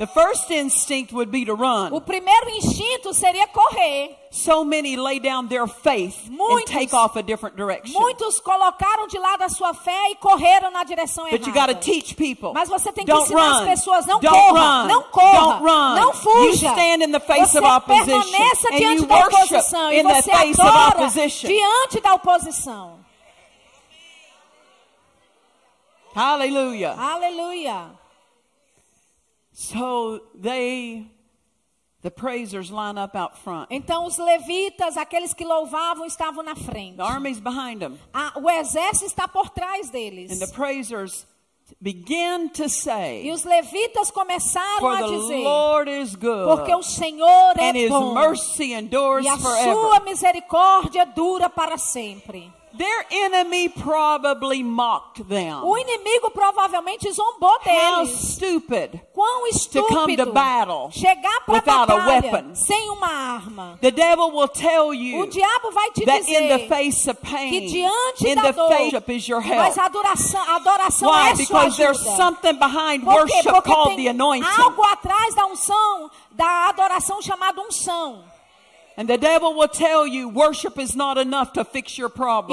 The 0.00 0.06
first 0.06 0.50
instinct 0.50 1.12
would 1.12 1.30
be 1.30 1.44
to 1.44 1.52
O 1.52 1.56
run. 1.56 2.00
primeiro 2.00 2.48
instinto 2.56 3.12
seria 3.12 3.46
correr. 3.48 4.16
So 4.30 4.64
many 4.64 4.96
lay 4.96 5.18
down 5.18 5.46
their 5.48 5.66
faith 5.66 6.26
and 6.26 6.38
Muitos- 6.38 6.70
take 6.72 6.94
off 6.96 7.16
a 7.18 7.22
different 7.22 7.54
direction. 7.54 7.92
Muitos 8.00 8.40
colocaram 8.40 9.06
de 9.08 9.18
lado 9.18 9.42
a 9.42 9.50
sua 9.50 9.74
fé 9.74 10.10
e 10.10 10.14
correram 10.14 10.70
na 10.70 10.84
direção 10.84 11.28
But 11.28 11.46
you 11.46 11.52
errada. 11.54 11.74
teach 11.74 12.14
people. 12.16 12.54
Mas 12.54 12.70
você 12.70 12.90
tem 12.92 13.04
que 13.04 13.12
Don't 13.12 13.26
ensinar 13.26 13.42
run. 13.52 13.58
as 13.60 13.68
pessoas, 13.68 14.06
não 14.06 14.20
Don't 14.20 14.34
corra, 14.38 14.82
run. 14.82 14.88
não 14.88 15.02
corra, 15.02 15.38
Don't 15.38 15.64
run. 15.64 15.94
não 15.96 16.12
fuja. 16.14 16.66
You 16.68 16.72
stand 16.72 17.04
in 17.04 17.12
the 17.12 17.20
face 17.20 17.52
você 17.52 17.58
of 17.58 17.66
opposition 17.66 18.22
permaneça 18.22 18.68
and 18.68 18.76
diante 18.78 19.02
you 19.02 19.06
da 19.06 19.16
oposição 19.26 19.92
e 19.92 20.02
você 20.02 20.30
adora 20.32 21.08
diante 21.46 22.00
da 22.00 22.14
oposição. 22.14 23.00
Hallelujah. 26.16 26.96
Aleluia. 26.98 27.99
So 29.62 30.20
they, 30.34 31.06
the 32.00 32.10
praisers 32.10 32.70
line 32.70 32.96
up 32.98 33.14
out 33.14 33.36
front. 33.38 33.68
Então 33.70 34.06
os 34.06 34.16
levitas, 34.16 34.96
aqueles 34.96 35.34
que 35.34 35.44
louvavam, 35.44 36.06
estavam 36.06 36.42
na 36.42 36.56
frente. 36.56 36.96
The 36.96 37.02
army's 37.02 37.38
behind 37.38 37.80
them. 37.80 37.98
A- 38.14 38.32
o 38.40 38.48
exército 38.48 39.04
está 39.04 39.28
por 39.28 39.50
trás 39.50 39.90
deles. 39.90 40.32
And 40.32 40.38
the 40.46 40.50
praisers 40.54 41.26
begin 41.78 42.48
to 42.54 42.64
E 42.64 42.68
say, 42.70 43.30
os 43.30 43.44
levitas 43.44 44.10
começaram 44.10 44.88
a 44.88 45.02
dizer: 45.02 45.44
Lord 45.44 45.90
is 45.90 46.14
good, 46.16 46.46
Porque 46.56 46.74
o 46.74 46.82
Senhor 46.82 47.52
and 47.58 47.76
é 47.76 47.76
his 47.84 47.90
bom 47.90 48.14
mercy 48.14 48.72
endures 48.72 49.26
e 49.26 49.28
a 49.28 49.36
forever. 49.36 49.74
sua 49.74 50.00
misericórdia 50.00 51.04
dura 51.04 51.50
para 51.50 51.76
sempre. 51.76 52.50
Their 52.72 53.06
enemy 53.10 53.68
probably 53.68 54.62
mocked 54.62 55.24
them. 55.28 55.60
O 55.64 55.76
inimigo 55.76 56.30
provavelmente 56.30 57.10
zombou 57.12 57.50
How 57.50 58.04
deles. 58.04 58.34
stupid. 58.34 59.00
Quão 59.12 59.42
to 59.72 59.82
come 59.82 60.16
to 60.16 60.22
estúpido 60.22 60.32
battle 60.32 60.88
chegar 60.92 61.40
para 61.44 61.54
a 61.54 61.58
without 61.58 61.90
a 61.90 61.96
batalha 61.96 62.30
weapon. 62.32 62.54
sem 62.54 62.90
uma 62.90 63.08
arma. 63.08 63.78
The 63.80 63.90
devil 63.90 64.30
will 64.32 64.48
tell 64.48 64.88
O 64.88 64.94
you 64.94 65.26
diabo 65.26 65.70
vai 65.72 65.90
te 65.90 66.04
that 66.04 66.20
in 66.20 66.48
the 66.48 66.58
dizer 66.58 66.68
face 66.68 67.10
of 67.10 67.20
que 67.20 67.26
pain, 67.30 67.66
diante 67.66 68.28
in 68.28 68.34
da 68.36 68.42
the 68.42 68.52
dor, 68.52 68.96
of 68.96 69.12
is 69.12 69.28
your 69.28 69.40
help. 69.40 69.58
mas 69.58 69.76
a 69.76 69.86
adoração, 69.86 70.40
a 70.40 70.56
adoração 70.56 71.08
Why? 71.10 71.30
é 71.30 71.36
sua 71.36 71.46
Because 71.46 71.76
there's 71.76 72.00
ajuda. 72.00 72.16
something 72.16 72.54
behind 72.54 73.04
Por 73.04 73.14
worship 73.14 73.42
Porque 73.50 73.68
called 73.72 73.96
tem 73.96 74.04
the 74.04 74.10
anointing. 74.10 74.46
algo 74.62 74.82
atrás 74.84 75.34
da 75.34 75.46
unção, 75.46 76.10
da 76.30 76.68
adoração 76.68 77.20
chamada 77.20 77.60
unção. 77.60 78.24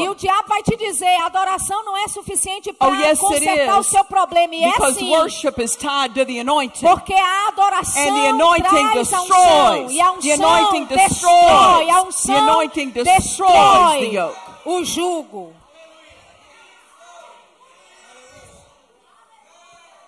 E 0.02 0.10
o 0.10 0.16
diabo 0.16 0.48
vai 0.48 0.64
te 0.64 0.78
dizer, 0.78 1.16
a 1.22 1.26
adoração 1.26 1.84
não 1.84 1.98
é 1.98 2.08
suficiente 2.08 2.72
para 2.74 2.90
Oh, 2.90 2.94
yes, 2.96 3.20
consertar 3.20 3.80
o 3.80 3.84
seu 3.84 4.04
problema. 4.06 4.56
E 4.56 4.64
é 4.64 4.72
Because 4.72 5.00
sim. 5.00 5.10
worship 5.12 5.62
is 5.62 5.76
tied 5.76 6.14
to 6.14 6.26
the 6.26 6.40
anointing. 6.40 6.86
Porque 6.86 7.14
a 7.14 7.48
adoração 7.50 8.02
And 8.02 8.14
the 8.16 8.30
anointing 8.30 8.64
traz 8.64 9.14
a 9.14 9.22
unção. 9.22 9.28
destroys. 9.28 9.92
E 9.92 10.02
a 10.02 10.06
The 10.06 10.12
unção 10.34 10.50
anointing 10.54 10.86
destrói. 10.86 11.08
destroys. 11.08 11.90
A 11.90 12.02
unção 12.04 12.36
The 12.36 12.42
anointing 12.42 12.90
destroys 12.92 13.18
destrói 13.24 14.00
the 14.00 14.16
yoke. 14.18 14.38
o 14.66 14.84
jugo. 14.86 15.54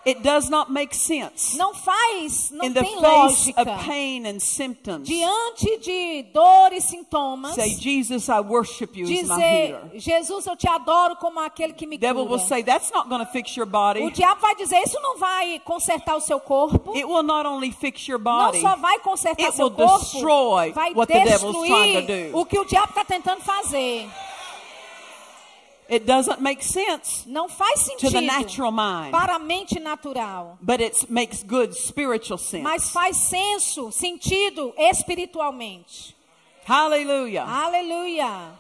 It 0.07 0.21
does 0.21 0.49
not 0.49 0.71
make 0.71 0.95
sense 0.95 1.57
Não 1.57 1.73
faz, 1.73 2.49
não 2.51 2.65
in 2.65 2.71
the 2.73 2.81
tem 2.81 3.01
face 3.01 3.51
lógica. 3.53 3.61
of 3.61 3.85
pain 3.85 4.25
and 4.25 4.39
symptoms. 4.39 5.05
Diante 5.07 5.77
de 5.79 6.23
dor 6.33 6.71
e 6.71 6.79
sintomas, 6.79 7.53
Say, 7.53 7.75
Jesus, 7.75 8.29
I 8.29 8.39
worship 8.39 8.95
you 8.95 9.03
as 9.03 9.09
my 9.09 9.15
dizer, 9.17 9.41
healer. 9.69 9.91
Jesus, 9.95 10.45
eu 10.47 10.55
te 10.55 10.67
adoro 10.69 11.17
como 11.17 11.39
aquele 11.41 11.73
que 11.73 11.85
me 11.85 11.97
The 11.97 12.07
devil 12.07 12.23
will 12.23 12.37
cura. 12.39 12.47
say, 12.47 12.63
that's 12.63 12.91
not 12.93 13.09
going 13.09 13.19
to 13.25 13.29
fix 13.31 13.55
your 13.57 13.67
O 13.67 13.69
body. 13.69 14.09
diabo 14.11 14.39
vai 14.39 14.55
dizer, 14.55 14.81
isso 14.83 14.97
não 15.01 15.17
vai 15.17 15.59
consertar 15.65 16.15
o 16.15 16.21
seu 16.21 16.39
corpo. 16.39 16.93
It 16.95 17.05
will 17.05 17.21
not 17.23 17.45
only 17.45 17.71
fix 17.71 18.07
your 18.07 18.19
Não 18.19 18.45
body, 18.45 18.61
só 18.61 18.77
vai 18.77 18.99
consertar 18.99 19.47
it 19.47 19.55
seu 19.57 19.65
will 19.67 19.75
corpo, 19.75 19.99
destroy 19.99 20.71
vai 20.71 20.93
what 20.93 21.11
the 21.11 21.19
devil's 21.25 21.41
trying 21.67 21.93
to 21.95 22.01
destruir 22.01 22.31
do. 22.31 22.37
o 22.39 22.45
que 22.45 22.57
o 22.57 22.63
diabo 22.65 22.87
está 22.89 23.03
tentando 23.03 23.41
fazer. 23.41 24.09
It 25.89 26.05
doesn't 26.05 26.39
make 26.41 26.61
sense 26.63 27.25
Não 27.27 27.49
faz 27.49 27.83
to 27.83 28.09
sentido 28.09 28.11
the 28.13 28.21
natural 28.21 28.71
mind, 28.71 29.11
para 29.11 29.35
a 29.35 29.39
mente 29.39 29.79
natural. 29.79 30.57
but 30.61 30.79
it 30.81 31.09
makes 31.09 31.43
good 31.43 31.73
spiritual 31.73 32.37
sense. 32.37 32.63
Mas 32.63 32.91
faz 32.91 33.17
senso, 33.17 33.91
sentido 33.91 34.73
espiritualmente. 34.77 36.15
Hallelujah. 36.65 37.43
Aleluia. 37.47 38.51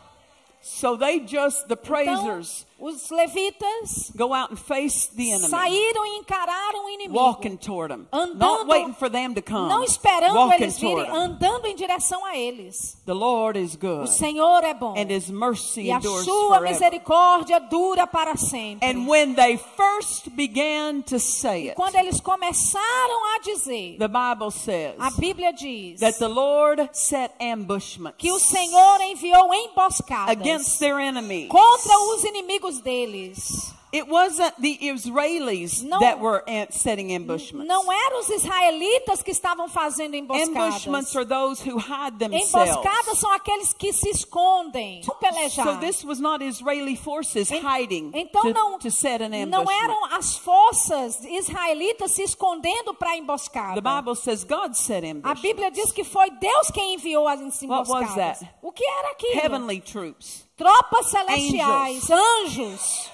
So 0.61 0.97
they 0.97 1.19
just, 1.19 1.67
the 1.67 1.75
Então, 1.75 1.85
praisers, 1.85 2.65
os 2.79 3.09
levitas 3.09 4.11
go 4.15 4.33
out 4.33 4.51
and 4.51 4.57
face 4.57 5.07
the 5.15 5.31
enemy, 5.31 5.49
saíram 5.49 6.05
e 6.05 6.17
encararam 6.19 6.85
o 6.85 6.89
inimigo. 6.89 7.19
walking 7.19 7.57
toward 7.57 7.93
them, 7.93 8.07
not 8.11 8.31
Andando- 8.31 8.67
waiting 8.71 8.93
for 8.93 9.09
them 9.09 9.33
to 9.33 9.41
come, 9.41 9.67
Não 9.69 9.83
esperando 9.83 10.35
walking 10.35 10.63
eles 10.63 10.77
virem, 10.79 11.09
andando 11.09 11.65
em 11.65 11.75
direção 11.75 12.23
a 12.25 12.37
eles. 12.37 12.97
The 13.05 13.13
Lord 13.13 13.59
is 13.59 13.75
O 13.75 13.77
good, 13.79 14.09
Senhor 14.11 14.63
é 14.63 14.73
bom. 14.73 14.93
and 14.97 15.09
His 15.11 15.29
mercy 15.29 15.83
E 15.87 15.91
a 15.91 15.99
sua 16.01 16.57
forever. 16.57 16.69
misericórdia 16.69 17.59
dura 17.59 18.05
para 18.07 18.35
sempre. 18.37 18.87
And 18.87 19.07
when 19.07 19.33
they 19.33 19.57
first 19.57 20.29
began 20.31 21.01
to 21.03 21.19
say 21.19 21.69
it, 21.69 21.75
Quando 21.75 21.95
eles 21.95 22.19
começaram 22.21 23.35
a 23.35 23.39
dizer, 23.39 23.97
the 23.97 24.07
Bible 24.07 24.51
says 24.51 24.95
a 24.99 25.11
Bíblia 25.11 25.51
diz 25.53 25.99
that 25.99 26.17
the 26.19 26.27
Lord 26.27 26.89
set 26.93 27.33
ambushments 27.39 28.15
que 28.17 28.31
o 28.31 28.39
Senhor 28.39 29.01
enviou 29.01 29.53
emboscadas 29.53 30.29
against 30.29 30.79
their 30.79 30.99
enemies. 30.99 31.49
contra 31.49 31.97
os 32.13 32.23
inimigos 32.23 32.68
deles. 32.77 33.73
It 33.91 34.07
wasn't 34.07 34.53
the 34.61 34.77
Israelis 34.81 35.81
Não- 35.81 35.99
that 35.99 36.19
were 36.19 36.43
setting 36.69 37.11
ambushments. 37.15 37.67
Não 37.67 37.91
eram 37.91 38.19
os 38.19 38.29
israelitas 38.29 39.23
que 39.23 39.31
estavam 39.31 39.67
fazendo 39.67 40.15
Ambushments 40.15 40.85
emboscadas. 40.85 41.15
are 41.15 41.25
those 41.25 41.59
who 41.67 41.77
hide 41.79 42.17
themselves. 42.19 42.69
Emboscadas 42.69 43.17
são 43.17 43.31
aqueles 43.31 43.73
que 43.73 43.91
se 43.91 44.09
escondem, 44.09 45.01
pelejar. 45.19 45.65
So 45.65 45.77
this 45.79 46.03
was 46.03 46.19
not 46.19 46.43
Israeli 46.43 46.95
forces 46.95 47.51
En- 47.51 47.61
hiding 47.65 48.11
Então 48.13 48.43
to, 48.43 48.53
não, 48.53 48.77
to 48.77 48.91
set 48.91 49.23
an 49.23 49.31
não 49.47 49.65
eram 49.69 50.05
as 50.13 50.37
forças 50.37 51.23
israelitas 51.25 52.11
se 52.11 52.21
escondendo 52.21 52.93
para 52.93 53.11
a 53.11 53.17
emboscada. 53.17 53.81
The 53.81 53.89
Bible 54.01 54.15
says 54.15 54.43
God 54.43 54.75
set 54.75 55.03
A 55.03 55.11
ambushments. 55.11 55.41
Bíblia 55.41 55.71
diz 55.71 55.91
que 55.91 56.03
foi 56.03 56.29
Deus 56.29 56.69
quem 56.71 56.93
enviou 56.93 57.27
as 57.27 57.39
What 57.39 57.89
was 57.89 57.89
emboscadas. 57.89 58.39
that? 58.39 58.53
O 58.61 58.71
que 58.71 58.85
era 58.85 59.11
aquilo? 59.11 59.39
Heavenly 59.41 59.81
troops. 59.81 60.45
Tropas 60.55 61.07
celestiais, 61.07 62.07
anjos, 62.11 63.09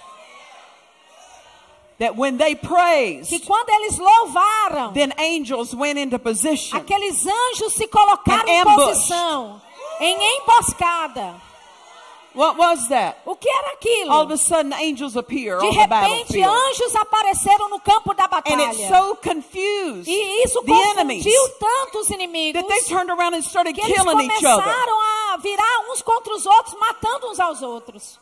That 1.97 2.17
when 2.17 2.37
they 2.37 2.55
praised, 2.55 3.29
que 3.29 3.39
quando 3.39 3.69
eles 3.69 3.97
louvaram, 3.97 4.93
then 4.93 5.13
angels 5.17 5.73
went 5.73 5.97
into 5.97 6.19
position. 6.19 6.77
aqueles 6.77 7.25
anjos 7.25 7.71
se 7.73 7.87
colocaram 7.87 8.45
em 8.49 8.63
posição, 8.65 9.61
em 10.01 10.17
emboscada. 10.41 11.35
What 12.33 12.57
was 12.57 12.89
that? 12.89 13.15
O 13.25 13.33
que 13.37 13.47
era 13.49 13.71
aquilo? 13.75 14.11
All 14.11 14.23
of 14.25 14.33
a 14.33 14.37
sudden, 14.37 14.73
angels 14.73 15.15
appear 15.15 15.57
De 15.57 15.67
on 15.67 15.71
the 15.71 15.77
repente, 15.79 15.87
battlefield. 15.87 16.53
anjos 16.53 16.95
apareceram 16.97 17.69
no 17.69 17.79
campo 17.79 18.13
da 18.13 18.25
And 18.25 18.27
it 18.27 18.77
batalha. 18.77 18.87
so 18.89 19.15
confused 19.15 20.05
E 20.05 20.43
isso 20.43 20.61
the 20.63 20.67
confundiu 20.67 21.49
tanto 21.57 21.99
os 21.99 22.09
inimigos 22.09 22.61
that 22.61 22.67
they 22.67 22.81
turned 22.93 23.09
around 23.09 23.35
and 23.35 23.41
started 23.41 23.73
que 23.73 23.79
eles 23.81 23.95
killing 23.95 24.25
each 24.25 24.43
other. 24.45 24.61
começaram 24.65 24.99
a 25.33 25.37
virar 25.37 25.89
uns 25.89 26.01
contra 26.01 26.33
os 26.33 26.45
outros, 26.45 26.75
matando 26.77 27.29
uns 27.29 27.39
aos 27.39 27.61
outros. 27.61 28.19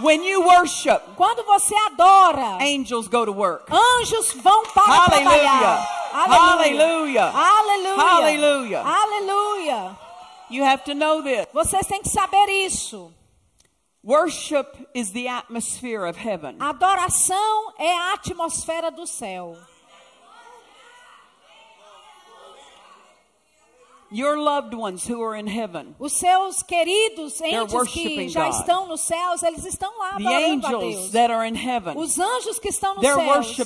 When 0.00 0.22
you 0.24 0.42
worship, 0.46 1.02
Quando 1.16 1.44
você 1.44 1.74
adora, 1.86 2.58
angels 2.62 3.08
go 3.08 3.24
to 3.26 3.32
work. 3.32 3.66
anjos 3.70 4.32
vão 4.34 4.62
para 4.72 4.84
Hallelujah. 4.84 5.40
trabalhar. 5.50 5.88
Hallelujah. 6.12 7.32
Aleluia. 7.34 8.02
Hallelujah. 8.02 8.82
Aleluia. 8.84 9.98
You 10.50 10.64
have 10.64 10.84
to 10.84 10.94
know 10.94 11.22
this. 11.22 11.46
Vocês 11.52 11.86
têm 11.86 12.02
que 12.02 12.08
saber 12.08 12.48
isso. 12.66 13.12
Worship 14.04 14.66
is 14.94 15.12
the 15.12 15.28
atmosphere 15.28 16.04
of 16.06 16.18
heaven. 16.18 16.56
Adoração 16.58 17.72
é 17.78 17.96
a 17.96 18.14
atmosfera 18.14 18.90
do 18.90 19.06
céu. 19.06 19.56
Your 24.12 24.36
loved 24.38 24.74
ones 24.74 25.06
who 25.08 25.22
are 25.22 25.34
in 25.38 25.46
heaven, 25.46 25.94
Os 25.98 26.12
seus 26.12 26.62
queridos 26.62 27.40
entes 27.40 27.72
que 27.92 28.28
já 28.28 28.44
God. 28.48 28.60
estão 28.60 28.86
nos 28.86 29.00
céus, 29.00 29.42
eles 29.42 29.64
estão 29.64 29.90
lá 29.98 30.16
the 30.18 30.26
adorando 30.26 30.66
a 30.66 30.70
angels 30.70 30.94
Deus. 30.96 31.10
that 31.12 31.32
are 31.32 31.48
in 31.48 31.54
heaven. 31.56 31.96
Os 31.96 32.18
anjos 32.18 32.58
que 32.58 32.68
estão 32.68 32.94
nos 32.94 33.02
céus 33.06 33.58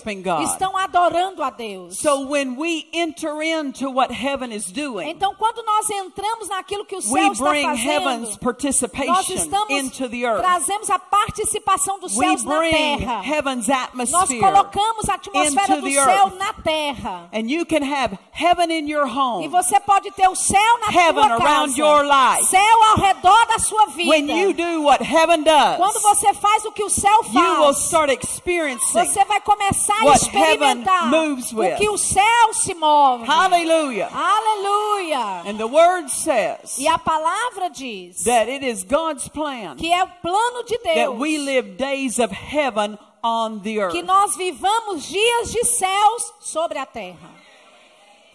estão 0.53 0.77
adorando 0.77 1.43
a 1.43 1.51
Deus. 1.51 1.99
So 1.99 2.21
when 2.27 2.57
we 2.57 2.87
enter 2.93 3.43
into 3.43 3.91
what 3.91 4.13
heaven 4.13 4.53
is 4.53 4.71
doing, 4.71 5.09
Então, 5.11 5.35
quando 5.35 5.65
nós 5.65 5.91
entramos 5.91 6.49
naquilo 6.49 6.85
que 6.85 6.95
o 6.97 7.03
céu 7.03 7.13
we 7.13 7.29
está 7.33 7.49
bring 7.51 7.65
fazendo, 7.65 7.89
heaven's 7.91 8.29
nós 8.29 8.37
participation 8.37 9.35
estamos 9.35 9.71
into 9.71 10.09
the 10.09 10.25
earth. 10.25 10.43
trazemos 10.43 10.91
a 10.91 10.99
participação 10.99 11.99
dos 11.99 12.17
We 12.17 12.25
céus 12.25 12.45
na 12.45 12.61
terra. 12.61 13.23
heaven's 13.25 13.67
Nós 13.69 13.85
atmosphere. 13.85 14.41
colocamos 14.41 15.09
a 15.09 15.15
atmosfera 15.15 15.81
do 15.81 15.91
céu 15.91 16.27
earth. 16.27 16.39
na 16.39 16.53
terra. 16.53 17.29
And 17.33 17.51
you 17.51 17.67
can 17.67 17.83
have 17.83 18.17
heaven 18.33 18.71
in 18.71 18.89
your 18.89 19.07
E 19.09 19.11
home. 19.11 19.49
você 19.49 19.81
pode 19.81 20.11
ter 20.13 20.29
o 20.29 20.36
céu 20.37 20.79
na 20.81 20.89
Heaven 20.91 21.25
around 21.33 21.69
casa. 21.75 21.79
your 21.81 22.05
life. 22.05 22.45
Céu 22.47 22.83
ao 22.91 22.97
redor 22.97 23.47
da 23.47 23.59
sua 23.59 23.87
vida. 23.87 24.11
When 24.11 24.29
you 24.31 24.53
do 24.53 24.83
what 24.83 25.03
heaven 25.03 25.43
Quando 25.45 25.95
does, 25.95 26.03
você 26.03 26.33
faz 26.35 26.65
o 26.65 26.73
que 26.73 26.85
o 26.85 26.89
céu 26.91 27.21
you 27.33 27.41
will 27.41 27.75
faz, 27.75 27.79
start 27.87 28.11
experiencing. 28.11 28.93
você 28.93 29.25
vai 29.25 29.41
começar 29.41 30.01
a 30.01 30.15
experimentar 30.15 31.07
moves 31.11 31.53
with. 31.53 31.73
o 31.75 31.77
que 31.77 31.89
o 31.89 31.99
céu 31.99 32.53
se 32.55 32.75
move. 32.75 33.25
Hallelujah. 33.27 34.09
Aleluia. 34.13 35.43
And 35.51 35.57
the 35.59 35.67
word 35.67 36.11
says 36.11 36.79
E 36.79 36.87
a 36.89 36.99
palavra 36.99 37.69
diz 37.71 38.25
that 38.25 38.49
it 38.49 38.65
is 38.65 38.85
God's 38.85 39.29
plan 39.29 39.77
que 39.77 39.93
é 39.93 40.03
o 40.05 40.09
plano 40.23 40.63
de 40.65 40.79
that 40.79 40.95
Deus 40.95 41.19
we 41.19 41.39
live 41.39 41.77
days 41.77 42.19
of 42.19 42.33
heaven 42.33 42.99
on 43.23 43.61
the 43.61 43.79
earth. 43.79 43.93
que 43.93 44.03
nós 44.03 44.37
vivamos 44.37 45.05
dias 45.09 45.51
de 45.53 45.65
céus 45.65 46.33
sobre 46.41 46.79
a 46.79 46.87
terra. 46.87 47.36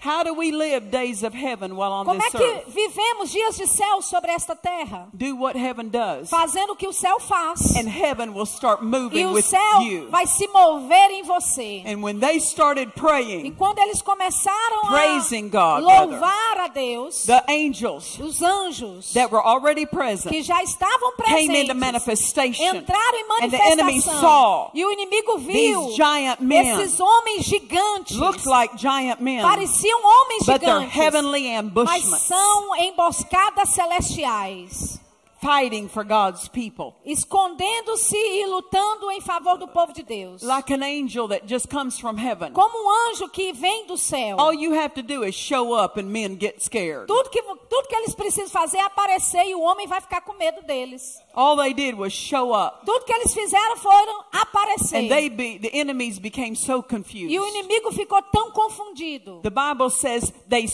How 0.04 0.24
do 0.24 0.34
we 0.34 0.50
live 0.52 0.90
days 0.90 1.22
of 1.22 1.32
heaven 1.36 1.76
while 1.76 1.92
on 1.94 2.06
Como 2.06 2.20
é 2.20 2.24
this 2.24 2.32
que 2.32 2.44
earth? 2.44 2.74
vivemos 2.74 3.32
dias 3.32 3.56
de 3.56 3.68
céu 3.68 4.02
sobre 4.02 4.32
esta 4.32 4.56
terra? 4.56 5.08
Do 5.14 5.36
what 5.36 5.56
heaven 5.56 5.90
does, 5.90 6.28
Fazendo 6.28 6.72
o 6.74 6.76
que 6.76 6.88
o 6.88 6.92
céu 6.92 7.20
faz. 7.20 7.76
and 7.76 7.88
heaven 7.88 8.34
will 8.34 8.48
start 8.48 8.82
E 8.82 8.86
moving 8.86 9.26
o 9.26 9.34
with 9.34 9.44
céu 9.46 9.82
you. 9.84 10.10
vai 10.10 10.26
se 10.26 10.48
mover 10.48 11.12
em 11.12 11.22
você. 11.22 11.84
And 11.86 12.02
when 12.02 12.20
they 12.20 12.40
started 12.40 12.88
E 12.96 13.00
praying, 13.00 13.52
quando 13.54 13.78
eles 13.78 14.02
começaram 14.02 14.88
Praising 14.90 15.52
a 15.54 15.80
God, 15.80 15.84
louvar 15.84 16.58
a 16.62 16.68
Deus, 16.70 17.26
the 17.28 17.44
angels 17.48 18.18
os 18.20 18.42
anjos 18.42 19.14
that 19.14 19.32
were 19.32 19.44
already 19.46 19.86
present 19.86 20.32
que 20.34 20.42
já 20.42 20.64
estavam 20.64 21.12
came 21.24 21.44
into 21.62 21.76
presentes 21.76 21.76
manifestation. 21.76 22.76
entraram 22.76 23.18
em 23.20 23.44
And 23.46 23.50
the 23.52 23.58
enemy 23.72 23.92
manifestação. 24.02 24.20
saw 24.20 24.72
E 24.74 24.84
o 24.84 24.92
inimigo 24.92 25.38
viu 25.38 25.84
these 25.86 25.96
giant 25.96 26.40
men 26.42 26.66
esses 26.82 27.00
homens 27.00 27.46
gigantes. 27.46 28.18
looked 28.18 28.48
like 28.48 28.76
giant 28.78 29.22
men, 29.22 29.44
Pareciam 29.44 29.91
homens 29.98 30.46
but 30.46 30.62
gigantes, 30.62 30.94
heavenly 30.96 31.48
mas 31.86 32.04
são 32.22 32.76
emboscadas 32.78 33.70
celestiais. 33.70 35.00
Fighting 35.42 35.90
for 35.90 36.04
God's 36.04 36.48
people. 36.48 36.94
escondendo-se 37.06 38.16
e 38.16 38.46
lutando 38.46 39.10
em 39.12 39.22
favor 39.22 39.58
do 39.58 39.68
povo 39.68 39.94
de 39.94 40.04
Deus. 40.04 40.44
Like 40.44 40.72
an 40.74 40.84
angel 40.84 41.28
that 41.30 41.48
just 41.48 41.68
comes 41.70 42.00
from 42.00 42.18
heaven. 42.18 42.54
Como 42.54 42.78
um 42.78 43.10
anjo 43.10 43.28
que 43.30 43.52
vem 43.54 43.88
do 43.88 43.98
céu. 43.98 44.40
All 44.40 44.54
you 44.54 44.74
have 44.74 44.94
to 44.96 45.02
do 45.02 45.24
is 45.24 45.36
show 45.36 45.74
up 45.74 46.00
and 46.00 46.06
men 46.06 46.38
get 46.40 46.62
scared. 46.62 47.08
Tudo 47.08 47.30
que, 47.30 47.42
tudo 47.42 47.88
que 47.88 47.96
eles 47.96 48.14
precisam 48.14 48.50
fazer 48.50 48.78
é 48.78 48.82
aparecer 48.82 49.46
e 49.48 49.56
o 49.56 49.62
homem 49.62 49.88
vai 49.88 50.00
ficar 50.00 50.22
com 50.22 50.34
medo 50.34 50.62
deles. 50.64 51.20
All 51.34 51.58
they 51.58 51.74
did 51.74 51.96
was 51.96 52.14
show 52.14 52.54
up. 52.54 52.86
Tudo 52.86 53.06
que 53.06 53.14
eles 53.14 53.34
fizeram 53.34 53.78
foram 53.78 54.24
aparecer. 54.32 54.98
And 54.98 55.10
they 55.10 55.30
be, 55.30 55.58
the 55.58 55.76
enemies 55.78 56.20
became 56.20 56.56
so 56.56 56.84
confused. 56.84 57.32
E 57.32 57.40
o 57.40 57.48
inimigo 57.48 57.92
ficou 57.92 58.22
tão 58.22 58.52
confundido. 58.52 59.42
The 59.42 59.50
Bible 59.50 59.90
says 59.90 60.32
they 60.48 60.68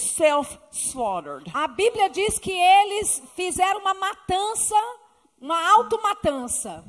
self-slaughtered. 0.77 1.51
A 1.53 1.67
Bíblia 1.67 2.09
diz 2.09 2.39
que 2.39 2.51
eles 2.51 3.21
fizeram 3.35 3.79
uma 3.81 3.93
matança, 3.93 4.75
uma 5.41 5.71
automatança. 5.71 6.83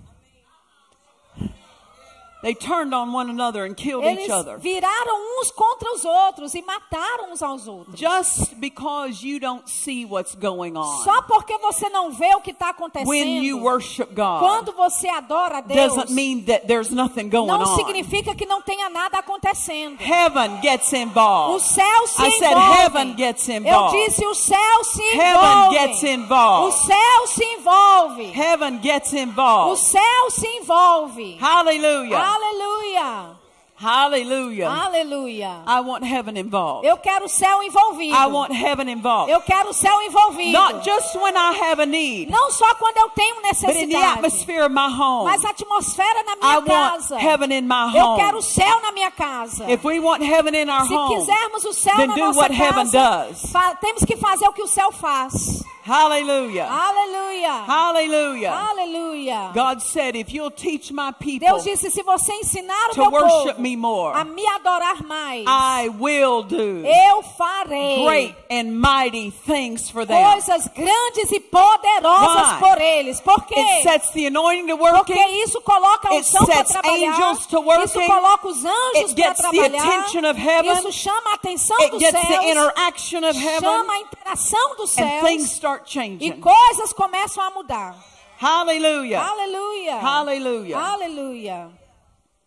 They 2.40 2.54
turned 2.54 2.94
on 2.94 3.12
one 3.12 3.28
another 3.30 3.64
and 3.64 3.74
killed 3.74 4.04
Eles 4.04 4.24
each 4.26 4.30
other. 4.30 4.58
viraram 4.58 5.40
uns 5.40 5.50
contra 5.50 5.92
os 5.92 6.04
outros 6.04 6.54
e 6.54 6.62
mataram 6.62 7.32
uns 7.32 7.42
aos 7.42 7.66
outros. 7.66 7.98
Just 7.98 8.54
because 8.60 9.24
you 9.26 9.40
don't 9.40 9.68
see 9.68 10.04
what's 10.04 10.36
going 10.36 10.76
on. 10.76 11.02
Só 11.02 11.20
porque 11.22 11.58
você 11.58 11.88
não 11.88 12.12
vê 12.12 12.32
o 12.36 12.40
que 12.40 12.52
está 12.52 12.68
acontecendo. 12.68 13.08
When 13.08 13.42
you 13.44 13.58
worship 13.58 14.14
God, 14.14 14.38
Quando 14.38 14.72
você 14.72 15.08
adora 15.08 15.58
a 15.58 15.60
Deus, 15.62 15.94
doesn't 15.96 16.12
mean 16.14 16.44
that 16.44 16.68
there's 16.68 16.90
nothing 16.92 17.28
going 17.28 17.48
não 17.48 17.60
on. 17.62 17.74
significa 17.76 18.32
que 18.36 18.46
não 18.46 18.62
tenha 18.62 18.88
nada 18.88 19.18
acontecendo. 19.18 19.98
Heaven 20.00 20.60
gets 20.62 20.92
O 20.92 20.96
involved. 20.96 21.62
céu 21.66 22.06
se 22.06 22.22
I 22.22 22.30
said 22.38 22.52
envolve. 22.52 22.78
heaven 22.78 23.14
gets 23.16 23.48
Eu 23.48 23.56
involved. 23.56 23.98
disse 24.06 24.24
o 24.24 24.34
céu 24.34 24.84
se 24.84 25.02
Heaven 25.02 25.34
envolve. 25.34 25.76
gets 25.76 26.02
O 26.02 26.06
involved. 26.06 26.86
céu 26.86 27.26
se 27.26 27.44
envolve. 27.44 28.32
Heaven 28.32 28.78
gets 28.80 29.12
O 29.12 29.16
involved. 29.16 29.78
céu 29.88 30.30
se 30.30 30.46
envolve. 30.46 31.36
Hallelujah. 31.40 32.27
Aleluia. 32.28 33.37
Hallelujah. 33.80 34.68
Aleluia. 34.68 35.62
I 35.66 35.80
want 35.80 36.04
heaven 36.04 36.36
involved. 36.36 36.84
Eu 36.86 36.96
quero 36.96 37.26
o 37.26 37.28
céu 37.28 37.62
envolvido. 37.62 38.12
I 38.16 38.26
want 38.26 38.52
heaven 38.52 38.88
involved. 38.90 39.30
Eu 39.32 39.40
quero 39.40 39.70
o 39.70 39.72
céu 39.72 40.02
envolvido. 40.02 40.50
Not 40.50 40.84
just 40.84 41.14
when 41.14 41.34
I 41.36 41.56
have 41.62 41.80
a 41.80 41.86
need, 41.86 42.28
Não 42.30 42.50
só 42.50 42.74
quando 42.74 42.96
eu 42.98 43.08
tenho 43.10 43.36
but 43.36 43.38
in 43.38 43.42
the 43.42 43.66
necessidade, 43.66 44.04
atmosphere 44.18 44.62
of 44.64 44.74
my 44.74 44.88
home. 44.92 45.24
mas 45.30 45.44
a 45.44 45.50
atmosfera 45.50 46.24
na 46.24 46.32
I 46.32 46.36
minha 46.40 46.76
want 46.78 46.92
casa. 46.92 47.18
heaven 47.18 47.52
in 47.52 47.62
my 47.68 47.92
Eu 47.96 48.04
home. 48.04 48.20
quero 48.20 48.38
o 48.38 48.42
céu 48.42 48.80
na 48.80 48.90
minha 48.92 49.10
casa. 49.12 49.70
If 49.70 49.84
we 49.84 50.00
want 50.00 50.22
heaven 50.24 50.54
in 50.54 50.68
our 50.68 50.84
Se 50.86 50.94
home, 50.94 51.14
quisermos 51.16 51.64
o 51.64 51.72
céu 51.72 51.96
then 51.96 52.08
na 52.08 52.14
do 52.14 52.20
nossa 52.20 52.38
what 52.40 52.52
heaven 52.52 52.84
casa, 52.90 53.26
does. 53.28 53.52
fa- 53.52 53.76
temos 53.76 54.04
que 54.04 54.16
fazer 54.16 54.48
o 54.48 54.52
que 54.52 54.62
o 54.62 54.66
céu 54.66 54.90
faz. 54.90 55.62
hallelujah. 55.86 56.68
Aleluia. 56.68 57.52
Hallelujah. 57.66 58.52
Aleluia. 58.52 59.50
God 59.54 59.80
said, 59.80 60.16
if 60.16 60.32
you'll 60.34 60.50
teach 60.50 60.92
my 60.92 61.12
people 61.12 61.48
Deus 61.48 61.64
disse: 61.64 61.90
se 61.90 62.02
você 62.02 62.32
ensinar 62.34 62.90
o 62.94 62.98
meu 62.98 63.10
worship 63.10 63.52
povo 63.54 63.60
me 63.70 63.76
more, 63.76 64.14
a 64.16 64.24
me 64.24 64.46
adorar 64.46 65.02
mais, 65.04 65.44
I 65.46 65.88
will 65.88 66.42
do 66.42 66.84
eu 66.86 67.22
farei 67.22 68.04
great 68.04 68.36
and 68.50 68.72
mighty 68.72 69.30
things 69.46 69.90
for 69.90 70.06
them. 70.06 70.16
coisas 70.32 70.66
grandes 70.68 71.30
e 71.32 71.40
poderosas 71.40 72.52
Why? 72.52 72.58
por 72.58 72.80
eles. 72.80 73.20
Por 73.20 73.44
quê? 73.44 73.54
It 73.58 73.82
sets 73.82 74.10
the 74.10 74.26
anointing 74.26 74.66
to 74.68 74.78
Porque 74.78 75.12
working. 75.14 75.42
isso 75.42 75.60
coloca 75.60 76.08
a 76.08 76.14
unção 76.14 76.46
para 76.46 76.64
trabalhar. 76.64 77.12
angels 77.14 77.46
to 77.46 77.60
working. 77.60 77.84
Isso 77.84 78.00
coloca 78.06 78.48
os 78.48 78.64
anjos 78.64 79.14
para 79.14 79.22
gets 79.24 79.36
the 79.36 79.42
trabalhar. 79.42 79.82
attention 79.88 80.24
of 80.30 80.40
heaven. 80.40 80.72
Isso 80.78 80.92
chama 80.92 81.30
a 81.30 81.34
atenção 81.34 81.76
It 81.80 81.90
dos 81.90 82.00
gets 82.00 82.20
the 82.20 82.26
céus. 82.26 82.44
interaction 82.44 83.24
of 83.24 83.38
heaven, 83.38 83.60
Chama 83.68 83.92
a 83.92 83.98
interação 84.00 84.76
dos 84.76 84.98
and 84.98 85.20
things 85.20 85.42
céus. 85.42 85.52
start 85.52 85.88
E 85.88 85.92
changing. 85.92 86.40
coisas 86.40 86.92
começam 86.92 87.42
a 87.44 87.50
mudar. 87.50 87.94
Hallelujah. 88.40 89.20
Aleluia. 89.20 89.96
Hallelujah. 90.00 90.78
Aleluia. 90.78 91.77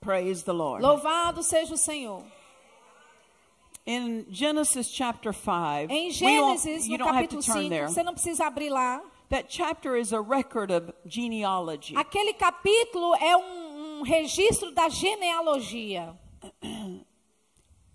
Praise 0.02 0.44
the 0.44 0.54
Lord. 0.54 0.82
Louvado 0.84 1.44
seja 1.44 1.76
o 1.76 1.78
Senhor. 1.78 2.24
In 3.86 4.26
Genesis 4.32 4.88
chapter 4.92 5.32
5, 5.32 5.92
Em 5.92 6.12
Gênesis, 6.12 6.88
no 6.88 6.98
capítulo 6.98 7.42
turn 7.42 7.64
5, 7.64 7.70
there. 7.70 7.88
você 7.88 8.04
não 8.04 8.14
precisa 8.14 8.46
abrir 8.46 8.70
lá. 8.70 9.02
That 9.30 9.46
chapter 9.48 9.96
is 9.96 10.12
a 10.12 10.22
record 10.22 10.72
of 10.72 10.92
genealogy. 11.06 11.96
Aquele 11.96 12.34
capítulo 12.34 13.16
é 13.16 13.38
um, 13.38 14.00
um 14.00 14.04
registro 14.04 14.72
da 14.72 14.90
genealogia. 14.90 16.16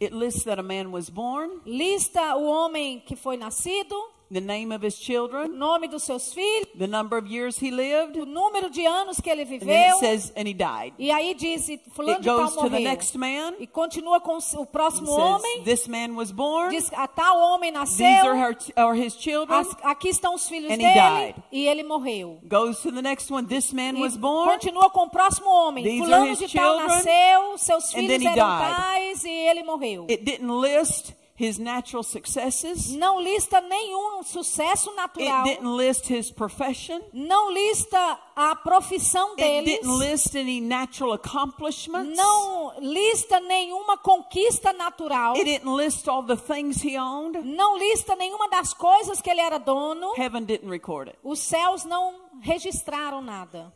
It 0.01 0.13
lists 0.15 0.45
that 0.45 0.61
a 0.61 0.63
man 0.63 0.93
was 0.93 1.09
born, 1.11 1.61
Lista 1.65 2.37
o 2.37 2.47
homem 2.47 3.01
que 3.01 3.17
foi 3.17 3.37
nascido, 3.37 3.95
the 4.31 4.41
name 4.41 4.73
of 4.75 4.85
his 4.85 4.95
o 4.99 5.03
children, 5.03 5.57
nome 5.57 5.87
dos 5.89 6.03
seus 6.03 6.33
filhos, 6.35 6.67
the 6.79 6.87
number 6.87 7.17
of 7.19 7.29
years 7.29 7.59
he 7.63 7.71
lived, 7.71 8.19
o 8.19 8.27
número 8.27 8.69
de 8.71 8.85
anos 8.87 9.21
que 9.21 9.31
ele 9.31 9.43
and 9.43 9.47
viveu. 9.47 9.95
it 9.95 9.99
says, 10.01 10.33
and 10.37 10.49
he 10.49 10.53
died. 10.55 10.93
E 10.99 11.11
aí 11.11 11.35
diz, 11.35 11.67
fulano 11.93 12.17
It 12.19 12.23
de 12.23 12.29
tal 12.29 12.39
goes 12.39 12.57
to 12.57 12.69
the 12.71 12.81
next 12.81 13.17
man. 13.17 13.55
E 13.61 13.67
continua 13.67 14.21
com 14.21 14.37
o 14.39 14.67
próximo 14.67 15.13
It 15.13 15.21
homem. 15.21 15.55
says, 15.57 15.65
this 15.65 15.89
man 15.89 16.17
was 16.17 16.33
born. 16.33 16.71
Diz, 16.71 16.91
a 16.93 17.07
tal 17.07 17.39
homem 17.39 17.73
These 17.73 18.03
are, 18.03 18.35
nasceu. 18.35 18.35
her, 18.35 18.57
are 18.77 18.95
his 19.01 19.15
children. 19.15 19.61
as- 19.61 19.77
aqui 19.83 20.09
estão 20.09 20.35
os 20.35 20.49
filhos 20.49 20.71
And 20.71 20.75
he 20.75 20.79
dele. 20.93 20.95
died. 21.33 21.35
E 21.53 21.67
ele 21.69 21.83
morreu. 21.85 22.41
Goes 22.49 22.81
to 22.83 22.91
the 22.91 23.03
next 23.03 23.33
one. 23.33 23.47
This 23.47 23.73
man 23.73 23.97
E 23.97 24.01
was 24.03 24.17
born. 24.17 24.51
continua 24.51 24.91
com 24.91 25.05
o 25.05 25.11
próximo 25.11 25.49
homem. 25.49 25.85
These 25.85 25.99
Fulano 26.05 26.35
de 26.35 26.49
tal 26.53 26.79
children. 26.79 26.89
nasceu, 26.89 27.59
seus 27.59 27.85
And 27.95 27.99
filhos 27.99 28.23
he 28.23 28.27
eram 28.27 28.35
died. 28.35 28.75
tais 28.77 29.25
e 29.25 29.31
ele 29.31 29.63
morreu. 29.63 30.07
It 30.11 30.25
didn't 30.25 30.51
list 30.51 31.13
his 31.39 31.59
natural 31.59 32.03
successes. 32.03 32.89
Não 32.97 33.21
lista 33.21 33.61
nenhum 33.61 34.23
sucesso 34.23 34.89
It 34.91 34.97
natural. 34.97 35.45
didn't 35.45 35.77
list 35.77 36.11
his 36.11 36.31
profession. 36.31 37.01
Não 37.13 37.53
lista 37.53 38.19
a 38.35 38.57
profissão 38.57 39.31
It 39.33 39.37
deles. 39.43 39.65
didn't 39.81 39.99
list 39.99 40.35
any 40.35 40.61
natural 40.61 41.13
accomplishments. 41.13 42.17
Não 42.17 42.73
lista 42.81 43.39
nenhuma 43.41 43.99
conquista 43.99 44.73
natural. 44.73 45.35
It 45.37 45.45
didn't 45.45 45.75
list 45.77 46.09
all 46.09 46.23
the 46.23 46.37
things 46.37 46.83
he 46.83 46.99
owned. 46.99 47.39
Não 47.45 47.77
lista 47.79 48.17
nenhuma 48.17 48.49
das 48.49 48.73
coisas 48.73 49.21
que 49.21 49.29
ele 49.31 49.41
era 49.41 49.59
dono. 49.59 50.15
Heaven 50.17 50.45
didn't 50.45 50.71
record 50.71 51.09
it. 51.09 51.19
Os 51.23 51.39
céus 51.41 51.85
não 51.85 52.15
registraram 52.41 53.21
nada. 53.21 53.73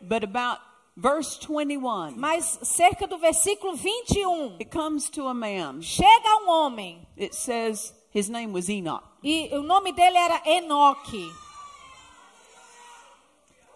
But 0.00 0.22
about 0.24 0.60
verse 0.96 1.38
21, 1.46 2.12
Mas 2.16 2.58
cerca 2.62 3.06
do 3.06 3.18
versículo 3.18 3.74
21, 3.76 4.56
it 4.60 4.70
comes 4.70 5.10
to 5.10 5.28
a 5.28 5.34
man. 5.34 5.80
chega 5.82 6.42
um 6.42 6.48
homem. 6.48 7.06
It 7.16 7.34
says 7.34 7.92
His 8.14 8.30
name 8.30 8.52
was 8.52 8.68
Enoch. 8.70 9.04
E 9.22 9.50
o 9.52 9.62
nome 9.62 9.92
dele 9.92 10.16
era 10.16 10.40
Enoque. 10.46 11.30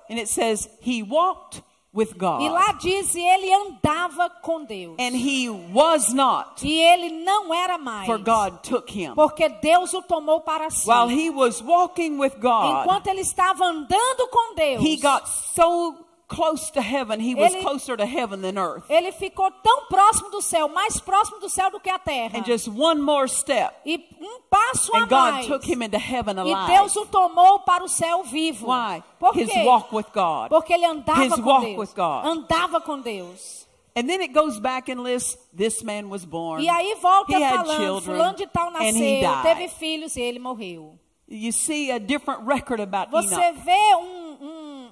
And 0.09 0.19
it 0.19 0.29
says 0.29 0.69
he 0.81 1.03
walked 1.03 1.63
with 1.93 2.17
God. 2.19 2.41
E 2.43 2.49
lá 2.49 2.73
diz, 2.81 3.15
ele 3.15 3.53
andava 3.53 4.31
com 4.43 4.65
Deus. 4.65 4.97
And 4.99 5.15
he 5.15 5.49
was 5.49 6.13
not, 6.13 6.65
E 6.65 6.81
ele 6.81 7.11
não 7.25 7.53
era 7.53 7.79
mais. 7.79 8.07
for 8.07 8.19
God 8.19 8.63
took 8.63 8.91
him. 8.91 9.15
Porque 9.15 9.49
Deus 9.61 9.93
o 9.95 10.03
tomou 10.03 10.41
para 10.41 10.71
si. 10.71 10.89
While 10.89 11.09
he 11.09 11.31
was 11.31 11.61
walking 11.63 12.19
with 12.19 12.41
God, 12.41 12.83
Enquanto 12.83 13.07
ele 13.09 13.21
estava 13.21 13.65
andando 13.67 14.29
com 14.31 14.55
Deus, 14.55 14.83
he 14.83 14.97
got 14.97 15.29
so 15.29 15.95
close 16.31 16.71
to 16.73 16.81
heaven, 16.81 17.21
he 17.21 17.35
was 17.35 17.53
Ele- 17.53 17.63
closer 17.63 17.97
to 17.97 18.05
heaven 18.07 18.41
than 18.41 18.57
earth. 18.57 18.85
ele 18.89 19.13
ficou 19.13 19.51
tão 19.63 19.87
próximo 19.89 20.31
do 20.31 20.41
céu, 20.41 20.69
mais 20.69 20.99
próximo 21.01 21.41
do 21.41 21.49
céu 21.51 21.71
do 21.71 21.79
que 21.81 21.91
a 21.91 21.99
terra. 21.99 22.39
And 22.39 22.45
just 22.45 22.69
one 22.69 23.01
more 23.03 23.29
step, 23.29 23.75
E 23.85 23.97
um 24.21 24.41
passo 24.49 24.95
a 24.95 25.01
and 25.01 25.07
God 25.09 25.33
mais. 25.35 25.47
took 25.47 25.67
him 25.71 25.83
into 25.83 25.99
heaven 25.99 26.37
E 26.37 26.41
alive. 26.41 26.67
Deus 26.73 26.97
o 26.97 27.05
tomou 27.07 27.59
para 27.61 27.85
o 27.85 27.89
céu 27.89 28.23
vivo. 28.23 28.69
Why? 28.69 29.03
Por 29.19 29.37
His 29.37 29.51
quê? 29.51 29.65
walk 29.65 29.95
with 29.95 30.07
God. 30.15 30.49
Porque 30.49 30.73
ele 30.73 30.87
andava 30.87 31.25
His 31.27 31.35
com 31.35 31.43
walk 31.43 31.67
Deus. 31.67 31.79
with 31.79 31.95
God. 31.95 32.25
Andava 32.25 32.81
com 32.81 33.01
Deus. 33.01 33.67
And 33.97 34.07
then 34.09 34.21
it 34.23 34.33
goes 34.33 34.61
back 34.61 34.89
and 34.89 35.03
lists 35.03 35.37
this 35.53 35.83
man 35.83 36.09
was 36.09 36.25
born. 36.25 36.63
E 36.63 36.69
aí 36.69 36.95
volta 37.03 37.37
He 37.37 37.41
falando, 37.41 37.77
children, 37.77 38.01
fulano 38.17 38.37
de 38.37 38.47
tal 38.47 38.71
nasceu, 38.71 39.43
teve 39.43 39.69
filhos 39.69 40.17
e 40.17 40.21
ele 40.21 40.39
morreu. 40.39 40.97
You 41.33 41.53
see 41.53 41.91
a 41.93 41.99
different 41.99 42.45
record 42.47 42.81
about 42.81 43.11
Você 43.13 43.35
Enoch. 43.35 43.61
vê 43.65 43.95
um, 43.97 44.20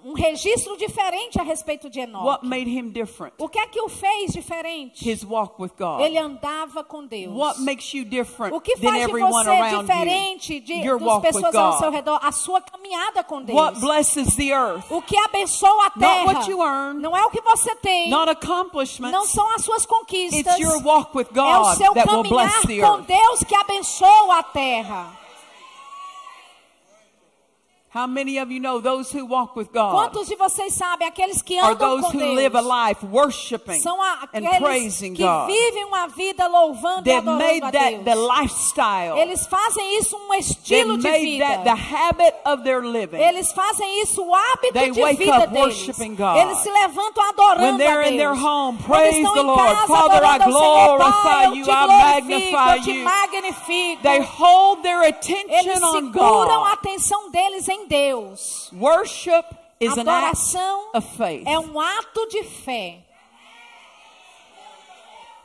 um, 0.09 0.15
registro 0.15 0.77
diferente 0.77 1.41
a 1.41 1.43
respeito 1.43 1.91
de 1.91 2.01
Enoque. 2.01 2.27
What 2.27 2.47
made 2.47 2.71
him 2.71 2.91
different? 2.91 3.35
O 3.39 3.49
que 3.49 3.59
é 3.59 3.67
que 3.67 3.81
o 3.81 3.89
fez 3.89 4.33
diferente? 4.33 5.09
His 5.09 5.25
walk 5.25 5.61
with 5.61 5.73
God. 5.79 6.01
Ele 6.01 6.19
andava 6.19 6.83
com 6.83 7.07
Deus. 7.07 7.35
What 7.35 7.61
makes 7.61 7.93
you 7.93 8.05
different 8.05 8.55
O 8.55 8.61
que 8.61 8.77
faz 8.77 8.95
de 8.95 9.01
everyone 9.03 9.33
você 9.33 9.51
around 9.51 9.87
diferente 9.87 10.55
you? 10.55 10.61
de, 10.61 10.73
Your 10.75 10.99
das 10.99 11.09
walk 11.09 11.27
with 11.27 11.33
pessoas 11.33 11.55
ao 11.55 11.79
seu 11.79 11.91
redor? 11.91 12.19
A 12.23 12.33
sua 12.33 12.61
caminhada 12.61 13.23
com 13.23 13.43
Deus. 13.43 13.59
What 13.59 13.81
blesses 13.81 14.35
the 14.37 14.51
earth? 14.51 14.91
O 14.91 15.03
que 15.03 15.17
abençoa 15.19 15.87
a 15.87 15.91
terra 15.91 16.95
não 16.95 17.17
é 17.17 17.25
o 17.25 17.31
que 17.31 17.41
você 17.41 17.75
tem, 17.77 18.11
Not 18.11 18.37
não 19.11 19.27
são 19.27 19.49
as 19.55 19.63
suas 19.63 19.87
conquistas. 19.87 20.39
It's 20.39 20.59
your 20.59 20.83
walk 20.85 21.17
with 21.17 21.27
é 21.35 21.41
o 21.41 21.63
God 21.63 21.77
seu 21.77 21.95
caminhar 21.95 22.63
com. 22.63 23.03
Deus 23.03 23.45
que 23.45 23.55
abençoa 23.55 24.39
a 24.39 24.43
terra. 24.43 25.18
How 27.91 28.07
many 28.07 28.39
of 28.39 28.51
you 28.53 28.61
know 28.61 28.81
those 28.83 29.11
who 29.11 29.25
walk 29.25 29.57
with 29.57 29.69
God 29.73 29.93
Quantos 29.95 30.29
de 30.29 30.37
vocês 30.37 30.75
sabem 30.75 31.09
aqueles 31.09 31.41
que 31.41 31.59
andam 31.59 31.75
those 31.79 32.03
com 32.03 32.13
who 32.13 32.19
Deus? 32.19 32.35
live 32.37 32.55
a 32.57 32.61
life 32.61 33.03
worshiping 33.07 33.81
são 33.81 33.99
a- 34.03 34.29
and 34.35 34.45
aqueles 34.47 34.99
que 35.01 35.09
God? 35.25 35.47
vivem 35.47 35.85
uma 35.87 36.07
vida 36.09 36.47
louvando 36.49 37.09
e 37.09 37.13
adorando 37.13 37.43
made 37.43 37.63
a 37.65 37.71
that 37.73 37.91
Deus. 37.91 38.05
the 38.05 38.15
lifestyle. 38.15 39.17
Eles 39.17 39.47
fazem 39.47 39.99
isso 39.99 40.17
um 40.19 40.35
estilo 40.35 40.99
de 40.99 41.09
made 41.11 41.25
vida. 41.25 41.47
that 41.47 41.65
the 41.65 41.71
habit 41.97 42.35
of 42.45 42.63
their 42.63 42.83
living. 42.83 43.17
Eles 43.23 43.53
fazem 43.53 44.03
isso 44.03 44.23
o 44.23 44.35
hábito 44.35 44.75
They 44.75 44.91
de 44.91 45.01
wake 45.01 45.17
vida 45.25 45.39
up 45.39 45.47
deles. 45.49 45.79
worshiping 45.79 46.15
God. 46.15 46.37
Eles 46.37 46.59
se 46.59 46.71
levantam 46.71 47.25
adorando 47.25 47.63
When 47.63 47.79
they're 47.79 48.01
a 48.01 48.05
Deus. 48.05 48.13
in 48.13 48.17
their 48.19 48.35
home, 48.35 48.79
praise 48.87 49.17
estão 49.17 49.33
the 49.33 49.41
em 49.41 49.45
Lord. 49.47 49.63
casa, 49.75 49.87
Father, 49.87 50.23
I 50.23 50.27
ao 50.27 50.39
Senhor, 50.53 50.99
glorify 50.99 51.23
Pai, 51.23 51.47
eu 51.47 51.55
you, 51.55 51.65
te 51.65 51.71
I 51.71 51.87
glorifico, 51.87 52.05
magnify 52.05 52.77
eu 52.77 52.83
te 52.83 52.91
you. 52.93 53.05
magnifico. 53.05 54.03
They 54.03 54.21
hold 54.21 54.83
their 54.83 55.03
Eles 55.05 55.17
attention 55.17 55.83
on 55.85 55.93
seguram 55.95 56.65
a 56.67 56.69
God. 56.75 56.79
atenção 56.79 57.31
deles 57.31 57.67
em 57.69 57.78
Deus. 57.87 58.71
Worship 58.73 59.45
is 59.79 59.97
an 59.97 60.09
act 60.09 60.37
Adoração 60.37 60.91
of 60.95 61.07
faith. 61.17 61.45
é 61.47 61.59
um 61.59 61.79
ato 61.79 62.27
de 62.29 62.43
fé. 62.43 63.05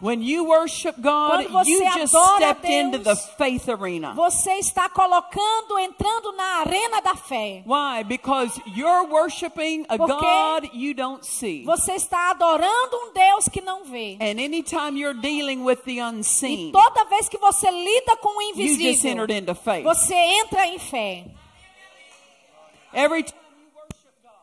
When 0.01 0.21
you 0.21 0.43
worship 0.43 1.01
God, 1.01 1.45
you 1.65 1.81
just 1.95 2.13
stepped 2.13 2.65
into 2.65 2.97
the 2.97 3.13
Deus, 3.13 3.25
faith 3.38 3.69
arena. 3.69 4.13
Você 4.13 4.59
está 4.59 4.89
colocando, 4.89 5.79
entrando 5.79 6.34
na 6.34 6.59
arena 6.59 6.99
da 7.01 7.15
fé. 7.15 7.63
Why? 7.65 8.03
Because 8.03 8.59
you're 8.75 9.05
worshiping 9.05 9.86
a 9.88 9.97
Porque 9.97 10.19
God 10.19 10.69
you 10.73 10.93
don't 10.93 11.25
see. 11.25 11.63
Você 11.63 11.93
está 11.93 12.31
adorando 12.31 12.97
um 12.97 13.13
Deus 13.13 13.47
que 13.47 13.61
não 13.61 13.86
vê. 13.86 14.17
And 14.19 14.41
anytime 14.43 14.97
you're 14.97 15.13
dealing 15.17 15.63
with 15.63 15.84
the 15.86 15.93
E 15.93 16.01
unseen, 16.01 16.73
toda 16.73 17.05
vez 17.05 17.29
que 17.29 17.38
você 17.38 17.71
lida 17.71 18.17
com 18.17 18.38
o 18.38 18.41
you 18.41 18.55
just 18.55 18.81
invisível, 18.81 19.11
entered 19.11 19.31
into 19.31 19.55
faith. 19.55 19.84
você 19.86 20.15
entra 20.15 20.67
em 20.67 20.79
fé. 20.79 21.27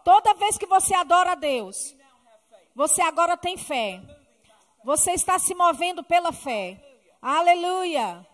Toda 0.05 0.35
vez 0.35 0.59
que 0.59 0.67
você 0.67 0.95
adora 0.95 1.33
a 1.33 1.35
Deus, 1.35 1.95
você 2.75 3.03
agora 3.03 3.37
tem 3.37 3.57
fé. 3.57 4.01
Você 4.85 5.13
está 5.13 5.39
se 5.39 5.55
movendo 5.55 6.03
pela 6.03 6.33
fé. 6.33 6.81
Aleluia. 7.21 8.27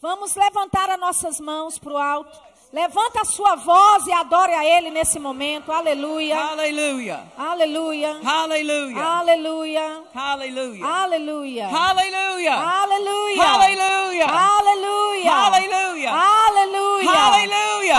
Vamos 0.00 0.34
levantar 0.34 0.90
as 0.90 0.98
nossas 0.98 1.40
mãos 1.40 1.78
para 1.78 1.92
o 1.92 1.96
alto. 1.96 2.46
Levanta 2.72 3.22
a 3.22 3.24
sua 3.24 3.54
voz 3.54 4.06
e 4.06 4.12
adore 4.12 4.52
a 4.52 4.64
Ele 4.64 4.90
nesse 4.90 5.18
momento. 5.18 5.70
Aleluia. 5.72 6.36
Aleluia. 6.36 7.24
Hallelujah. 7.36 8.20
Aleluia. 8.24 9.02
Hallelujah. 9.02 10.02
Aleluia. 10.84 11.68
Hallelujah. 11.68 11.68
Aleluia. 11.68 13.38
Hallelujah. 13.38 14.26
Aleluia. 14.26 14.26
Hallelujah. 14.26 15.30
Aleluia. 15.30 16.10
Hallelujah. 16.10 17.16
Aleluia. 17.16 17.96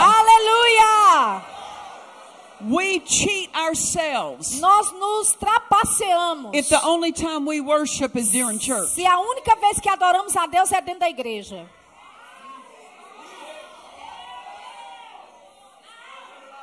We 2.70 2.99
cheat 2.99 3.49
ourselves 3.55 4.59
Nós 4.59 4.91
nos 4.91 5.36
trapaceamos. 5.36 6.53
if 6.53 6.68
the 6.70 6.82
only 6.84 7.11
time 7.13 7.45
we 7.45 7.61
worship 7.61 8.15
is 8.18 8.30
during 8.32 8.59
church. 8.59 8.89
Se 8.89 9.05
a 9.05 9.18
única 9.20 9.55
vez 9.55 9.80
que 9.80 9.89
adoramos 9.89 10.36
a 10.36 10.47
Deus 10.47 10.72
é 10.72 10.82
dentro 10.82 10.99
da 11.01 11.09
igreja. 11.09 11.65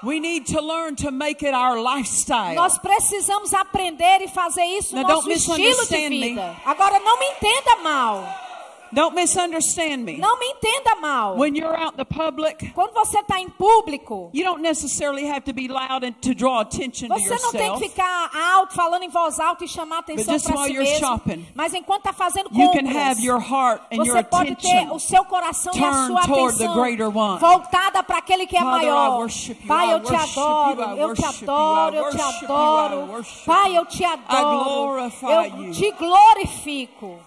We 0.03 0.21
need 0.21 0.47
to 0.49 0.61
learn 0.61 0.97
to 0.97 1.11
make 1.11 1.43
it 1.43 1.55
our 1.55 1.81
lifestyle. 1.81 2.55
Nós 2.55 2.77
precisamos 2.77 3.55
aprender 3.55 4.21
e 4.21 4.29
fazer 4.29 4.65
isso 4.65 4.95
no 4.95 5.01
Now, 5.03 5.09
nosso 5.17 5.31
estilo 5.31 5.57
de 5.57 5.63
misunderstand 5.63 6.11
me. 6.11 6.29
vida. 6.31 6.57
Agora, 6.67 7.01
não 7.01 7.19
me 7.19 7.27
entenda 7.27 7.77
mal. 7.83 8.23
Don't 8.95 9.15
misunderstand 9.15 10.05
me. 10.05 10.17
Não 10.19 10.39
me 10.39 10.47
entenda 10.47 10.95
mal. 11.01 11.37
When 11.37 11.55
you're 11.57 11.77
out 11.77 11.95
in 11.95 11.97
the 11.97 12.05
public, 12.05 12.73
Quando 12.75 12.93
você 12.95 13.19
está 13.21 13.41
em 13.41 13.49
público, 13.49 14.31
you 14.33 14.45
don't 14.45 14.63
necessarily 14.63 15.27
have 15.29 15.43
to 15.43 15.53
be 15.53 15.69
loud 15.69 16.05
and 16.07 16.13
to 16.23 16.35
draw 16.35 16.61
attention 16.61 17.09
to 17.09 17.15
você 17.15 17.31
não 17.43 17.51
tem 17.53 17.61
yourself. 17.67 17.81
que 17.83 17.89
ficar 17.91 18.31
alto, 18.55 18.75
falando 18.75 19.03
em 19.03 19.09
voz 19.09 19.39
alta 19.41 19.65
e 19.65 19.69
chamar 19.69 19.99
atenção 19.99 20.39
para 20.41 20.55
while 20.57 20.67
si 20.67 20.73
you're 20.75 20.85
mesmo. 20.91 21.07
shopping, 21.07 21.47
Mas 21.55 21.75
enquanto 21.75 22.01
está 22.07 22.13
fazendo 22.13 22.49
You 22.53 22.69
compras, 22.69 22.93
can 22.93 22.99
have 22.99 23.21
your 23.21 23.41
heart 23.41 23.83
and 23.93 23.97
your 23.97 24.07
você 24.07 24.23
pode 24.23 24.55
ter 24.57 24.93
o 24.93 24.99
seu 24.99 25.25
coração 25.25 25.73
e 25.75 25.85
a 25.85 26.07
sua 26.07 26.21
atenção 26.21 27.39
voltada 27.39 28.03
para 28.03 28.19
aquele 28.19 28.47
que 28.47 28.57
é 28.57 28.61
Father, 28.61 28.79
maior. 28.93 29.27
Pai, 29.67 29.93
eu 29.93 30.01
te 30.01 30.15
adoro, 30.15 30.83
eu 30.97 31.15
te 31.15 31.25
adoro, 31.25 31.97
eu 31.97 32.11
te 32.11 32.21
adoro. 32.21 33.25
Pai, 33.47 33.77
eu 33.77 33.87
te 33.87 34.05
adoro. 34.05 35.01
Eu 35.01 35.71
te 35.73 35.91
glorifico. 35.93 37.19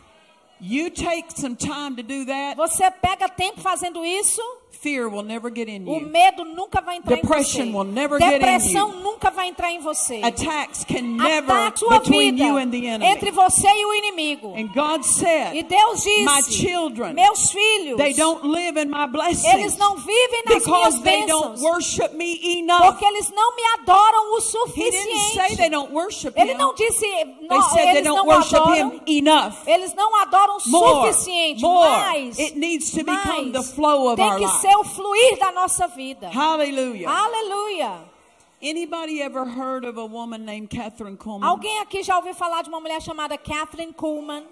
You 0.60 0.90
take 0.90 1.32
some 1.36 1.56
time 1.56 1.96
to 1.96 2.04
do 2.04 2.26
that, 2.26 2.56
Você 2.56 2.90
pega 2.90 3.30
tempo 3.30 3.62
fazendo 3.62 4.04
isso, 4.04 4.42
fear 4.88 5.10
will 5.10 5.24
never 5.24 5.50
get 5.50 5.68
in 5.68 5.84
o 5.88 6.00
you. 6.00 6.08
medo 6.08 6.46
nunca 6.46 6.80
vai 6.82 6.98
entrar 6.98 7.16
Depression 7.16 7.64
em 7.64 7.74
will 7.74 7.84
você. 7.86 7.92
never 7.92 8.20
get 8.20 8.28
in 8.28 8.40
Depressão 8.40 8.90
you. 8.90 9.00
nunca 9.02 9.32
vai 9.32 9.48
entrar 9.50 9.72
em 9.72 9.80
você. 9.80 10.22
Attacks 10.24 10.86
can 10.86 11.02
never 11.02 11.52
Ataque 11.52 11.80
sua 11.80 12.00
between 12.00 12.38
you 12.38 12.58
and 12.58 12.70
the 12.72 12.86
enemy. 12.88 13.06
entre 13.06 13.32
você 13.32 13.68
e 13.68 13.86
o 13.86 13.94
inimigo. 13.96 14.54
And 14.56 14.68
God 14.74 15.02
E 15.02 15.04
said, 15.04 15.68
Deus 15.68 16.04
disse: 16.04 16.24
My 16.24 16.42
children, 16.44 17.14
Meus 17.14 17.52
filhos, 17.52 17.98
they 17.98 18.14
don't 18.14 18.46
live 18.48 18.78
in 18.80 18.90
my 18.90 19.06
blessings 19.08 19.54
eles 19.54 19.78
não 19.78 19.96
vivem 19.98 20.44
nas 20.46 20.66
minhas 20.66 20.96
because 20.96 21.04
they 21.04 21.26
don't 21.26 21.56
bênçãos. 21.56 21.62
worship 21.62 22.14
me 22.16 22.60
enough. 22.60 22.82
Porque 22.84 23.06
eles 23.06 23.30
não 23.32 23.56
me 23.56 23.64
adoram 23.80 24.34
o 24.34 24.38
He 24.38 24.90
didn't 24.90 25.20
say 25.34 25.50
suficiente. 25.50 25.58
they 25.58 25.70
don't 25.70 25.92
worship 25.94 26.34
Ele 26.36 26.54
him. 26.54 26.58
não 26.58 26.74
disse, 26.74 27.00
They 27.08 27.62
said 27.74 27.84
they 27.84 27.90
eles 27.90 28.04
don't 28.04 28.18
não 28.18 28.26
worship 28.26 28.56
adoram. 28.56 28.92
him 28.94 29.02
enough. 29.18 29.54
Eles 29.68 29.94
não 29.96 30.16
adoram 30.22 30.58
o 30.58 30.60
suficiente, 30.60 31.62
more. 31.62 31.90
mais. 31.90 32.40
It 32.40 32.58
needs 32.58 32.92
to 32.92 33.04
become 33.04 33.52
the 33.52 33.60
mais. 33.60 33.72
flow 33.72 34.08
of 34.08 34.16
Tem 34.16 34.26
our 34.26 34.38
que 34.38 34.46
life. 34.46 34.62
O 34.78 34.84
fluir 34.84 35.38
da 35.40 35.52
nossa 35.52 35.88
vida. 35.88 36.30
Hallelujah. 36.30 37.10
Aleluia. 37.10 38.04
Anybody 38.62 39.22
ever 39.22 39.46
heard 39.46 39.86
of 39.86 40.00
a 40.00 40.06
woman 40.06 40.40
named 40.40 40.70
Catherine 40.70 41.16
Coleman? 41.18 41.48
Alguém 41.48 41.80
aqui 41.80 42.02
já 42.04 42.18
ouviu 42.18 42.34
falar 42.34 42.64
de 42.64 42.70
uma 42.70 42.80
mulher 42.80 43.02
chamada 43.02 43.38
Catherine 43.38 43.94
Kuhlman? 43.94 44.44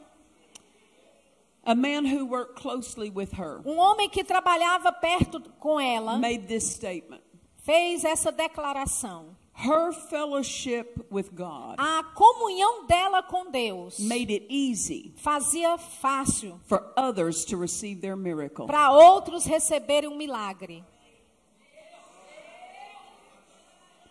A 1.66 1.74
man 1.74 2.06
who 2.06 2.26
worked 2.26 2.56
closely 2.62 3.10
with 3.10 3.32
her 3.34 3.60
Um 3.66 3.78
homem 3.80 4.08
que 4.08 4.24
trabalhava 4.24 4.92
perto 4.92 5.42
com 5.60 5.80
ela 5.80 6.18
made 6.20 6.46
this 6.46 6.64
statement. 6.66 7.24
fez 7.64 8.04
essa 8.06 8.32
declaração. 8.32 9.36
Her 9.58 9.94
fellowship 9.94 11.06
with 11.10 11.30
God 11.34 11.76
A 11.80 12.04
comunhão 12.14 12.86
dela 12.88 13.24
com 13.24 13.50
Deus 13.50 13.98
made 14.00 14.30
it 14.30 14.46
easy 14.50 15.14
fazia 15.18 15.78
fácil 15.78 16.60
for 16.68 16.92
others 16.98 17.46
to 17.46 17.58
receive 17.58 18.02
their 18.02 18.18
miracle. 18.18 18.68
para 18.68 18.92
outros 18.92 19.46
receberem 19.46 20.10
um 20.10 20.18
milagre. 20.18 20.84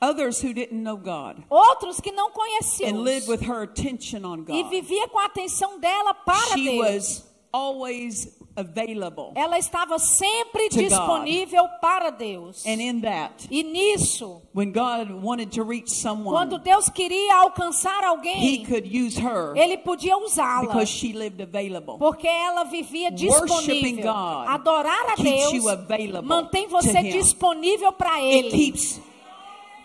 Others 0.00 0.40
who 0.42 0.52
didn't 0.52 0.82
know 0.82 0.96
God 0.96 1.42
Outros 1.50 2.00
que 2.00 2.12
não 2.12 2.30
conheciam 2.30 2.90
and 2.90 3.02
lived 3.04 3.28
with 3.28 3.42
her 3.42 3.62
attention 3.62 4.24
on 4.24 4.40
e 4.48 4.62
God. 4.62 4.70
vivia 4.70 5.08
com 5.08 5.18
a 5.18 5.26
atenção 5.26 5.78
dela 5.78 6.12
para 6.14 6.54
She 6.58 6.64
Deus. 6.64 6.78
was 6.78 7.24
always 7.52 8.28
available. 8.56 9.32
ela 9.34 9.58
estava 9.58 9.98
sempre 9.98 10.68
To 10.68 10.76
God. 10.76 10.88
disponível 10.88 11.68
para 11.80 12.10
Deus. 12.10 12.64
And 12.66 12.80
in 12.80 13.00
that, 13.00 13.46
E 13.50 13.62
nisso, 13.62 14.42
when 14.54 14.72
God 14.72 15.10
wanted 15.22 15.50
to 15.52 15.62
reach 15.64 15.90
quando 15.90 16.18
someone, 16.18 16.58
Deus 16.62 16.88
queria 16.88 17.36
alcançar 17.40 18.00
He 18.00 18.06
alguém, 18.06 18.64
could 18.66 18.86
use 18.86 19.16
her 19.20 19.56
ele 19.56 19.76
podia 19.78 20.16
usá-la. 20.16 20.66
because 20.66 20.88
she 20.88 21.12
lived 21.12 21.40
available. 21.42 21.98
Porque 21.98 22.26
ela 22.28 22.64
vivia 22.64 23.10
disponível. 23.10 24.04
God 24.12 24.48
Adorar 24.48 25.12
a 25.12 25.22
Deus 25.22 26.22
mantém 26.22 26.66
você 26.68 27.02
disponível 27.02 27.92
para 27.92 28.14
It 28.16 28.46
Ele. 28.46 28.50
keeps, 28.50 29.00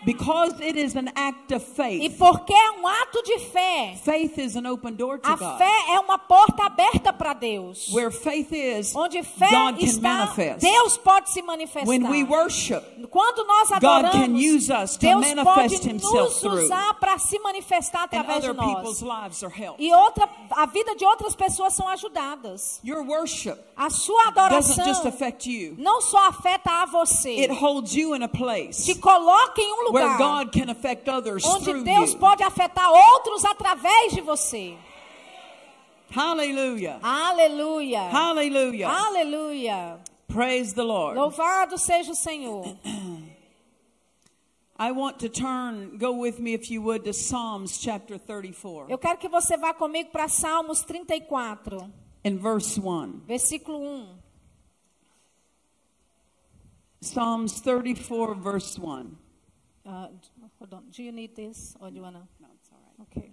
because 0.04 0.54
it 0.60 0.76
is 0.76 0.96
an 0.96 1.08
act 1.14 1.52
of 1.52 1.62
E 1.62 1.74
faith. 2.08 2.18
porque 2.18 2.52
é 2.52 2.70
um 2.80 2.86
ato 2.86 3.22
de 3.22 3.38
fé, 3.38 3.94
Faith 4.02 4.38
is 4.38 4.56
an 4.56 4.66
open 4.66 4.94
door 4.94 5.18
to 5.18 5.28
a 5.30 5.36
God. 5.36 5.58
fé 5.58 5.70
é 5.90 6.00
uma 6.00 6.18
porta 6.18 6.64
aberta 6.64 7.12
para 7.12 7.32
Deus. 7.34 7.88
Where 7.92 8.10
faith 8.10 8.52
is, 8.52 8.94
Onde 8.94 9.22
fé 9.22 9.50
God 9.50 9.78
can 9.78 9.84
está, 9.86 10.00
manifest. 10.02 10.60
Deus 10.60 10.96
pode 10.96 11.30
se 11.30 11.42
manifestar. 11.42 11.88
When 11.88 12.08
we 12.08 12.24
worship, 12.24 12.82
Quando 13.10 13.44
nós 13.46 13.68
God 13.70 13.84
adoramos, 13.84 14.12
can 14.12 14.34
use 14.36 14.70
us 14.70 14.94
to 14.96 15.00
Deus 15.06 15.20
manifest 15.20 15.44
pode 15.84 15.92
nos 15.92 16.42
usar 16.44 16.94
para 16.94 17.18
se 17.18 17.38
manifestar 17.40 18.04
através 18.04 18.42
de 18.42 18.52
nós. 18.52 19.00
lives 19.02 19.42
are 19.42 19.52
helped. 19.52 19.82
E 19.82 19.92
outra, 19.92 20.28
a 20.50 20.66
vida 20.66 20.94
de 20.96 21.04
outras 21.04 21.34
pessoas 21.34 21.74
são 21.74 21.86
ajudadas. 21.88 22.80
Your 22.84 23.02
worship 23.04 23.58
A 23.76 23.90
sua 23.90 24.30
doesn't 24.30 24.38
adoração 24.40 24.84
just 24.86 25.06
affect 25.06 25.46
you. 25.50 25.74
não 25.78 26.00
só 26.00 26.28
afeta 26.28 26.70
a 26.82 26.86
você, 26.86 27.30
It 27.40 27.52
holds 27.52 27.94
you 27.94 28.14
in 28.14 28.22
a 28.22 28.28
place 28.28 28.84
te 28.84 28.94
coloca 28.98 29.60
em 29.60 29.72
um 29.72 29.76
where 29.78 29.89
lugar 29.92 30.18
God 30.18 30.52
can 30.52 30.70
affect 30.70 31.08
others 31.08 31.44
onde 31.44 31.84
Deus 31.84 32.12
you. 32.12 32.18
pode 32.18 32.42
afetar 32.42 32.90
outros 32.90 33.44
através 33.44 34.12
de 34.12 34.20
você. 34.20 34.76
Hallelujah. 36.10 36.98
Aleluia. 37.02 38.02
Hallelujah. 38.10 38.88
Aleluia. 38.88 39.98
Praise 40.26 40.72
the 40.74 40.82
Lord. 40.82 41.16
Louvado 41.16 41.78
seja 41.78 42.12
o 42.12 42.14
Senhor. 42.14 42.76
I 44.76 44.92
want 44.92 45.18
to 45.18 45.28
turn, 45.28 45.98
go 45.98 46.12
with 46.12 46.40
me 46.40 46.54
if 46.54 46.70
you 46.70 46.80
would, 46.80 47.04
to 47.04 47.12
Psalms 47.12 47.76
chapter 47.78 48.16
34 48.16 48.86
Eu 48.88 48.96
quero 48.96 49.18
que 49.18 49.28
você 49.28 49.58
vá 49.58 49.74
comigo 49.74 50.10
para 50.10 50.26
Salmos 50.26 50.80
34, 50.82 51.92
in 52.24 52.38
verse 52.38 52.80
1. 52.80 53.20
versículo 53.26 53.78
1. 53.78 54.08
Psalms 57.02 57.60
34, 57.60 58.34
verse 58.36 58.78
1. 58.78 59.16
Uh, 59.90 60.08
hold 60.60 60.72
on. 60.74 60.84
Do 60.90 61.02
you 61.02 61.10
need 61.10 61.34
this 61.34 61.74
or 61.80 61.90
do 61.90 61.96
you 61.96 62.02
wanna? 62.02 62.28
No, 62.38 62.46
it's 62.54 62.70
all 62.70 62.78
right. 62.78 63.00
Ok. 63.00 63.30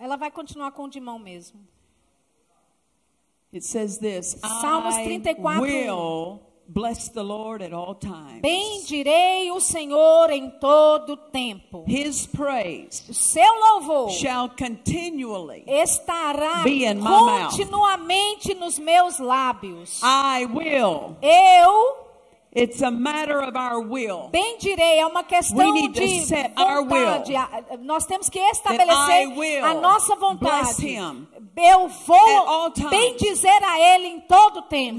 Ela 0.00 0.16
vai 0.16 0.30
continuar 0.30 0.72
com 0.72 0.84
o 0.84 0.88
de 0.88 1.00
mão 1.00 1.18
mesmo. 1.18 1.60
It 3.52 3.64
says 3.64 3.98
this 3.98 4.36
Salmos 4.42 4.94
I 4.96 5.04
34. 5.04 5.62
will 5.62 6.40
bless 6.68 7.08
the 7.08 7.22
Lord 7.22 7.62
at 7.64 7.72
all 7.72 7.94
times. 7.94 8.42
Bendirei 8.42 9.50
o 9.50 9.58
Senhor 9.60 10.30
em 10.30 10.50
todo 10.58 11.16
tempo. 11.16 11.84
His 11.88 12.26
praise 12.26 13.04
O 13.08 13.14
seu 13.14 13.50
louvor 13.54 14.10
shall 14.10 14.50
continually. 14.50 15.64
estará 15.66 16.62
Be 16.62 16.84
in 16.84 16.96
my 16.96 17.00
mouth. 17.08 17.50
continuamente 17.56 18.54
nos 18.54 18.78
meus 18.78 19.18
lábios. 19.18 20.02
I 20.02 20.44
will. 20.44 21.16
Eu 21.22 22.07
It's 22.56 22.82
a 22.82 22.90
matter 22.90 23.40
of 23.42 23.56
our 23.56 23.78
will. 23.78 24.30
bendirei, 24.30 24.98
é 24.98 25.06
uma 25.06 25.20
We 25.20 25.26
questão 25.26 25.72
need 25.74 25.92
to 25.94 26.00
de 26.00 26.20
set 26.26 26.52
our 26.58 26.82
vontade. 26.82 27.32
Nós 27.84 28.06
temos 28.06 28.30
que 28.30 28.38
estabelecer 28.38 29.62
a 29.62 29.74
nossa 29.74 30.16
vontade. 30.16 30.98
Eu 31.56 31.88
vou 31.88 32.70
times. 32.70 32.90
bendizer 32.90 33.62
a 33.64 33.78
Ele 33.80 34.06
em 34.06 34.20
todo 34.20 34.62
tempo. 34.62 34.96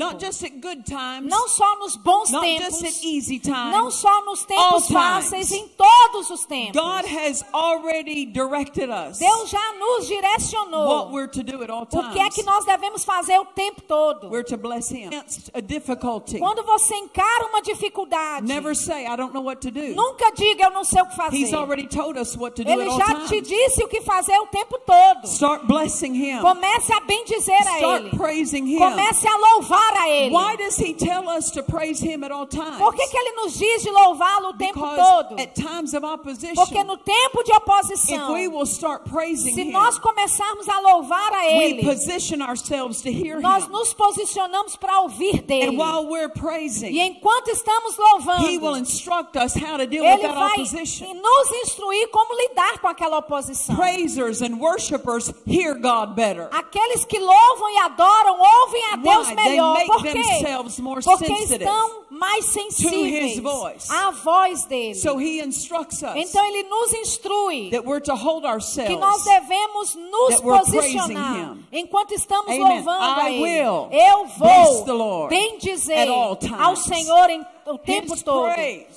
Times, 0.85 1.29
Não 1.29 1.47
só 1.47 1.79
nos 1.79 1.95
bons 1.95 2.29
not 2.31 2.43
tempos, 2.45 2.79
just 2.79 2.85
at 2.85 3.03
easy 3.05 3.39
times. 3.39 3.71
não 3.71 3.89
só 3.89 4.23
nos 4.25 4.45
tempos 4.45 4.87
fáceis, 4.89 5.51
em 5.51 5.67
todos 5.69 6.29
os 6.29 6.45
tempos. 6.45 6.79
God 6.79 7.05
has 7.05 7.43
already 7.53 8.25
directed 8.25 8.89
us 8.89 9.17
Deus 9.19 9.49
já 9.49 9.73
nos 9.73 10.07
direcionou 10.07 10.87
what 10.87 11.11
we're 11.13 11.27
to 11.31 11.43
do 11.43 11.63
at 11.63 11.69
all 11.69 11.83
o 11.91 12.11
que 12.11 12.19
é 12.19 12.29
que 12.29 12.43
nós 12.43 12.65
devemos 12.65 13.03
fazer 13.03 13.39
o 13.39 13.45
tempo 13.45 13.81
todo. 13.81 14.29
We're 14.29 14.43
to 14.43 14.57
bless 14.57 14.93
Him. 14.93 15.07
Against 15.07 15.49
a 15.53 15.61
difficulty. 15.61 16.39
Quando 16.39 16.63
você 16.63 16.95
encara 16.95 17.38
uma 17.45 17.61
dificuldade, 17.61 18.45
Never 18.47 18.75
say, 18.75 19.05
I 19.05 19.15
don't 19.15 19.33
know 19.33 19.43
what 19.43 19.61
to 19.61 19.71
do. 19.71 19.95
nunca 19.95 20.31
diga 20.31 20.65
eu 20.65 20.71
não 20.71 20.83
sei 20.83 21.01
o 21.01 21.05
que 21.05 21.15
fazer. 21.15 21.37
He's 21.37 21.53
already 21.53 21.87
told 21.87 22.17
us 22.19 22.35
what 22.37 22.55
to 22.55 22.63
do 22.63 22.71
Ele 22.71 22.83
at 22.83 22.87
all 22.89 22.97
já 22.97 23.27
te 23.27 23.41
disse 23.41 23.83
o 23.83 23.87
que 23.87 24.01
fazer 24.01 24.37
o 24.39 24.47
tempo 24.47 24.77
todo. 24.85 25.25
Start 25.27 25.65
blessing 25.65 26.13
Him. 26.15 26.41
Comece 26.41 26.91
a 26.93 26.99
bendizer 27.01 27.55
a 27.67 27.77
Start 27.77 28.01
Ele. 28.05 28.17
praising 28.17 28.65
Him. 28.67 28.79
Comece 28.79 29.27
a 29.27 29.37
louvar 29.37 29.93
a 29.97 30.09
Ele. 30.09 30.33
Why 30.35 30.55
does 30.57 30.77
He 30.79 30.93
tell 30.93 31.27
us 31.29 31.51
to 31.51 31.63
praise 31.63 31.99
Him 32.03 32.23
at 32.23 32.31
all 32.31 32.45
times? 32.47 32.77
Por 32.77 32.93
que, 32.93 33.07
que 33.07 33.17
Ele 33.17 33.35
nos 33.35 33.57
diz 33.57 33.83
de 33.83 33.89
louvá-lo 33.91 34.49
o 34.49 34.53
tempo 34.57 34.73
Because 34.79 34.97
todo? 34.97 35.39
at 35.41 35.55
times 35.55 35.93
of 35.93 36.03
opposition, 36.05 36.55
Porque 36.55 36.83
no 36.83 36.97
tempo 36.97 37.43
de 37.43 37.51
if 37.51 37.57
oposição, 37.57 38.33
we 38.33 38.47
will 38.47 38.65
start 38.65 39.03
praising 39.09 39.53
se 39.53 39.61
Him, 39.63 39.71
nós 39.71 39.97
começarmos 39.99 40.67
a 40.69 40.79
louvar 40.79 41.33
a 41.33 41.41
we 41.57 41.63
Ele, 41.73 41.83
position 41.83 42.41
ourselves 42.41 43.01
to 43.01 43.09
hear 43.09 43.39
nós 43.41 43.65
Him. 43.65 43.71
nos 43.71 43.93
posicionamos 43.93 44.75
para 44.75 45.01
ouvir 45.01 45.41
dele. 45.41 45.67
And 45.75 45.77
while 45.77 46.05
we're 46.07 46.25
E 46.29 46.39
praising, 46.39 46.97
enquanto 47.29 47.49
estamos 47.49 47.95
He 47.95 48.57
will 48.57 48.71
louvando, 48.71 48.77
instruct 48.79 49.37
us 49.37 49.55
how 49.55 49.77
to 49.77 49.85
deal 49.85 50.03
with 50.03 50.13
Ele 50.13 50.21
that 50.23 50.33
vai 50.35 50.53
opposition. 50.53 51.13
nos 51.13 51.51
instruir 51.63 52.07
como 52.09 52.33
lidar 52.35 52.79
com 52.79 52.87
aquela 52.87 53.17
oposição. 53.19 53.75
Praisers 53.75 54.41
and 54.41 54.55
worshipers 54.59 55.31
hear 55.45 55.75
God 55.75 56.15
better. 56.15 56.49
Aqueles 56.51 57.05
que 57.05 57.19
louvam 57.19 57.69
e 57.69 57.77
adoram 57.79 58.39
ouvem 58.39 58.83
a 58.93 58.95
Deus 58.95 59.27
Why? 59.27 59.35
They 59.35 59.49
melhor. 59.49 59.73
make 59.75 59.87
Por 59.87 60.01
quê? 60.03 60.11
themselves 60.13 60.79
more 60.79 61.01
Porque 61.03 61.25
sensitive 61.27 61.63
estão 61.63 62.01
mais 62.09 62.45
sensíveis 62.45 63.33
his 63.35 63.39
voice. 63.39 63.89
à 63.91 64.11
voz 64.11 64.65
dele. 64.65 64.95
So 64.95 65.19
He 65.19 65.39
instructs 65.41 66.01
us 66.01 66.15
Então 66.15 66.43
ele 66.45 66.63
nos 66.63 66.93
instrui 66.93 67.69
that 67.71 67.85
we're 67.85 68.01
to 68.01 68.15
hold 68.15 68.43
que 68.43 68.47
nós 68.49 68.53
ourselves. 68.53 69.23
devemos 69.23 69.95
nos 69.95 70.41
posicionar 70.41 71.57
enquanto 71.71 72.11
estamos 72.13 72.47
Amen. 72.49 72.59
louvando 72.77 73.03
a 73.03 73.29
I 73.29 73.33
Ele. 73.35 73.41
will 73.43 73.89
Eu 73.91 74.25
vou 74.37 74.85
Lord 74.97 75.29
bendizer 75.35 75.97
at 76.03 76.09
all 76.09 76.35
times. 76.35 76.59
ao 76.59 76.75
Senhor 76.75 77.29
em, 77.29 77.45
o 77.65 77.77
tempo 77.77 78.13
His 78.15 78.23
todo. 78.23 78.49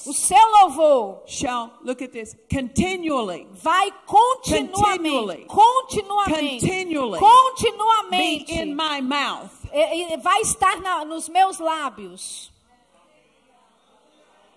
O 0.07 0.13
seu 0.13 0.51
louvor 0.63 1.23
Shall 1.27 1.71
look 1.85 2.03
at 2.03 2.11
this 2.13 2.35
continually 2.51 3.47
vai 3.53 3.93
continuamente, 4.07 4.73
Continually. 4.73 5.45
continuamente, 5.47 6.67
Continually 6.67 7.21
be 7.21 7.27
continuamente 7.27 8.53
in 8.63 8.75
my 8.75 9.01
mouth. 9.03 9.51
vai 10.23 10.41
estar 10.43 10.81
na- 10.81 11.05
nos 11.05 11.29
meus 11.29 11.59
lábios. 11.59 12.52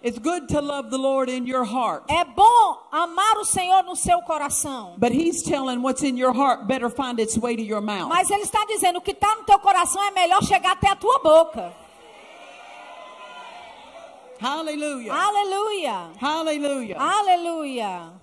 It's 0.06 0.20
good 0.20 0.48
to 0.50 0.62
love 0.62 0.92
the 0.92 1.00
Lord 1.00 1.30
in 1.30 1.48
your 1.48 1.64
heart. 1.64 2.04
É 2.08 2.24
bom 2.24 2.78
amar 2.92 3.40
o 3.40 3.44
Senhor 3.44 3.82
no 3.82 3.96
seu 3.96 4.22
coração. 4.22 4.94
But 5.00 5.12
he's 5.12 5.42
telling 5.42 5.82
what's 5.82 6.04
in 6.04 6.16
your 6.16 6.32
heart 6.32 6.68
better 6.68 6.92
find 6.92 7.20
its 7.20 7.36
way 7.36 7.56
to 7.56 7.64
your 7.64 7.82
mouth. 7.82 8.08
Mas 8.08 8.30
ele 8.30 8.44
está 8.44 8.64
dizendo 8.68 9.00
o 9.00 9.02
que 9.02 9.14
está 9.14 9.36
no 9.36 9.46
teu 9.46 9.58
coração 9.58 10.04
é 10.04 10.12
melhor 10.12 10.44
chegar 10.44 10.74
até 10.74 10.92
a 10.92 10.96
tua 10.96 11.18
boca. 11.18 11.74
Hallelujah. 14.40 15.12
Aleluia. 15.12 16.12
Hallelujah. 16.22 16.98
Aleluia. 17.00 18.14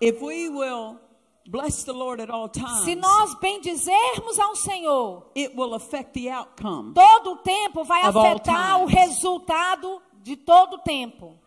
If 0.00 0.22
we 0.22 0.48
will 0.48 0.98
bless 1.46 1.84
the 1.84 1.92
Lord 1.92 2.20
at 2.20 2.30
all 2.30 2.48
times, 2.48 2.84
Se 2.84 2.94
nós 2.94 3.34
bendizermos 3.40 4.38
ao 4.38 4.54
Senhor, 4.56 5.26
it 5.34 5.54
will 5.56 5.74
affect 5.74 6.14
the 6.14 6.30
outcome. 6.30 6.94
todo 6.94 7.32
o 7.32 7.36
tempo 7.38 7.84
vai 7.84 8.02
afetar 8.02 8.82
o 8.82 8.86
resultado 8.86 10.00
de 10.22 10.36
todo 10.36 10.74
o 10.74 10.78
tempo. 10.78 11.38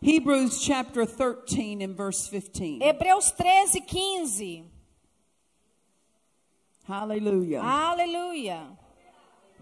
Hebrews 0.00 0.60
chapter 0.60 1.06
13 1.06 1.82
and 1.82 1.94
verse 1.94 2.28
15. 2.28 2.80
Hebreus 2.82 3.30
13, 3.32 3.80
15. 3.80 4.70
Hallelujah. 6.86 7.62
Aleluia. 7.62 8.66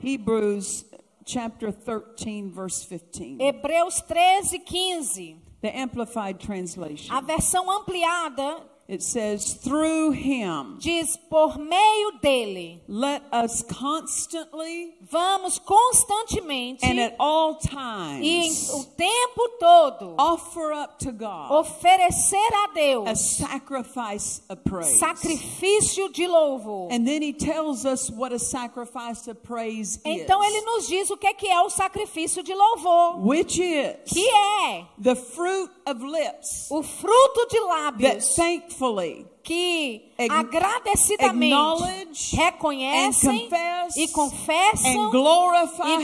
Hebrews 0.01 0.85
chapter 1.25 1.70
13 1.70 2.51
verse 2.51 2.85
15. 2.85 3.39
Hebreus 3.39 4.01
13, 4.03 4.59
15. 4.59 5.43
The 5.61 5.68
Amplified 5.79 6.41
Translation. 6.41 7.14
A 7.14 7.20
versão 7.20 7.70
ampliada 7.70 8.68
It 8.89 9.03
says, 9.03 9.55
through 9.55 10.11
him, 10.11 10.76
diz: 10.80 11.16
por 11.30 11.57
meio 11.57 12.11
dele, 12.20 12.83
let 12.89 13.22
us 13.33 13.62
constantly 13.62 14.95
vamos 15.11 15.59
constantemente 15.59 16.83
and 16.83 16.99
at 16.99 17.14
all 17.18 17.59
e 17.62 18.28
em 18.28 18.49
times 18.49 18.70
o 18.70 18.85
tempo 18.97 19.49
todo 19.61 20.14
offer 20.18 20.72
up 20.72 20.99
to 20.99 21.12
God 21.12 21.53
oferecer 21.53 22.37
a 22.37 22.70
a 22.70 22.74
Deus 22.74 23.20
sacrifice 23.20 24.43
of 24.49 24.62
praise. 24.64 24.99
sacrifício 24.99 26.12
de 26.12 26.26
louvor. 26.26 26.89
And 26.93 27.07
then 27.07 27.22
he 27.22 27.33
tells 27.33 27.85
us 27.85 28.11
what 28.11 28.33
a 28.33 28.39
sacrifice 28.39 29.28
of 29.28 29.43
praise 29.43 30.01
Então 30.05 30.43
ele 30.43 30.59
is. 30.59 30.64
nos 30.64 30.89
diz 30.89 31.11
o 31.11 31.16
que 31.16 31.26
é 31.26 31.35
que 31.35 31.49
é 31.49 31.61
o 31.61 31.70
sacrifício 31.70 32.43
de 32.43 32.55
louvor, 32.55 33.24
Which 33.26 33.61
is 33.61 33.97
que 34.07 34.28
é 34.28 34.87
the 34.99 35.14
fruit 35.14 35.70
of 35.87 36.03
lips 36.05 36.68
o 36.70 36.83
fruto 36.83 37.47
de 37.49 37.59
that 37.59 37.68
lábios 37.68 38.24
thankfully 38.73 39.27
que 39.43 40.03
Ag- 40.18 40.30
agradecidamente 40.30 42.36
reconhecem 42.36 43.49
e 43.97 44.09
confessam 44.09 44.90
e 44.90 44.95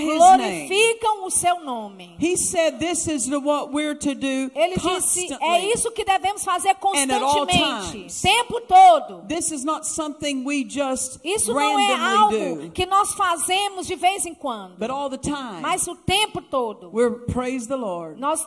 glorificam 0.06 1.24
o 1.24 1.30
seu 1.30 1.60
nome. 1.60 2.16
He 2.20 2.36
said 2.36 2.78
this 2.78 3.06
is 3.06 3.26
the, 3.28 3.38
what 3.38 3.72
we're 3.72 3.94
to 3.94 4.14
do 4.14 4.50
Ele 4.54 4.74
disse: 4.76 5.28
é 5.40 5.72
isso 5.72 5.90
que 5.92 6.04
devemos 6.04 6.44
fazer 6.44 6.74
constantemente, 6.76 8.06
tempo 8.22 8.60
todo. 8.62 9.22
This 9.28 9.50
is 9.52 9.64
not 9.64 9.86
something 9.86 10.44
we 10.44 10.64
just 10.68 11.18
Isso 11.24 11.52
não 11.54 11.78
é 11.78 11.94
algo 11.94 12.70
que 12.70 12.86
nós 12.86 13.12
fazemos 13.14 13.86
de 13.86 13.94
vez 13.94 14.26
em 14.26 14.34
quando, 14.34 14.76
but 14.78 14.90
all 14.90 15.08
the 15.08 15.18
time. 15.18 15.60
mas 15.60 15.86
o 15.86 15.94
tempo 15.94 16.42
todo. 16.42 16.90
We're 16.92 17.24
praise 17.32 17.68
the 17.68 17.76
Lord. 17.76 18.20
Nós 18.20 18.46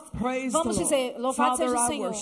vamos 0.50 0.78
dizer, 0.78 1.16
louvado 1.18 1.56
seja 1.56 1.74
o 1.74 1.86
Senhor. 1.86 2.12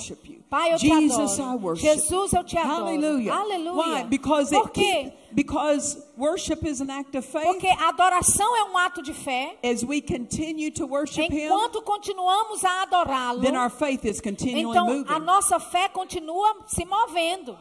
Pai, 0.48 0.72
eu 0.72 0.78
te 0.78 0.90
adoro. 0.90 1.76
Jesus, 1.76 2.32
eu 2.32 2.44
te. 2.44 2.59
Hallelujah. 2.64 3.32
Aleluia. 3.32 3.74
Why? 3.74 4.02
Because 4.04 4.50
Por 4.50 4.66
it 4.66 4.72
quê? 4.72 4.80
keep- 5.04 5.12
because 5.34 5.96
worship 6.16 6.64
is 6.64 6.80
an 6.80 6.90
act 6.90 7.14
of 7.14 7.24
faith. 7.24 7.44
Porque 7.46 7.68
a 7.68 7.88
adoração 7.88 8.56
é 8.56 8.64
um 8.64 8.76
ato 8.76 9.00
de 9.02 9.12
fé. 9.14 9.56
As 9.62 9.84
we 9.84 10.00
continue 10.00 10.70
to 10.72 10.86
worship 10.86 11.30
Him, 11.32 11.46
Enquanto 11.46 11.82
continuamos 11.82 12.64
a 12.64 12.82
adorá-lo, 12.82 13.40
then 13.40 13.56
our 13.56 13.70
faith 13.70 14.04
is 14.04 14.20
continually 14.20 14.70
então 14.76 14.88
a 14.88 14.90
moving, 14.90 15.24
nossa 15.24 15.60
fé 15.60 15.88
continua 15.88 16.56
se 16.66 16.84
movendo. 16.84 17.56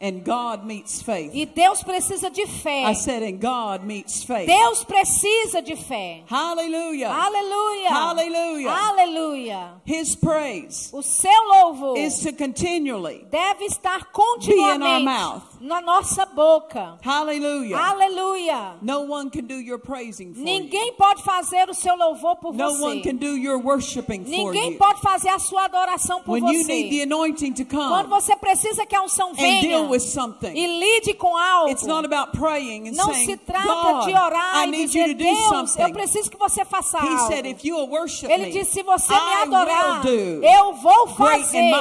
And 0.00 0.24
God 0.24 0.64
meets 0.66 1.00
faith. 1.02 1.30
E 1.34 1.46
Deus 1.46 1.82
precisa 1.82 2.30
de 2.30 2.46
fé. 2.46 2.84
I 2.84 2.92
said, 2.92 3.22
and 3.22 3.40
God 3.40 3.84
meets 3.84 4.22
faith. 4.22 4.46
Deus 4.46 4.84
precisa 4.84 5.64
de 5.64 5.76
fé. 5.76 6.22
Hallelujah. 6.26 7.08
Aleluia. 7.08 7.88
Hallelujah. 7.88 8.68
Aleluia. 8.68 9.70
His 9.84 10.14
praise 10.16 10.90
O 10.92 11.00
seu 11.00 11.30
louvor 11.52 11.96
is 11.96 12.18
to 12.20 12.32
continually. 12.32 13.26
deve 13.30 13.62
estar 13.66 14.00
Be 14.00 14.52
in 14.52 14.60
our 14.60 14.78
continuamente 14.78 15.04
mouth. 15.04 15.55
Na 15.66 15.80
nossa 15.80 16.24
boca. 16.26 16.98
Hallelujah. 17.02 17.76
Aleluia. 17.78 18.74
No 18.82 19.00
one 19.02 19.30
can 19.30 19.42
do 19.46 19.54
your 19.60 19.78
praising 19.78 20.32
for 20.32 20.40
you. 20.40 20.44
Ninguém 20.44 20.92
pode 20.94 21.22
fazer 21.22 21.68
o 21.68 21.74
seu 21.74 21.96
louvor 21.96 22.36
por 22.36 22.54
No 22.54 22.70
one 22.82 23.02
can 23.02 23.12
você. 23.16 23.18
do 23.18 23.36
your 23.36 23.58
worshiping 23.58 24.24
for 24.24 24.30
Ninguém 24.30 24.72
you. 24.72 24.78
pode 24.78 25.00
fazer 25.00 25.28
a 25.30 25.38
sua 25.38 25.64
adoração 25.64 26.22
por 26.22 26.32
When 26.34 26.44
you 26.52 26.64
need 26.66 26.90
the 26.90 26.96
você. 26.98 27.02
anointing 27.02 27.52
to 27.54 27.64
Quando 27.66 28.08
come 28.08 28.20
você 28.20 28.36
precisa 28.36 28.86
que 28.86 28.94
a 28.94 29.02
unção 29.02 29.30
and 29.30 29.34
venha 29.34 29.62
deal 29.62 29.88
with 29.88 30.00
something, 30.00 30.52
e 30.56 30.66
lide 30.78 31.14
com 31.14 31.36
algo, 31.36 31.70
it's 31.70 31.84
not 31.86 32.04
about 32.06 32.32
praying 32.38 32.88
and 32.88 32.92
não 32.96 33.12
saying, 33.12 33.26
se 33.26 33.36
trata 33.36 33.66
God, 33.66 34.04
de 34.06 34.12
orar 34.14 34.62
I 34.64 34.68
e 34.68 34.70
need 34.70 34.82
you 34.82 34.88
dizer, 34.88 35.08
to 35.08 35.14
do 35.14 35.24
Deus, 35.24 35.38
eu 35.38 35.66
something. 35.66 35.92
preciso 35.92 36.30
que 36.30 36.38
você 36.38 36.64
faça 36.64 36.98
He 36.98 37.08
algo. 37.08 37.26
said, 37.26 37.46
if 37.46 37.64
you 37.64 37.76
will 37.76 37.88
worship 37.88 38.30
Ele 38.30 38.50
disse, 38.50 38.72
se 38.72 38.82
você 38.82 39.12
me 39.12 39.18
I 39.18 39.42
adorar, 39.42 40.04
will 40.04 40.40
do 40.40 40.44
eu 40.46 40.72
vou 40.74 41.06
fazer 41.08 41.72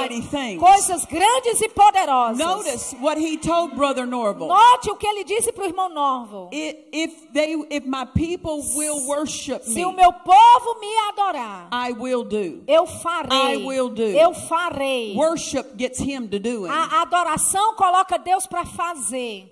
coisas 0.59 1.05
grandes 1.05 1.61
e 1.61 1.69
poderosas. 1.69 2.38
Notice 2.38 2.95
what 3.01 3.19
he 3.19 3.38
told 3.38 3.74
Brother 3.76 4.07
Norval. 4.07 4.47
Note 4.47 4.89
o 4.89 4.95
que 4.95 5.05
ele 5.05 5.23
disse 5.23 5.51
para 5.51 5.63
o 5.63 5.67
irmão 5.67 5.89
Norval. 5.89 6.49
If 6.51 7.32
they, 7.34 7.53
if 7.69 7.86
my 7.86 8.05
people 8.05 8.61
will 8.76 9.05
worship 9.07 9.63
Se 9.63 9.84
o 9.86 9.91
me, 9.91 9.97
meu 9.97 10.11
povo 10.13 10.80
me 10.80 10.88
adorar, 11.09 11.69
I 11.71 11.93
will 11.93 12.23
do. 12.23 12.63
eu 12.67 12.86
farei. 12.88 13.55
I 13.55 13.57
will 13.65 13.89
do. 13.89 14.01
Eu 14.03 14.34
farei. 14.34 15.15
Worship 15.15 15.76
gets 15.78 15.99
him 15.99 16.28
to 16.28 16.39
doing. 16.39 16.69
A 16.69 17.01
adoração 17.01 17.76
coloca 17.76 18.17
Deus 18.17 18.47
para 18.47 18.65
fazer. 18.65 19.51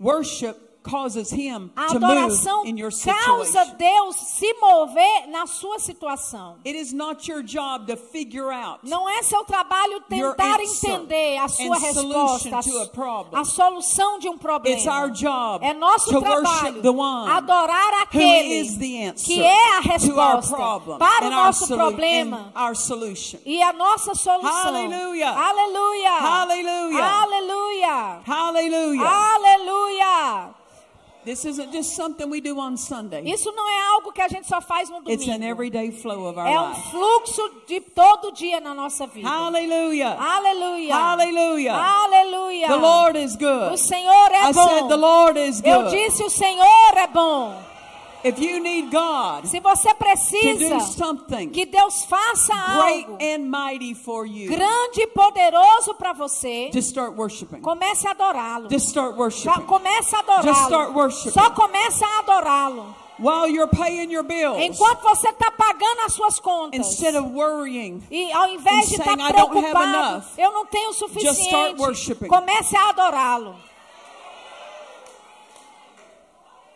Worship 0.00 0.56
causes 0.82 1.30
him 1.30 1.70
A 1.76 1.88
to 1.88 2.00
move 2.00 2.10
adoração 2.10 2.66
in 2.66 2.76
your 2.76 2.90
causa 2.90 3.64
situation. 3.64 3.76
Deus 3.78 4.16
se 4.16 4.54
mover 4.54 5.28
na 5.28 5.46
sua 5.46 5.78
situação. 5.78 6.56
It 6.64 6.76
is 6.76 6.92
not 6.92 7.30
your 7.30 7.42
job 7.42 7.86
to 7.86 7.96
figure 7.96 8.52
out 8.52 8.80
Não 8.82 9.08
é 9.08 9.22
seu 9.22 9.44
trabalho 9.44 10.02
Your 10.10 10.34
tentar 10.34 10.60
entender 10.60 11.38
a 11.38 11.48
sua 11.48 11.78
resposta, 11.78 12.58
a, 12.58 12.62
to 12.62 13.36
a 13.36 13.44
solução 13.44 14.18
de 14.18 14.28
um 14.28 14.36
problema. 14.36 14.76
It's 14.76 14.86
our 14.86 15.10
job 15.10 15.64
é 15.64 15.72
nosso 15.72 16.10
to 16.10 16.20
trabalho 16.20 16.42
worship 16.42 16.82
the 16.82 16.90
one 16.90 17.30
adorar 17.30 18.02
aquele 18.02 18.60
is 18.60 18.76
the 18.76 19.08
answer 19.08 19.24
que 19.24 19.40
é 19.40 19.78
a 19.78 19.82
to 19.98 20.18
our 20.18 20.36
resposta 20.36 20.56
problem 20.56 20.98
para 20.98 21.26
o 21.26 21.30
nosso 21.30 21.66
problema 21.68 22.52
and 22.54 22.60
our 22.60 22.76
solution. 22.76 23.38
e 23.44 23.62
a 23.62 23.72
nossa 23.72 24.14
solução. 24.14 24.52
Hallelujah. 24.52 25.30
Aleluia. 25.30 26.10
Hallelujah. 26.10 27.22
Aleluia. 27.22 28.20
Hallelujah. 28.26 29.34
Aleluia. 29.34 30.61
This 31.24 31.44
isn't 31.44 31.70
just 31.72 31.94
something 31.94 32.28
we 32.28 32.40
do 32.40 32.58
on 32.58 32.76
Sunday. 32.76 33.22
Isso 33.24 33.52
não 33.52 33.68
é 33.68 33.94
algo 33.94 34.12
que 34.12 34.20
a 34.20 34.26
gente 34.28 34.48
só 34.48 34.60
faz 34.60 34.88
no 34.90 34.98
It's 35.08 35.22
an 35.28 35.34
domingo. 35.38 35.44
everyday 35.44 35.92
flow 35.92 36.26
of 36.28 36.36
our 36.38 36.46
É 36.48 36.60
um 36.60 36.74
fluxo 36.74 37.42
de 37.68 37.80
todo 37.80 38.32
dia 38.32 38.58
na 38.60 38.74
nossa 38.74 39.06
vida. 39.06 39.28
Hallelujah. 39.28 40.16
Aleluia. 40.18 40.94
Hallelujah. 40.94 41.74
Aleluia. 41.76 42.66
The 42.68 42.76
Lord 42.76 43.18
is 43.18 43.36
good. 43.36 43.72
O 43.72 43.76
Senhor 43.76 44.30
é 44.32 44.50
I 44.50 44.52
bom. 44.52 44.68
said 44.68 44.88
the 44.88 44.96
Lord 44.96 45.38
is 45.38 45.62
Eu 45.64 45.82
good. 45.84 45.90
disse 45.96 46.24
o 46.24 46.30
Senhor 46.30 46.96
é 46.96 47.06
bom. 47.06 47.62
If 48.24 48.38
you 48.38 48.60
need 48.60 48.90
God 48.90 49.46
Se 49.46 49.58
você 49.60 49.92
precisa 49.94 50.78
que 51.52 51.66
Deus 51.66 52.04
faça 52.04 52.54
algo 52.54 53.18
and 53.20 53.50
mighty 53.50 53.94
for 53.94 54.24
you, 54.26 54.48
grande 54.48 55.02
e 55.02 55.06
poderoso 55.08 55.94
para 55.94 56.12
você, 56.12 56.70
comece 57.60 58.06
a 58.06 58.12
adorá-lo. 58.12 58.68
Comece 59.66 60.14
a 60.14 60.18
adorá-lo. 60.20 61.10
Só 61.10 61.50
comece 61.50 62.04
a 62.04 62.18
adorá-lo. 62.20 63.02
While 63.18 63.46
you're 63.46 63.68
paying 63.68 64.10
your 64.10 64.24
bills, 64.24 64.58
Enquanto 64.58 65.02
você 65.02 65.28
está 65.28 65.50
pagando 65.50 66.00
as 66.06 66.14
suas 66.14 66.40
contas. 66.40 66.80
instead 66.80 67.14
of 67.14 67.28
worrying, 67.28 68.02
E 68.10 68.32
ao 68.32 68.48
invés 68.48 68.88
de 68.88 68.94
estar 68.96 69.16
saying, 69.16 69.20
"I 69.20 69.32
don't 69.32 69.40
have 69.42 69.50
preocupado, 69.50 69.96
enough", 69.96 70.24
eu 70.38 70.52
não 70.52 70.66
tenho 70.66 70.90
o 70.90 70.92
suficiente. 70.94 71.76
Comece 72.26 72.76
a 72.76 72.88
adorá-lo. 72.88 73.54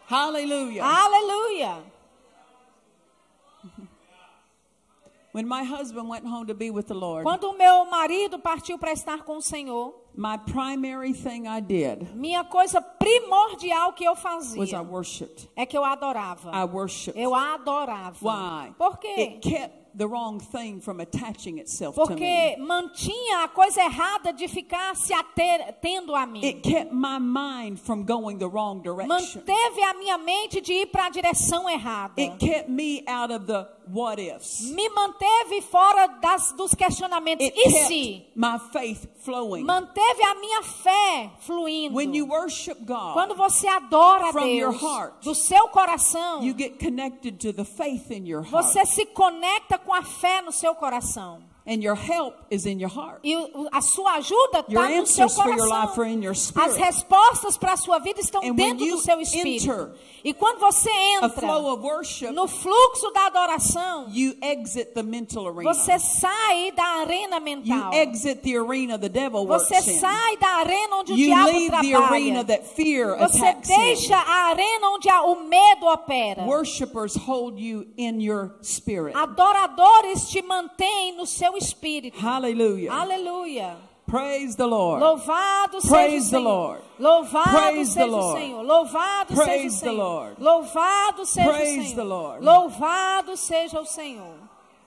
Hallelujah. 0.08 0.82
Aleluia. 0.82 1.82
When 5.32 5.46
my 5.46 5.64
husband 5.64 6.08
went 6.08 6.24
home 6.24 6.46
to 6.46 6.54
be 6.54 6.70
with 6.70 6.86
the 6.86 6.94
Lord, 6.94 7.24
Quando 7.24 7.50
o 7.50 7.58
meu 7.58 7.84
marido 7.90 8.38
partiu 8.38 8.78
para 8.78 8.92
estar 8.92 9.22
com 9.22 9.36
o 9.36 9.42
Senhor, 9.42 9.94
my 10.14 10.38
primary 10.38 11.12
thing 11.12 11.46
I 11.46 11.60
did 11.60 12.14
minha 12.14 12.42
coisa 12.42 12.80
primordial 12.80 13.92
que 13.92 14.04
eu 14.04 14.12
was 14.12 14.16
I 14.16 14.22
fazia 14.22 14.82
worshiped. 14.82 15.50
é 15.54 15.66
que 15.66 15.76
eu 15.76 15.84
adorava. 15.84 16.50
I 16.52 16.64
worshiped. 16.64 17.20
Eu 17.20 17.34
adorava. 17.34 18.16
Why? 18.22 18.72
Por 18.78 18.96
quê? 18.98 19.14
It 19.18 19.38
kept 19.40 19.85
the 19.96 20.06
wrong 20.06 20.38
thing 20.40 20.80
from 20.80 21.00
attaching 21.00 21.58
itself 21.58 21.94
to 21.94 22.00
me. 22.02 22.06
Porque 22.06 22.56
mantinha 22.58 23.44
a 23.44 23.48
coisa 23.48 23.80
errada 23.80 24.32
de 24.36 24.46
ficar 24.46 24.94
se 24.96 25.14
atendo 25.14 26.14
a 26.14 26.26
mim. 26.26 26.42
It 26.44 26.62
kept 26.62 26.92
my 26.92 27.18
mind 27.18 27.80
from 27.80 28.04
going 28.04 28.38
the 28.38 28.48
wrong 28.48 28.82
direction. 28.82 29.08
Manteve 29.08 29.82
a 29.82 29.94
minha 29.98 30.18
mente 30.18 30.60
de 30.60 30.72
ir 30.82 30.86
para 30.86 31.06
a 31.06 31.10
direção 31.10 31.68
errada. 31.70 32.12
It 32.18 32.38
kept 32.38 32.68
me 32.68 33.04
out 33.06 33.30
of 33.30 33.46
the 33.46 33.66
what 33.88 34.18
ifs. 34.18 34.70
Me 34.72 34.88
manteve 34.90 35.62
fora 35.62 36.08
das, 36.20 36.52
dos 36.52 36.74
questionamentos. 36.74 37.46
It 37.46 37.54
E 37.56 37.62
kept 37.72 37.86
se? 37.88 38.26
my 38.34 38.58
faith 38.72 39.06
flowing. 39.24 39.64
Manteve 39.64 40.22
a 40.24 40.34
minha 40.40 40.62
fé 40.62 41.30
fluindo. 41.40 41.94
When 41.94 42.12
you 42.12 42.26
worship 42.26 42.84
God, 42.84 43.14
Quando 43.14 43.34
você 43.36 43.66
adora 43.68 44.28
a 44.28 44.32
from 44.32 44.46
your 44.48 44.72
Deus 44.72 44.82
heart, 44.82 45.22
do 45.22 45.34
seu 45.34 45.68
coração, 45.68 46.42
you 46.42 46.52
get 46.52 46.78
connected 46.78 47.38
to 47.40 47.52
the 47.52 47.64
faith 47.64 48.10
in 48.10 48.26
your 48.26 48.42
heart. 48.42 48.66
você 48.66 48.84
se 48.84 49.06
conecta 49.06 49.78
com 49.86 49.94
a 49.94 50.02
fé 50.02 50.42
no 50.42 50.50
seu 50.50 50.74
coração. 50.74 51.55
And 51.66 51.82
your 51.82 51.96
help 51.96 52.34
is 52.50 52.64
in 52.64 52.78
your 52.78 52.88
heart. 52.88 53.18
E 53.24 53.34
a 53.72 53.80
sua 53.80 54.14
ajuda 54.14 54.60
está 54.68 54.88
no 54.88 55.06
seu 55.06 55.28
coração. 55.28 55.66
As 56.54 56.76
respostas 56.76 57.56
para 57.58 57.72
a 57.72 57.76
sua 57.76 57.98
vida 57.98 58.20
estão 58.20 58.40
And 58.42 58.50
when 58.54 58.54
dentro 58.76 58.86
you 58.86 58.96
do 58.96 59.02
seu 59.02 59.20
espírito. 59.20 59.64
enter 59.72 59.90
E 60.24 60.32
quando 60.34 60.58
você 60.58 60.90
entra 60.90 61.58
worship, 61.76 62.30
no 62.32 62.48
fluxo 62.48 63.10
da 63.12 63.26
adoração, 63.26 64.06
you 64.12 64.34
exit 64.42 64.92
the 64.94 65.02
mental 65.02 65.46
arena. 65.48 65.72
você 65.74 65.98
sai 65.98 66.72
da 66.72 66.84
arena 67.00 67.36
You 67.36 67.42
mental. 67.42 67.92
exit 67.94 68.42
the 68.42 68.56
arena 68.58 68.98
the 68.98 69.08
devil 69.08 69.46
works 69.46 69.68
Você 69.68 69.90
in. 69.90 69.98
sai 70.00 70.36
da 70.38 70.48
arena 70.58 70.96
onde 70.96 71.12
o 71.12 71.16
You 71.16 71.26
diabo 71.26 71.50
leave 71.50 71.70
the 71.70 71.94
arena 71.94 72.44
trabalha. 72.44 72.44
that 72.46 72.64
fear 72.74 73.16
Você 73.18 73.52
deixa 73.66 74.16
a 74.16 74.48
arena 74.50 74.88
onde 74.90 75.08
o 75.08 75.34
medo 75.44 75.86
opera. 75.86 76.44
Hold 77.26 77.58
you 77.60 77.86
in 77.96 78.20
your 78.20 78.56
spirit. 78.62 79.16
Adoradores 79.16 80.28
te 80.28 80.42
mantêm 80.42 81.12
no 81.16 81.24
seu 81.26 81.55
espírito. 81.56 82.18
Hallelujah. 82.18 82.92
Aleluia. 82.92 83.76
Praise 84.06 84.54
the 84.56 84.66
Lord. 84.66 85.02
Louvado 85.02 85.80
seja 85.80 85.88
o 85.94 85.98
Praise 85.98 86.30
the 86.30 86.36
Senhor. 86.36 86.44
Lord. 86.44 86.82
Louvado 87.00 87.50
Praise 87.50 87.94
the 87.94 88.00
seja 88.00 88.06
o 88.06 88.10
Lord. 88.10 88.38
Senhor. 88.40 88.62
Louvado 88.64 89.34
seja 89.34 89.40
o 89.40 89.44
Praise 89.44 89.80
the 89.80 89.86
Senhor. 89.86 89.96
Lord. 89.96 90.40
Louvado 90.42 91.26
seja 91.26 91.50
Praise 91.52 91.78
o 91.78 91.82
the 91.82 91.88
Senhor. 91.88 92.04
Lord. 92.06 92.44
Louvado 92.44 93.36
seja 93.36 93.80
o 93.80 93.84
Senhor. 93.84 94.36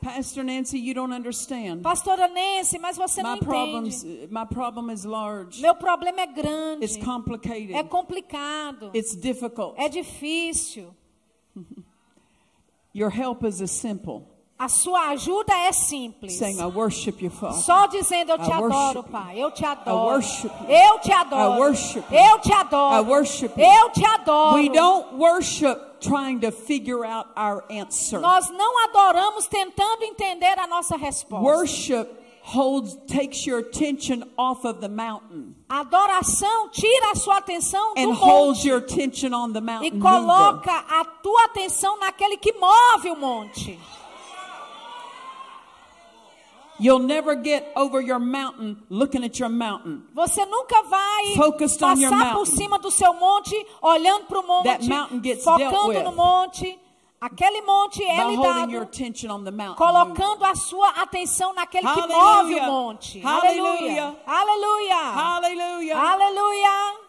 Pastor 0.02 0.46
Nancy, 0.46 0.80
you 0.80 0.94
don't 0.94 1.12
understand. 1.14 1.82
Pastora 1.84 2.30
Nancy, 2.30 2.80
mas 2.80 2.96
você 2.96 3.22
não 3.22 3.34
My 3.34 3.40
problems, 3.40 4.02
entende. 4.06 4.28
my 4.32 4.46
problem 4.46 4.90
is 4.90 5.04
large. 5.04 5.62
Meu 5.62 5.76
problema 5.76 6.22
é 6.22 6.26
grande. 6.26 6.86
It's 6.86 6.96
complicated. 6.96 7.74
É 7.74 7.84
complicado. 7.84 8.92
It's 8.94 9.14
difficult. 9.14 9.74
É 9.78 9.90
difícil. 9.90 10.96
Your 12.94 13.10
help 13.10 13.44
is 13.44 13.58
simple 13.70 14.29
A 14.60 14.68
sua 14.68 15.12
ajuda 15.12 15.54
é 15.54 15.72
simples. 15.72 16.38
saying, 16.38 16.60
I 16.60 16.66
worship 16.66 17.22
you, 17.22 17.30
Father. 17.30 17.62
Só 17.62 17.88
dizendo 17.88 18.34
eu 18.34 18.38
te 18.40 18.50
I 18.50 18.54
adoro, 18.54 19.04
Pai. 19.04 19.40
Eu 19.40 19.52
te 19.52 19.64
adoro. 19.64 20.12
worship 20.12 20.52
you. 20.60 20.70
Eu 20.70 21.00
te 21.00 21.12
adoro. 21.14 21.54
I 21.54 21.60
worship 21.60 22.04
you. 22.12 22.18
Eu 22.18 22.40
te 22.40 22.54
adoro. 22.54 22.96
I 22.96 23.10
worship 23.10 23.52
you. 23.58 23.64
Eu 23.64 23.90
te 23.92 24.06
adoro. 24.06 24.56
We 24.56 24.68
don't 24.68 25.16
worship 25.16 25.80
trying 26.02 26.40
to 26.42 26.52
figure 26.52 27.06
out 27.06 27.30
our 27.38 27.64
answer. 27.72 28.20
Nós 28.20 28.50
não 28.50 28.84
adoramos 28.84 29.48
tentando 29.48 30.04
entender 30.04 30.60
a 30.60 30.68
nossa 30.68 30.98
resposta. 30.98 31.46
Worship 31.46 32.10
holds 32.42 32.98
takes 33.08 33.46
your 33.46 33.60
attention 33.60 34.24
off 34.38 34.66
of 34.66 34.80
the 34.82 34.90
mountain 34.90 35.56
adoração 35.70 36.70
tira 36.70 37.12
a 37.12 37.16
sua 37.16 37.38
atenção 37.38 37.94
do 37.94 38.02
and 38.02 38.14
holds 38.14 38.60
monte 38.60 38.68
your 38.68 38.80
attention 38.80 39.34
on 39.34 39.54
the 39.54 39.60
e 39.60 39.92
mover. 39.92 40.00
coloca 40.00 40.72
a 40.72 41.06
tua 41.06 41.46
atenção 41.46 42.00
naquele 42.00 42.38
que 42.38 42.52
move 42.54 43.12
o 43.12 43.16
monte. 43.16 43.80
You'll 46.80 47.00
never 47.06 47.36
get 47.36 47.72
over 47.76 48.02
your 48.02 48.20
mountain 48.20 48.78
looking 48.90 49.24
at 49.26 49.38
your 49.40 49.50
mountain. 49.50 50.04
Você 50.14 50.46
nunca 50.46 50.82
vai 50.84 51.36
Focused 51.36 51.80
passar 51.80 52.34
por 52.34 52.46
cima 52.48 52.80
do 52.80 52.90
seu 52.90 53.14
monte, 53.14 53.54
olhando 53.82 54.26
para 54.26 54.40
o 54.40 54.44
That 54.64 54.80
monte, 54.80 54.90
mountain 54.90 55.20
gets 55.22 55.44
dealt 55.44 55.60
focando 55.62 55.88
with. 55.90 56.04
no 56.04 56.12
monte. 56.14 56.80
Aquele 57.22 57.62
monte 57.64 58.02
é 58.02 58.16
By 58.24 58.30
lhe 58.32 58.36
holding 58.38 58.72
your 58.72 58.86
dado, 58.86 58.90
attention 58.96 59.30
on 59.30 59.44
the 59.44 59.52
mountain. 59.52 59.76
mover. 59.78 60.16
colocando 60.16 60.46
a 60.46 60.56
sua 60.56 60.88
atenção 61.02 61.54
naquele 61.54 61.86
que 61.86 62.00
Hallelujah. 62.00 62.44
move 62.44 62.56
o 62.56 62.64
monte. 62.72 63.20
Hallelujah. 63.20 64.16
Aleluia. 64.26 64.96
Hallelujah. 64.96 65.98
Aleluia. 66.00 67.09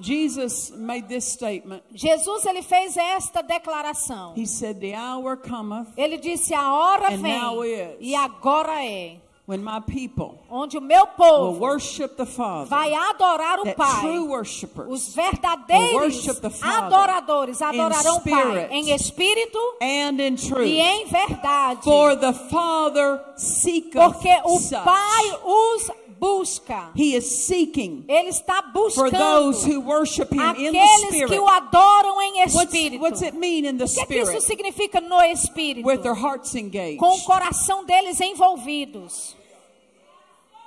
Jesus 0.00 0.70
made 0.76 1.08
this 1.08 1.24
statement. 1.32 1.82
Jesus 1.94 2.44
ele 2.46 2.62
fez 2.62 2.96
esta 2.96 3.42
declaração. 3.42 4.32
He 4.36 4.46
said, 4.46 4.80
The 4.80 4.94
hour 4.96 5.36
cometh 5.36 5.86
Ele 5.96 6.18
disse: 6.18 6.54
A 6.54 6.72
hora 6.72 7.12
And 7.14 7.18
vem 7.18 7.38
now 7.40 7.64
is. 7.64 7.96
e 8.00 8.14
agora 8.14 8.84
é, 8.84 9.16
when 9.46 9.62
my 9.64 9.80
people 9.80 10.38
onde 10.48 10.78
o 10.78 10.80
meu 10.80 11.00
will 11.02 11.06
povo 11.16 11.60
worship 11.60 12.16
the 12.16 12.24
Father. 12.26 12.66
vai 12.68 12.94
adorar 12.94 13.58
o 13.60 13.74
Pai. 13.74 14.00
true 14.00 14.20
worshipers 14.28 14.86
Os 14.88 15.14
verdadeiros 15.14 16.24
adoradores 16.62 17.60
adorarão 17.60 18.16
o 18.16 18.20
Pai 18.20 18.68
em 18.70 18.90
espírito 18.94 19.58
and 19.82 20.20
in 20.22 20.36
truth. 20.36 20.66
e 20.68 20.78
em 20.80 21.04
verdade. 21.06 21.82
For 21.82 22.16
the 22.16 22.32
Father 22.32 23.20
seeketh 23.36 23.92
Porque 24.00 24.30
o. 24.44 24.60
Pai 24.84 25.38
os 25.44 25.90
busca. 26.20 26.90
He 26.94 27.14
is 27.16 27.24
seeking 27.46 28.04
Ele 28.06 28.28
está 28.28 28.62
for 28.94 29.10
those 29.10 29.64
buscando 29.64 29.66
who 29.66 29.80
worship 29.80 30.30
Him 30.32 30.40
in 30.56 30.72
the 30.72 30.78
aqueles 30.78 31.08
Spirit. 31.08 31.28
que 31.32 31.38
o 31.40 31.48
adoram 31.48 32.20
em 32.22 32.34
What's, 32.42 32.54
espírito. 32.74 33.00
what's 33.00 33.22
it 33.22 33.34
mean 33.36 33.64
in 33.64 33.78
the 33.78 33.84
O 33.84 33.88
que, 33.88 34.00
é 34.00 34.06
que 34.06 34.14
isso 34.18 34.26
Spirit? 34.26 34.44
significa 34.44 35.00
no 35.00 35.20
espírito? 35.22 35.86
With 35.86 36.02
their 36.02 36.14
hearts 36.14 36.54
engaged. 36.54 36.98
Com 36.98 37.16
o 37.16 37.20
coração 37.24 37.84
deles 37.84 38.20
envolvidos. 38.20 39.34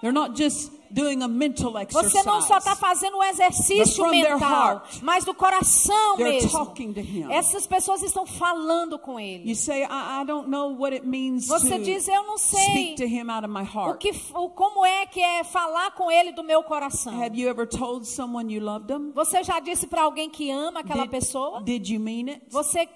They're 0.01 0.11
not 0.11 0.35
just 0.35 0.71
doing 0.93 1.21
a 1.23 1.27
mental 1.27 1.77
exercise. 1.77 2.13
Você 2.13 2.23
não 2.23 2.41
só 2.41 2.57
está 2.59 2.75
fazendo 2.75 3.17
um 3.17 3.23
exercício 3.23 3.83
But 3.85 3.95
from 3.95 4.11
their 4.11 4.33
mental, 4.33 4.49
heart, 4.49 4.99
mas 5.01 5.25
do 5.25 5.33
coração 5.33 6.17
mesmo. 6.17 6.51
talking 6.51 6.93
to 6.93 6.99
him. 6.99 7.31
Essas 7.31 7.65
pessoas 7.65 8.03
estão 8.03 8.25
falando 8.25 8.99
com 8.99 9.19
You 9.19 9.25
ele. 9.25 9.55
say, 9.55 9.81
I, 9.83 10.21
I 10.21 10.25
don't 10.25 10.49
know 10.49 10.69
what 10.77 10.93
it 10.93 11.05
means 11.07 11.47
Você 11.47 11.77
to 11.79 11.83
diz, 11.83 12.07
eu 12.07 12.23
não 12.25 12.37
sei 12.37 12.59
speak 12.59 12.95
to 12.97 13.03
Him 13.05 13.29
out 13.29 13.45
of 13.45 13.53
my 13.53 13.61
o 13.61 13.65
heart. 13.65 13.97
que, 13.99 14.11
o, 14.33 14.49
como 14.49 14.85
é 14.85 15.05
que 15.05 15.19
é 15.21 15.43
falar 15.43 15.91
com 15.91 16.11
ele 16.11 16.31
do 16.31 16.43
meu 16.43 16.63
coração. 16.63 17.13
Have 17.23 17.35
you 17.39 17.49
ever 17.49 17.67
told 17.67 18.05
someone 18.07 18.53
you 18.53 18.63
loved 18.63 18.87
them? 18.87 19.11
Você 19.13 19.43
já 19.43 19.59
disse 19.59 19.87
para 19.87 20.03
alguém 20.03 20.29
que 20.29 20.51
ama 20.51 20.81
aquela 20.81 21.03
Did, 21.03 21.11
pessoa? 21.11 21.61
did 21.63 21.87
you 21.89 21.99
mean 21.99 22.29
it? 22.29 22.41
Você 22.49 22.87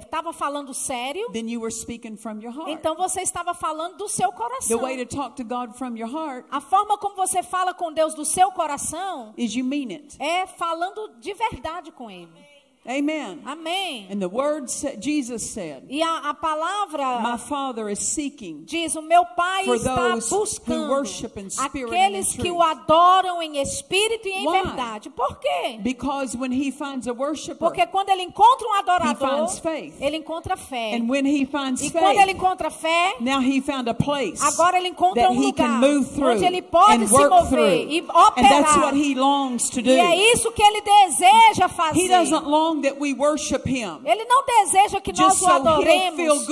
estava 0.00 0.32
falando 0.32 0.72
sério? 0.72 1.28
Then 1.32 1.48
you 1.50 1.60
were 1.60 1.72
speaking 1.72 2.16
from 2.16 2.40
your 2.40 2.52
heart. 2.52 2.70
Então 2.70 2.94
você 2.94 3.20
estava 3.22 3.52
falando 3.54 3.96
do 3.96 4.08
seu 4.08 4.30
The 4.30 4.36
coração. 4.36 4.80
way 4.80 5.04
to 5.04 5.16
talk 5.16 5.34
to 5.36 5.44
God 5.44 5.72
from 5.76 5.96
your 5.96 6.08
heart 6.08 6.46
A 6.50 6.60
forma 6.60 6.96
como 6.98 7.15
você 7.16 7.42
fala 7.42 7.74
com 7.74 7.92
Deus 7.92 8.14
do 8.14 8.24
seu 8.24 8.52
coração 8.52 9.34
is 9.36 9.54
you 9.54 9.64
mean 9.64 9.88
it. 9.90 10.16
é 10.20 10.46
falando 10.46 11.16
de 11.18 11.34
verdade 11.34 11.90
com 11.90 12.10
Ele. 12.10 12.55
Amen. 12.88 13.40
Amém. 13.44 14.06
And 14.10 14.20
the 14.20 14.28
word 14.28 14.68
sa- 14.70 14.96
Jesus 14.98 15.42
said, 15.42 15.84
E 15.88 16.02
a, 16.02 16.30
a 16.30 16.34
palavra 16.34 17.20
My 17.20 17.36
Father 17.38 17.88
is 17.88 17.98
seeking 18.00 18.64
diz: 18.64 18.94
O 18.96 19.02
meu 19.02 19.24
Pai 19.36 19.64
For 19.64 19.76
está 19.76 19.94
those 19.94 20.30
who 20.30 20.38
buscando 20.40 20.88
worship 20.90 21.36
in 21.38 21.50
spirit 21.50 21.90
aqueles 21.92 22.32
and 22.34 22.42
que 22.42 22.48
truth. 22.48 22.58
o 22.58 22.62
adoram 22.62 23.42
em 23.42 23.58
espírito 23.60 24.28
e 24.28 24.32
em 24.32 24.46
Why? 24.46 24.62
verdade. 24.62 25.10
Por 25.10 25.38
quê? 25.38 25.78
because 25.82 26.36
when 26.36 26.52
He 26.52 26.70
finds 26.70 27.06
a 27.08 27.12
worshiper, 27.12 27.58
Porque 27.58 27.86
quando 27.86 28.08
ele 28.10 28.22
encontra 28.22 28.66
um 28.68 28.74
adorador, 28.74 29.28
finds 29.46 29.58
faith. 29.58 29.94
ele 30.00 30.16
encontra 30.18 30.56
fé. 30.56 30.94
and 30.94 31.08
when 31.08 31.26
He 31.26 31.44
finds 31.46 31.82
E 31.82 31.90
quando 31.90 32.04
ele 32.18 32.26
faith, 32.26 32.36
encontra 32.36 32.70
fé, 32.70 33.14
now 33.20 33.40
He 33.40 33.60
found 33.60 33.88
a 33.88 33.94
place 33.94 34.42
agora 34.42 34.76
ele 34.78 34.88
encontra 34.88 35.22
that 35.22 35.32
um 35.32 35.42
He 35.42 35.52
can 35.52 35.80
lugar 35.80 35.80
move 35.80 36.08
through 36.14 36.30
onde 36.32 36.44
ele 36.44 36.62
pode 36.62 37.02
and 37.04 37.06
se 37.06 37.12
work 37.12 37.30
mover 37.30 37.48
through. 37.48 37.90
e 37.90 37.98
And 38.00 38.42
that's 38.48 38.76
what 38.76 38.92
operar. 38.92 38.96
He 38.96 39.14
longs 39.14 39.70
to 39.70 39.82
do. 39.82 39.90
E 39.90 39.98
é 39.98 40.32
isso 40.32 40.50
que 40.52 40.62
ele 40.62 40.80
deseja 40.80 41.68
fazer. 41.68 41.98
He 42.00 42.08
doesn't 42.08 42.46
long 42.46 42.75
that 42.82 42.96
we 43.00 43.12
worship 43.14 43.66
Him 43.66 44.00
Ele 44.04 44.24
não 44.24 44.44
deseja 44.44 45.00
que 45.00 45.12
nós 45.12 45.40
o 45.40 45.46
adoremos 45.48 46.44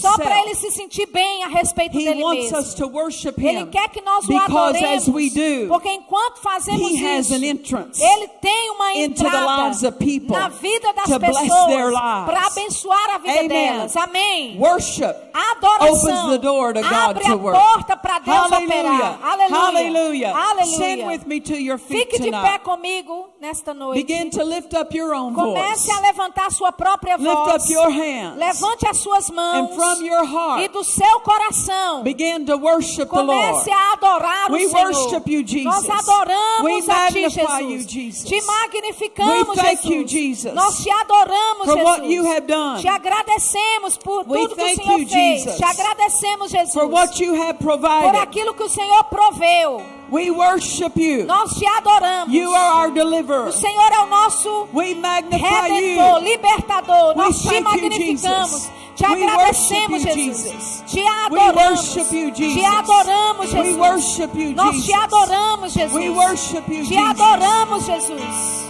só 0.00 0.16
para 0.16 0.40
ele 0.42 0.54
se 0.54 0.70
sentir 0.70 1.06
bem 1.06 1.44
a 1.44 1.48
respeito 1.48 1.98
He 1.98 2.04
dele 2.04 2.22
wants 2.22 2.44
mesmo. 2.50 2.58
us 2.58 2.74
to 2.74 2.86
worship 2.86 3.34
Ele 3.38 3.66
quer 3.66 3.88
que 3.88 4.00
nós 4.00 4.24
o 4.24 4.28
because 4.28 4.52
adoremos. 4.52 5.02
as 5.02 5.08
we 5.08 5.30
do, 5.30 5.68
porque 5.68 5.88
enquanto 5.88 6.38
fazemos 6.40 6.90
isso, 6.90 7.34
ele 7.34 8.28
tem 8.40 8.70
uma 8.70 8.94
into 8.94 9.22
the 9.22 9.26
entrada 9.28 9.62
lives 9.64 9.82
of 9.82 9.98
people 9.98 10.36
na 10.36 10.48
vida 10.48 10.92
das 10.94 11.04
to 11.06 11.20
pessoas 11.20 11.94
para 12.26 12.46
abençoar 12.46 13.10
a 13.14 13.18
vida 13.18 13.40
Amen. 13.40 13.48
delas. 13.48 13.96
Amém. 13.96 14.58
Worship 14.58 15.14
adoração 15.32 15.94
opens 15.94 16.30
the 16.30 16.38
door 16.38 16.72
to 16.74 16.80
God 16.80 16.92
abre 16.92 17.24
to 17.24 17.32
a 17.32 17.36
work. 17.36 17.58
porta 17.58 17.96
para 17.96 18.18
Deus 18.18 18.36
Hallelujah. 18.50 18.80
operar. 18.80 19.18
Aleluia. 19.22 19.60
Hallelujah. 19.60 20.32
Aleluia. 20.36 20.66
Stand 20.66 21.06
with 21.06 21.26
me 21.26 21.40
to 21.40 21.54
your 21.56 21.78
feet 21.78 22.10
Fique 22.10 22.18
de 22.18 22.30
pé 22.30 22.58
tonight. 22.58 22.64
comigo 22.64 23.28
nesta 23.42 23.74
noite. 23.74 23.96
Begin 24.06 24.30
to 24.30 24.44
lift 24.44 24.72
up 24.72 24.94
your 24.94 25.12
own 25.12 25.34
Comece 25.34 25.88
voice. 25.88 25.90
a 25.90 26.00
levantar 26.00 26.48
sua 26.52 26.70
própria 26.70 27.16
Lift 27.16 27.34
voz. 27.34 27.64
up 27.64 27.68
your 27.68 27.90
hands. 27.90 28.38
Levante 28.38 28.86
as 28.88 28.98
suas 28.98 29.28
mãos. 29.30 29.68
And 29.70 29.74
from 29.74 30.04
your 30.04 30.22
e 30.22 30.26
heart, 30.28 30.72
do 30.72 30.84
seu 30.84 31.20
coração. 31.20 32.04
begin 32.04 32.46
to 32.46 32.56
worship 32.56 33.10
the 33.10 33.20
Lord. 33.22 33.50
Comece 33.50 33.70
a 33.72 33.92
adorar 33.94 34.48
We 34.50 34.64
o 34.66 34.70
Senhor. 34.70 34.92
worship 34.92 35.26
you, 35.28 35.42
Jesus. 35.42 35.64
Nós 35.64 35.90
adoramos 35.90 36.62
We 36.62 36.90
a 36.92 37.10
ti, 37.10 37.28
Jesus. 37.28 37.60
you, 37.60 37.82
Jesus. 37.82 38.28
Te 38.30 38.40
magnificamos, 38.40 39.48
We 39.48 39.54
thank 39.56 39.80
Jesus. 39.82 39.84
you, 39.90 40.04
Jesus, 40.06 40.54
Nós 40.54 40.80
te 40.84 40.90
adoramos, 40.90 41.64
for 41.66 41.74
Jesus. 41.78 41.84
what 41.84 42.04
you 42.06 42.24
have 42.30 42.46
done. 42.46 42.80
Te 42.80 42.88
agradecemos 42.88 43.98
por 43.98 44.24
We 44.24 44.38
tudo 44.38 44.54
que 44.54 44.62
o 44.62 44.76
Senhor 44.76 44.98
you, 45.00 45.08
fez. 45.08 45.42
Jesus, 45.42 45.56
Te 45.56 45.64
agradecemos, 45.64 46.48
Jesus. 46.52 46.72
For 46.74 46.86
what 46.86 47.18
you 47.20 47.34
have 47.34 47.54
por 47.58 47.76
provided. 47.80 48.14
aquilo 48.22 48.54
que 48.54 48.62
o 48.62 48.68
Senhor 48.68 49.02
proveu. 49.10 49.82
We 50.12 50.30
worship 50.30 50.94
you. 50.96 51.24
Nós 51.24 51.54
te 51.58 51.66
adoramos. 51.66 52.34
You 52.34 52.52
are 52.54 52.84
our 52.84 52.90
deliverer. 52.90 53.48
O 53.48 53.52
Senhor 53.52 53.92
é 53.92 53.98
o 54.00 54.06
nosso 54.08 54.68
We 54.74 54.94
magnify 54.94 55.70
Redentor, 55.70 56.18
you. 56.18 56.28
libertador. 56.28 57.08
We 57.16 57.22
Nós 57.24 57.40
te 57.42 57.54
you, 57.54 57.62
magnificamos. 57.62 58.50
Jesus. 58.50 58.70
Te 58.94 59.06
agradecemos, 59.06 60.04
you, 60.04 60.12
Jesus. 60.12 60.84
Te 60.86 61.00
adoramos. 61.08 62.12
you. 62.12 62.30
Te 62.30 62.64
adoramos, 62.66 63.50
Jesus. 63.50 64.34
you, 64.34 64.54
Nós 64.54 64.84
te 64.84 64.92
adoramos, 64.92 65.72
Jesus. 65.72 66.04
You, 66.04 66.86
Te 66.86 66.96
adoramos, 66.98 67.86
Jesus. 67.86 68.62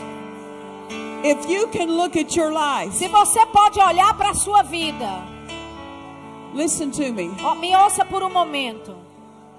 If 1.25 1.49
you 1.49 1.67
can 1.73 1.89
look 1.97 2.17
at 2.17 2.37
your 2.37 2.53
life, 2.53 2.93
Se 2.95 3.09
você 3.09 3.45
pode 3.47 3.81
olhar 3.81 4.15
para 4.17 4.31
a 4.31 4.35
sua 4.35 4.63
vida, 4.63 5.25
listen 6.55 6.91
to 6.93 7.13
me. 7.13 7.31
me 7.61 7.75
ouça 7.75 8.05
por 8.05 8.23
um 8.23 8.31
momento. 8.31 9.02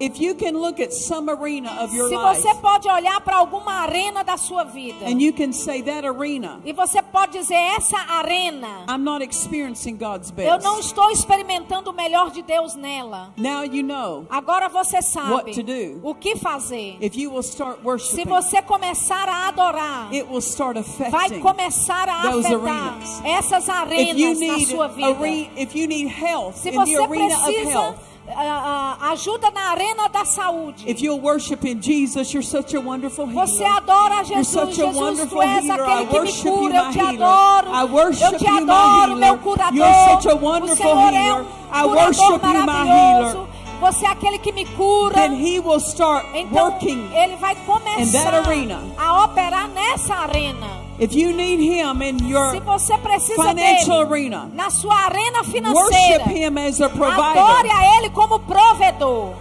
If 0.00 0.20
you 0.20 0.34
can 0.34 0.54
look 0.58 0.80
at 0.80 0.92
some 0.92 1.30
arena 1.30 1.70
of 1.84 1.94
your 1.94 2.08
Se 2.08 2.16
life 2.16 2.42
você 2.42 2.54
pode 2.56 2.88
olhar 2.88 3.20
para 3.20 3.36
alguma 3.36 3.74
arena 3.82 4.24
da 4.24 4.36
sua 4.36 4.64
vida 4.64 5.06
and 5.06 5.20
you 5.22 5.32
can 5.32 5.52
say 5.52 5.82
that 5.82 6.04
arena, 6.04 6.60
e 6.64 6.72
você 6.72 7.00
pode 7.00 7.38
dizer 7.38 7.54
essa 7.54 7.96
arena, 7.98 8.86
I'm 8.88 9.04
not 9.04 9.22
experiencing 9.24 9.96
God's 9.96 10.32
eu 10.36 10.58
não 10.58 10.74
best. 10.76 10.86
estou 10.88 11.10
experimentando 11.12 11.90
o 11.90 11.92
melhor 11.92 12.30
de 12.32 12.42
Deus 12.42 12.74
nela. 12.74 13.32
Now 13.36 13.62
you 13.64 13.84
know 13.84 14.26
Agora 14.28 14.68
você 14.68 15.00
sabe 15.00 15.32
What 15.32 15.52
to 15.52 15.62
do. 15.62 16.00
o 16.02 16.12
que 16.14 16.34
fazer. 16.36 16.96
if 17.00 17.16
you 17.16 17.30
will 17.30 17.42
start 17.44 17.78
Se 17.78 17.84
worshiping, 17.86 18.24
você 18.28 18.60
começar 18.62 19.28
a 19.28 19.46
adorar, 19.48 20.08
it 20.12 20.26
will 20.28 20.40
start 20.40 20.76
vai 20.76 20.82
affecting. 21.26 21.40
começar 21.40 22.08
a 22.08 22.30
those 22.32 22.46
afetar 22.46 22.94
arenas. 22.94 23.22
essas 23.24 23.68
If 23.68 24.18
you 24.18 24.28
arenas 24.30 24.40
na 24.40 24.58
sua 24.66 24.88
vida. 24.88 25.08
are- 25.08 25.50
if 25.56 25.74
you 25.76 25.86
need 25.86 26.08
health 26.08 26.56
Se 26.56 26.70
in 26.70 26.72
the 26.72 26.78
você 26.78 26.96
arena 26.96 27.26
of 27.36 27.44
precisa 27.44 27.70
health, 27.70 27.96
ah, 28.28 29.10
ajuda 29.12 29.50
na 29.50 29.70
arena 29.72 30.08
da 30.08 30.24
saúde, 30.24 30.88
if 30.88 31.00
you'll 31.02 31.20
worship 31.20 31.64
in 31.64 31.80
Jesus, 31.80 32.32
you're 32.32 32.42
such 32.46 32.74
a 32.74 32.80
wonderful 32.80 33.26
você 33.26 33.62
healer. 33.64 33.76
adora 33.76 34.14
You're 34.16 34.24
Jesus. 34.42 34.48
such 34.48 34.78
a 34.80 34.92
Jesus, 34.92 35.28
tu 35.30 35.42
és 35.42 35.70
aquele 35.70 36.06
que 36.06 36.20
me 36.20 36.32
cura. 36.42 36.76
Eu 36.76 36.90
te 36.90 37.00
adoro. 37.00 37.70
I 37.74 37.84
worship 37.84 38.24
Eu 38.32 38.38
te 38.38 38.46
adoro, 38.46 39.16
meu 39.16 39.38
curador. 39.38 39.74
You're 39.76 40.10
such 40.20 40.26
a 40.28 40.34
o 40.34 40.38
wonderful 40.38 40.76
Senhor 40.76 41.12
é 41.12 41.16
healer. 41.26 41.42
um 41.42 41.44
I 41.44 41.82
curador 41.82 41.96
worship 42.04 42.22
you, 42.32 42.38
my 42.38 42.66
maravilhoso. 42.66 43.36
healer. 43.36 43.54
Você 43.80 44.06
é 44.06 44.08
aquele 44.08 44.38
que 44.38 44.52
me 44.52 44.64
cura. 44.64 45.14
Then 45.14 45.34
He 45.34 45.58
will 45.60 45.80
start 45.80 46.24
Então, 46.34 46.70
working 46.70 47.10
ele 47.12 47.36
vai 47.36 47.52
in 47.52 47.56
começar 47.66 48.30
that 48.30 48.48
arena. 48.48 48.80
a 48.96 49.24
operar 49.24 49.68
nessa 49.68 50.14
arena. 50.14 50.83
If 50.98 51.12
you 51.14 51.32
need 51.32 51.58
Him 51.60 52.02
in 52.02 52.18
your 52.28 52.52
Se 52.52 52.60
você 52.60 52.96
precisa 52.98 53.42
financial 53.48 54.04
dele 54.06 54.14
arena, 54.14 54.50
na 54.54 54.70
sua 54.70 54.94
arena 55.06 55.38
worship 55.40 55.52
financeira, 55.52 56.24
Him 56.30 56.58
as 56.58 56.80
a 56.80 56.86
adore 56.86 57.70
a 57.70 57.96
Ele 57.98 58.10
como 58.10 58.38
provedor. 58.38 59.34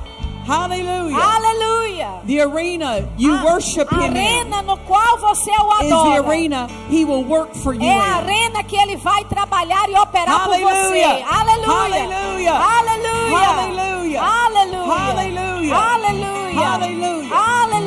Hallelujah. 0.45 1.15
Aleluia. 1.17 2.09
The 2.25 2.41
arena 2.41 3.07
you 3.17 3.33
A 3.33 3.43
worship 3.45 3.87
Him 3.93 4.01
in 4.01 4.17
arena 4.17 4.61
no 4.63 4.75
qual 4.79 5.17
você 5.19 5.51
o 5.51 5.71
is 5.83 5.89
the 5.89 5.93
adora. 5.95 6.27
arena 6.27 6.67
He 6.89 7.05
will 7.05 7.23
work 7.23 7.53
for 7.55 7.73
you 7.73 7.81
É 7.81 7.97
a 7.97 8.21
in. 8.21 8.23
arena 8.25 8.63
que 8.63 8.75
ele 8.75 8.97
vai 8.97 9.23
trabalhar 9.25 9.87
e 9.89 9.95
operar 9.97 10.43
por 10.43 10.57
você. 10.59 11.01
Hallelujah. 11.01 11.27
Aleluia. 11.29 12.53
Hallelujah. 12.53 13.39
Aleluia. 13.39 14.19
Hallelujah. 14.19 14.21
Aleluia. 14.21 15.75
Hallelujah. 15.75 16.73
Aleluia. 16.73 17.37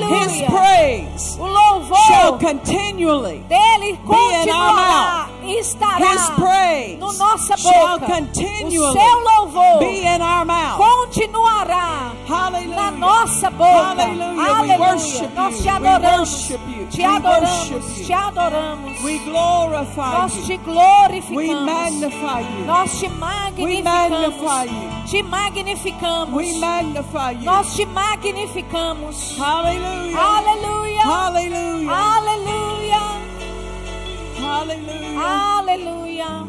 Hallelujah. 0.09 0.29
His 0.29 0.43
Aleluia. 0.43 0.51
praise 0.51 1.37
O 1.41 1.47
shall 2.09 2.33
louvor 2.33 2.41
continually 2.41 3.39
dele 3.49 3.93
be 3.93 3.93
in 3.93 4.51
our 4.51 4.77
continuará 4.77 5.29
e 5.31 5.36
estará 5.55 6.12
His 6.12 6.30
praise 6.30 6.99
no 6.99 7.12
nossa 7.12 7.57
shall 7.57 7.99
boca. 7.99 8.07
O 8.16 8.92
seu 8.92 9.20
louvor 9.24 9.78
be 9.78 10.01
in 10.07 10.20
our 10.22 10.44
mouth. 10.44 10.76
continuará 10.78 12.12
Hallelujah. 12.28 12.76
na 12.76 12.90
nossa 12.90 13.51
boca. 13.51 13.94
Hallelujah. 13.97 14.62
We 14.62 14.78
worship 14.78 15.34
Nós 15.34 15.57
te 15.59 15.62
We 15.62 15.68
adoramos. 15.68 16.49
Te 16.90 16.99
We 16.99 17.05
adoramos. 17.05 18.07
Te 18.07 18.12
adoramos. 18.12 19.03
We 19.03 19.18
glorify 19.20 20.12
Nós 20.12 20.32
te 20.47 20.53
We 20.53 20.59
glorificamos. 20.59 21.64
magnify 21.64 22.40
you. 22.40 22.64
Nós 22.66 22.99
te 23.01 23.09
We 23.09 23.14
magnificamos. 23.14 23.84
magnify 23.84 24.64
you. 24.64 25.07
Te 25.11 25.22
magnificamos. 25.22 26.34
We 26.34 26.59
magnify 26.59 27.30
you. 27.32 27.44
Nós 27.44 27.74
te 27.74 27.86
magnificamos. 27.86 29.36
Hallelujah. 29.38 30.18
Aleluia. 30.18 31.03
Hallelujah. 31.03 31.92
Aleluia. 31.92 32.76
Hallelujah. 34.47 36.47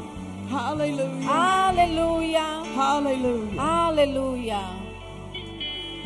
Hallelujah. 0.50 0.50
Hallelujah. 0.50 2.64
Hallelujah. 2.76 3.56
Hallelujah. 3.56 4.64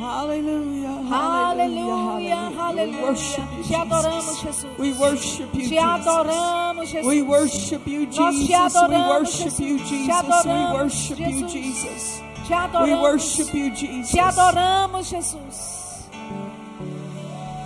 Aleluia. 0.02 0.94
Hallelujah. 1.10 2.52
Aleluia. 2.58 2.86
We 2.86 3.02
worship 3.02 3.46
you, 3.56 3.64
Te 3.64 3.76
adoramos, 3.76 4.42
Jesus. 4.42 4.66
We 4.80 4.94
worship 4.94 5.54
you, 5.54 5.62
Te 5.62 5.70
Jesus. 5.70 5.84
adoramos, 5.84 6.86
Jesus. 6.88 7.06
We 7.06 7.22
worship 7.22 7.86
you, 7.88 8.06
Jesus. 8.08 8.74
We 8.90 8.98
worship 8.98 9.60
you, 9.60 9.78
Jesus. 9.78 10.46
We 10.46 10.64
worship 10.74 11.20
you, 11.20 11.48
Jesus. 11.48 12.22
We 12.82 12.94
worship 12.96 13.54
you, 13.54 13.70
Jesus. 13.76 14.12
Te 14.12 14.20
adoramos, 14.20 15.10
Jesus. 15.10 16.08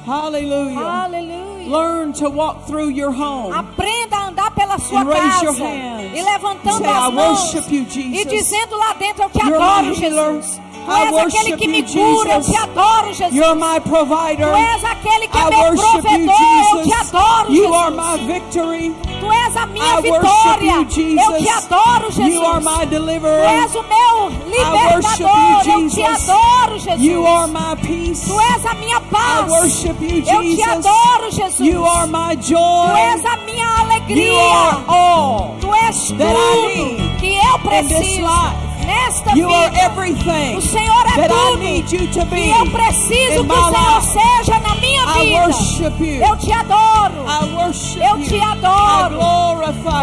Hallelujah. 0.05 0.79
Aleluia. 0.79 1.54
Learn 1.65 2.13
to 2.13 2.29
walk 2.29 2.65
through 2.67 2.89
your 2.91 3.11
home. 3.11 3.51
Aprenda 3.53 4.15
a 4.17 4.27
andar 4.27 4.51
pela 4.51 4.77
sua 4.77 5.01
And 5.01 5.09
raise 5.09 5.41
your 5.43 5.53
casa 5.53 5.65
hands. 5.65 6.17
e 6.17 6.21
levantando 6.21 6.77
Say, 6.77 6.87
"I 6.87 7.07
as 7.07 7.13
mãos 7.13 7.53
you, 7.53 8.21
e 8.21 8.25
dizendo 8.25 8.77
lá 8.77 8.93
dentro 8.93 9.23
eu 9.23 9.29
te 9.29 9.41
adoro. 9.41 9.93
Jesus. 9.95 10.59
Tu 10.85 10.91
I 10.91 11.05
és 11.07 11.17
aquele 11.17 11.57
que 11.57 11.67
me 11.67 11.79
you, 11.79 11.85
cura, 12.15 12.33
eu 12.35 12.41
Jesus. 12.41 12.55
te 12.55 12.61
adoro, 12.61 13.07
Jesus. 13.13 13.33
You're 13.33 13.55
my 13.55 13.79
provider. 13.79 14.45
Tu 14.45 14.55
és 14.55 14.83
aquele 14.83 15.27
que 15.27 15.37
é 15.37 15.41
I 15.41 15.49
meu 15.49 15.73
you, 15.73 15.75
provedor, 15.75 16.19
eu 16.19 16.83
te 16.83 16.89
Jesus. 16.89 17.15
adoro, 17.15 17.51
You 17.51 17.63
Jesus. 17.63 17.75
are 17.75 17.91
my 17.91 18.17
victory. 18.33 18.95
Tu 19.19 19.31
és 19.31 19.57
a 19.57 19.65
minha 19.65 19.97
I 19.97 20.01
vitória, 20.01 20.73
you, 20.75 20.77
eu 20.77 20.87
Jesus. 20.87 21.37
te 21.43 21.49
adoro, 21.49 22.11
Jesus. 22.11 22.33
You 22.33 22.45
are 22.45 22.61
my 22.61 22.85
Tu 22.85 22.89
deliverer. 22.89 23.63
és 23.63 23.75
o 23.75 23.83
meu 23.83 24.29
you, 24.29 24.45
libertador, 24.45 25.67
eu 25.67 25.89
te 25.89 25.95
Jesus. 25.95 26.29
adoro, 26.29 26.77
Jesus. 26.79 27.01
You 27.01 27.25
are 27.25 27.47
my 27.47 27.75
peace. 27.81 28.25
Tu 28.27 28.39
és 28.39 28.65
a 28.65 28.73
minha 28.75 28.97
I 28.97 29.01
paz, 29.09 29.49
worship 29.51 29.95
you, 30.01 30.17
eu 30.17 30.41
te 30.41 30.55
Jesus. 30.55 30.67
adoro, 30.85 31.31
Jesus. 31.31 31.59
You 31.59 31.83
are 31.85 32.07
my 32.07 32.35
Tu 32.35 32.53
joy. 32.53 32.99
és 32.99 33.25
a 33.25 33.37
minha 33.37 33.65
You 33.65 33.81
alegria. 33.81 34.43
are 34.43 34.83
all 34.87 35.55
Tu 35.59 35.73
és 35.73 36.09
I 36.11 36.13
tudo 36.13 37.17
que 37.19 37.37
eu 37.37 37.59
preciso. 37.59 38.64
Nesta 38.85 39.31
You 39.35 39.49
are 39.49 39.69
vida. 39.69 39.83
everything 39.85 40.57
O 40.57 40.61
Senhor 40.61 41.05
é 41.17 41.27
tudo 41.27 41.57
need 41.57 41.91
you 41.91 42.07
to 42.13 42.25
be 42.25 42.41
que 42.43 42.51
eu 42.51 42.65
preciso 42.71 43.43
que 43.45 43.51
o 43.51 43.65
Senhor 43.71 43.95
life. 43.95 44.07
seja 44.45 44.59
na 44.59 44.75
minha 44.75 45.03
I 45.03 45.25
vida. 45.25 45.41
worship 45.41 45.99
you. 45.99 46.23
Eu 46.23 46.37
te 46.37 46.51
adoro. 46.51 47.25
I 47.27 47.53
worship 47.55 48.01
Eu 48.03 48.17
te 48.23 48.39
adoro. 48.39 49.15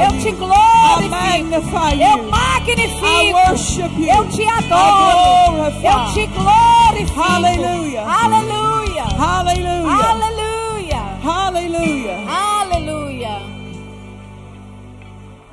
Eu 0.02 0.18
te 0.18 0.30
glorifico. 0.32 1.02
Eu 1.02 2.22
magnifico. 2.28 3.38
Eu 3.98 4.28
te 4.28 4.48
adoro. 4.48 5.64
Eu 5.82 6.12
te 6.12 6.26
glorifico. 6.26 7.20
Hallelujah. 7.20 8.02
Aleluia. 8.06 9.04
Hallelujah. 9.18 10.10
Aleluia. 10.10 11.02
Hallelujah. 11.22 12.18
Aleluia. 12.28 13.42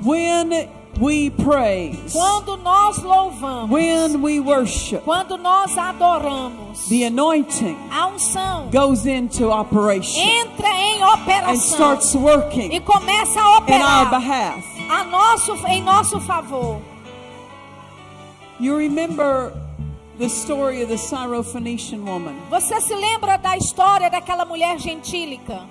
When 0.02 0.52
we 1.00 1.30
praise, 1.30 2.12
Quando 2.12 2.56
nós 2.58 2.98
louvamos, 3.02 3.70
when 3.70 4.20
we 4.22 4.38
worship, 4.40 5.02
quando 5.04 5.36
nós 5.38 5.76
adoramos, 5.78 6.88
the 6.88 7.04
anointing 7.04 7.76
a 7.90 8.06
unção 8.08 8.68
goes 8.70 9.06
into 9.06 9.50
operation 9.50 10.20
entra 10.20 10.68
em 10.68 11.02
and 11.02 11.08
operação 11.14 11.56
starts 11.56 12.14
working 12.14 12.70
e 12.72 12.80
começa 12.80 13.40
a 13.40 13.42
in 13.42 13.46
our 13.46 13.56
operar 13.62 14.10
behalf. 14.10 14.64
a 14.90 15.04
nosso, 15.04 15.54
em 15.66 15.82
nosso 15.82 16.20
favor. 16.20 16.80
You 18.58 18.76
remember 18.76 19.54
the 20.18 20.28
story 20.28 20.82
of 20.82 20.88
the 20.90 20.98
Syrophoenician 20.98 22.04
woman. 22.04 22.34
Você 22.50 22.78
se 22.82 22.94
lembra 22.94 23.38
da 23.38 23.56
história 23.56 24.10
daquela 24.10 24.44
mulher 24.44 24.78
gentílica? 24.78 25.62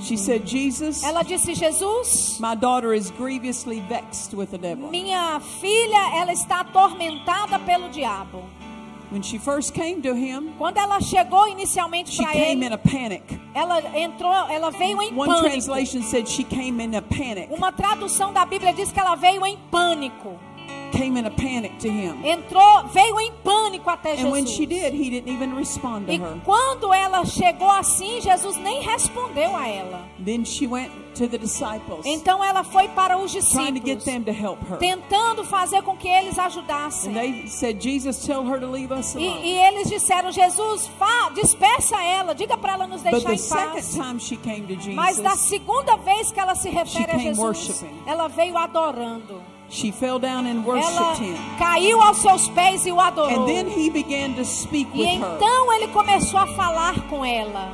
She 0.00 0.16
said, 0.16 0.46
Jesus, 0.46 1.02
Ela 1.02 1.22
disse: 1.24 1.54
Jesus, 1.54 2.38
my 2.40 2.54
daughter 2.54 2.94
is 2.94 3.10
grievously 3.10 3.80
vexed 3.88 4.32
with 4.32 4.50
the 4.52 4.58
devil. 4.58 4.88
minha 4.90 5.40
filha, 5.60 6.16
ela 6.20 6.32
está 6.32 6.60
atormentada 6.60 7.58
pelo 7.66 7.88
diabo. 7.88 8.44
When 9.10 9.20
she 9.22 9.36
first 9.38 9.74
came 9.74 10.00
to 10.02 10.14
him, 10.14 10.54
Quando 10.56 10.78
ela 10.78 10.98
chegou 11.00 11.46
inicialmente 11.46 12.10
she 12.12 12.22
para 12.22 12.32
came 12.32 12.64
ele, 12.64 12.66
in 12.66 12.72
a 12.72 12.78
panic. 12.78 13.38
ela 13.54 13.78
entrou, 13.98 14.32
ela 14.48 14.70
veio 14.70 15.02
em 15.02 15.12
One 15.12 15.28
pânico. 15.28 15.42
translation 15.50 16.02
said 16.02 16.26
she 16.26 16.44
came 16.44 16.80
in 16.82 16.94
a 16.94 17.02
panic. 17.02 17.48
Uma 17.52 17.70
tradução 17.72 18.32
da 18.32 18.46
Bíblia 18.46 18.72
diz 18.72 18.90
que 18.90 18.98
ela 18.98 19.14
veio 19.14 19.44
em 19.44 19.58
pânico. 19.70 20.38
Came 20.92 21.16
in 21.18 21.24
a 21.26 21.30
panic 21.30 21.78
to 21.80 21.88
him. 21.88 22.22
Entrou, 22.24 22.86
veio 22.88 23.18
em 23.18 23.32
pânico 23.42 23.88
até 23.90 24.12
And 24.20 24.30
when 24.30 24.44
Jesus. 24.46 24.50
she 24.56 24.66
did, 24.66 24.92
he 24.94 25.08
didn't 25.10 25.28
even 25.32 25.54
respond 25.56 26.06
to 26.06 26.12
E 26.12 26.18
her. 26.18 26.38
quando 26.44 26.92
ela 26.92 27.24
chegou 27.24 27.70
assim, 27.70 28.20
Jesus 28.20 28.56
nem 28.58 28.82
respondeu 28.82 29.56
a 29.56 29.66
ela. 29.66 30.06
Then 30.22 30.44
she 30.44 30.66
went 30.66 30.90
to 31.14 31.26
the 31.28 31.38
disciples, 31.38 32.04
Então 32.06 32.42
ela 32.44 32.62
foi 32.64 32.88
para 32.88 33.18
os 33.18 33.32
trying 33.32 33.74
to 33.74 33.86
get 33.86 33.98
discípulos, 33.98 34.04
them 34.04 34.22
to 34.24 34.30
help 34.32 34.58
her. 34.70 34.78
tentando 34.78 35.44
fazer 35.44 35.82
com 35.82 35.96
que 35.96 36.08
eles 36.08 36.38
And 36.38 36.42
ajudassem. 36.44 37.12
they 37.14 37.46
said, 37.48 37.80
Jesus, 37.82 38.24
tell 38.26 38.42
her 38.46 38.58
to 38.60 38.66
leave 38.66 38.92
us 38.92 39.14
E, 39.14 39.18
alone. 39.28 39.42
e 39.44 39.58
eles 39.58 39.88
disseram: 39.88 40.30
Jesus, 40.30 40.88
fa, 40.98 41.30
despeça 41.34 42.02
ela, 42.02 42.34
diga 42.34 42.56
para 42.56 42.74
ela 42.74 42.86
nos 42.86 43.02
But 43.02 43.12
deixar 43.12 43.28
the 43.28 43.34
em 43.34 43.38
second 43.38 43.72
paz. 43.72 43.94
time 43.94 44.20
she 44.20 44.36
came 44.36 44.66
to 44.66 44.90
Mas 44.94 45.16
da 45.18 45.30
Jesus, 45.30 45.48
segunda 45.48 45.96
vez 45.96 46.30
que 46.32 46.38
ela 46.40 46.54
se 46.54 46.68
refere 46.70 47.12
a 47.12 47.18
Jesus, 47.18 47.84
ela 48.06 48.28
veio 48.28 48.56
adorando. 48.58 49.40
She 49.72 49.90
fell 49.90 50.18
down 50.18 50.46
and 50.46 50.64
Ela 50.64 50.66
worshiped 50.66 51.18
him. 51.18 51.36
caiu 51.58 52.00
aos 52.00 52.18
seus 52.18 52.48
pés 52.50 52.84
e 52.86 52.92
o 52.92 53.00
adorou. 53.00 53.30
And 53.34 53.46
then 53.46 53.66
he 53.68 53.88
began 53.90 54.34
to 54.34 54.44
speak 54.44 54.88
E 54.94 54.98
with 54.98 55.20
her. 55.20 55.36
então 55.36 55.72
ele 55.72 55.88
começou 55.88 56.38
a 56.38 56.46
falar 56.46 56.94
com 57.08 57.24
ela. 57.24 57.72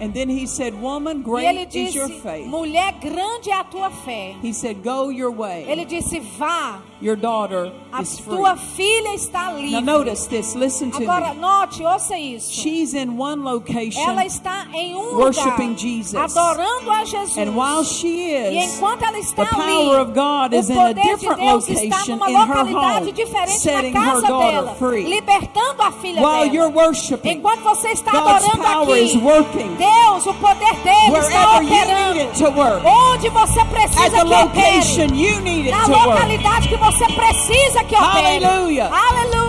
And 0.00 0.10
then 0.12 0.28
he 0.28 0.44
said, 0.46 0.73
Woman, 0.84 1.16
E 1.16 1.46
ele 1.46 1.64
great 1.66 1.74
is 1.74 1.94
your 1.94 2.08
disse: 2.08 2.20
faith. 2.20 2.46
Mulher, 2.46 2.92
grande 3.00 3.50
é 3.50 3.54
a 3.58 3.64
tua 3.64 3.90
fé. 3.90 4.34
He 4.42 4.52
said, 4.52 4.82
Go 4.84 5.10
your 5.10 5.30
way. 5.32 5.64
Ele 5.68 5.84
disse: 5.86 6.20
Vá, 6.38 6.80
Your 7.00 7.16
daughter 7.16 7.72
a 7.92 8.02
is 8.02 8.18
free. 8.18 8.36
tua 8.36 8.56
filha 8.56 9.14
está 9.14 9.50
livre. 9.52 9.80
Now 9.80 9.98
notice 9.98 10.26
this, 10.28 10.54
listen 10.54 10.90
to 10.92 11.02
Agora, 11.02 11.34
me. 11.34 11.40
note, 11.40 11.82
ouça 11.82 12.16
isso. 12.18 12.52
She's 12.52 12.94
in 12.94 13.16
one 13.18 13.42
location, 13.42 14.00
Ela 14.08 14.24
está 14.24 14.66
em 14.72 14.94
um 14.94 15.14
worshiping 15.16 15.68
lugar, 15.70 15.76
Jesus. 15.78 16.14
adorando 16.14 16.90
a 16.90 17.04
Jesus. 17.04 17.36
and 17.38 17.54
while 17.56 17.82
she 17.84 18.30
e 18.30 18.58
is, 18.64 18.74
enquanto 18.76 19.02
ela 19.04 19.18
está 19.18 19.44
the 19.44 19.54
ali, 19.54 19.72
power 19.72 19.98
of 20.00 20.12
God 20.14 20.54
is 20.54 20.70
o 20.70 20.72
in 20.72 20.78
a 20.78 20.80
poder 20.88 20.94
de 21.02 21.08
different 21.10 21.40
Deus 21.40 21.68
está 21.68 21.82
location 21.98 22.12
numa 22.18 22.30
in 22.30 22.34
her 22.34 22.46
localidade 22.46 23.04
home, 23.06 23.12
diferente 23.12 23.64
na 23.66 23.80
her 23.80 23.92
casa 23.92 24.26
dela, 24.26 24.74
free. 24.76 25.04
libertando 25.04 25.82
a 25.82 25.92
filha 25.92 26.22
While 26.22 26.44
dela. 26.44 26.54
you're 26.54 26.70
worshiping, 26.70 27.32
Enquanto 27.38 27.60
você 27.62 27.88
está 27.88 28.12
God's 28.12 28.44
adorando 28.44 28.62
power 28.62 28.94
aqui, 28.94 29.04
is 29.04 29.14
working 29.16 29.74
Deus, 29.76 30.26
o 30.26 30.34
poder 30.34 30.73
dele 30.82 31.18
está 31.18 31.58
wherever 31.58 31.62
you 31.62 31.70
need 31.70 31.82
operando. 31.82 32.20
it 32.20 32.38
to 32.44 32.50
work. 32.50 32.86
Onde 32.86 33.28
você 33.30 33.64
precisa 33.64 34.10
que 34.10 34.34
opere. 34.34 35.70
Na 35.70 35.86
localidade 35.86 36.68
que 36.68 36.76
você 36.76 37.06
precisa 37.06 37.84
que 37.84 37.94
opere. 37.96 38.44
Aleluia. 38.44 38.90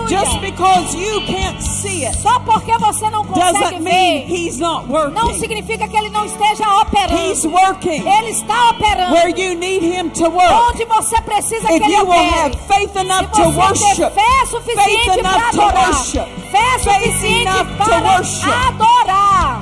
Just 0.08 0.40
because 0.40 0.94
you 0.96 1.20
can't 1.26 1.60
see 1.60 2.06
it 2.06 2.16
Só 2.18 2.38
porque 2.40 2.76
você 2.78 3.10
não 3.10 3.24
consegue 3.24 3.80
ver, 3.82 4.24
He's 4.28 4.58
not 4.58 4.86
não 5.12 5.34
significa 5.34 5.88
que 5.88 5.96
ele 5.96 6.10
não 6.10 6.24
esteja 6.24 6.64
operando. 6.80 7.16
He's 7.18 7.44
working 7.44 8.06
Ele 8.08 8.30
está 8.30 8.70
operando. 8.70 9.12
where 9.14 9.30
you 9.30 9.54
need 9.56 9.82
Him 9.84 10.10
to 10.10 10.28
work. 10.30 10.52
Onde 10.70 10.84
você 10.84 11.20
precisa 11.22 11.72
If 11.72 11.82
que 11.82 11.92
ele 11.92 12.02
opere. 12.02 12.28
have 12.38 12.56
faith 12.68 12.92
Se 12.92 12.98
enough 13.00 13.26
você 13.32 13.42
to 13.42 13.50
ter 13.50 13.58
worship, 13.58 14.10
fé 14.14 14.46
suficiente 14.46 15.10
faith 15.10 15.22
para 15.22 15.48
adorar, 15.48 15.88
worship, 15.90 16.26
fé 16.52 16.78
faith 16.78 17.02
suficiente 17.02 17.64
para 17.76 17.98
worship. 17.98 18.50
adorar, 18.68 19.55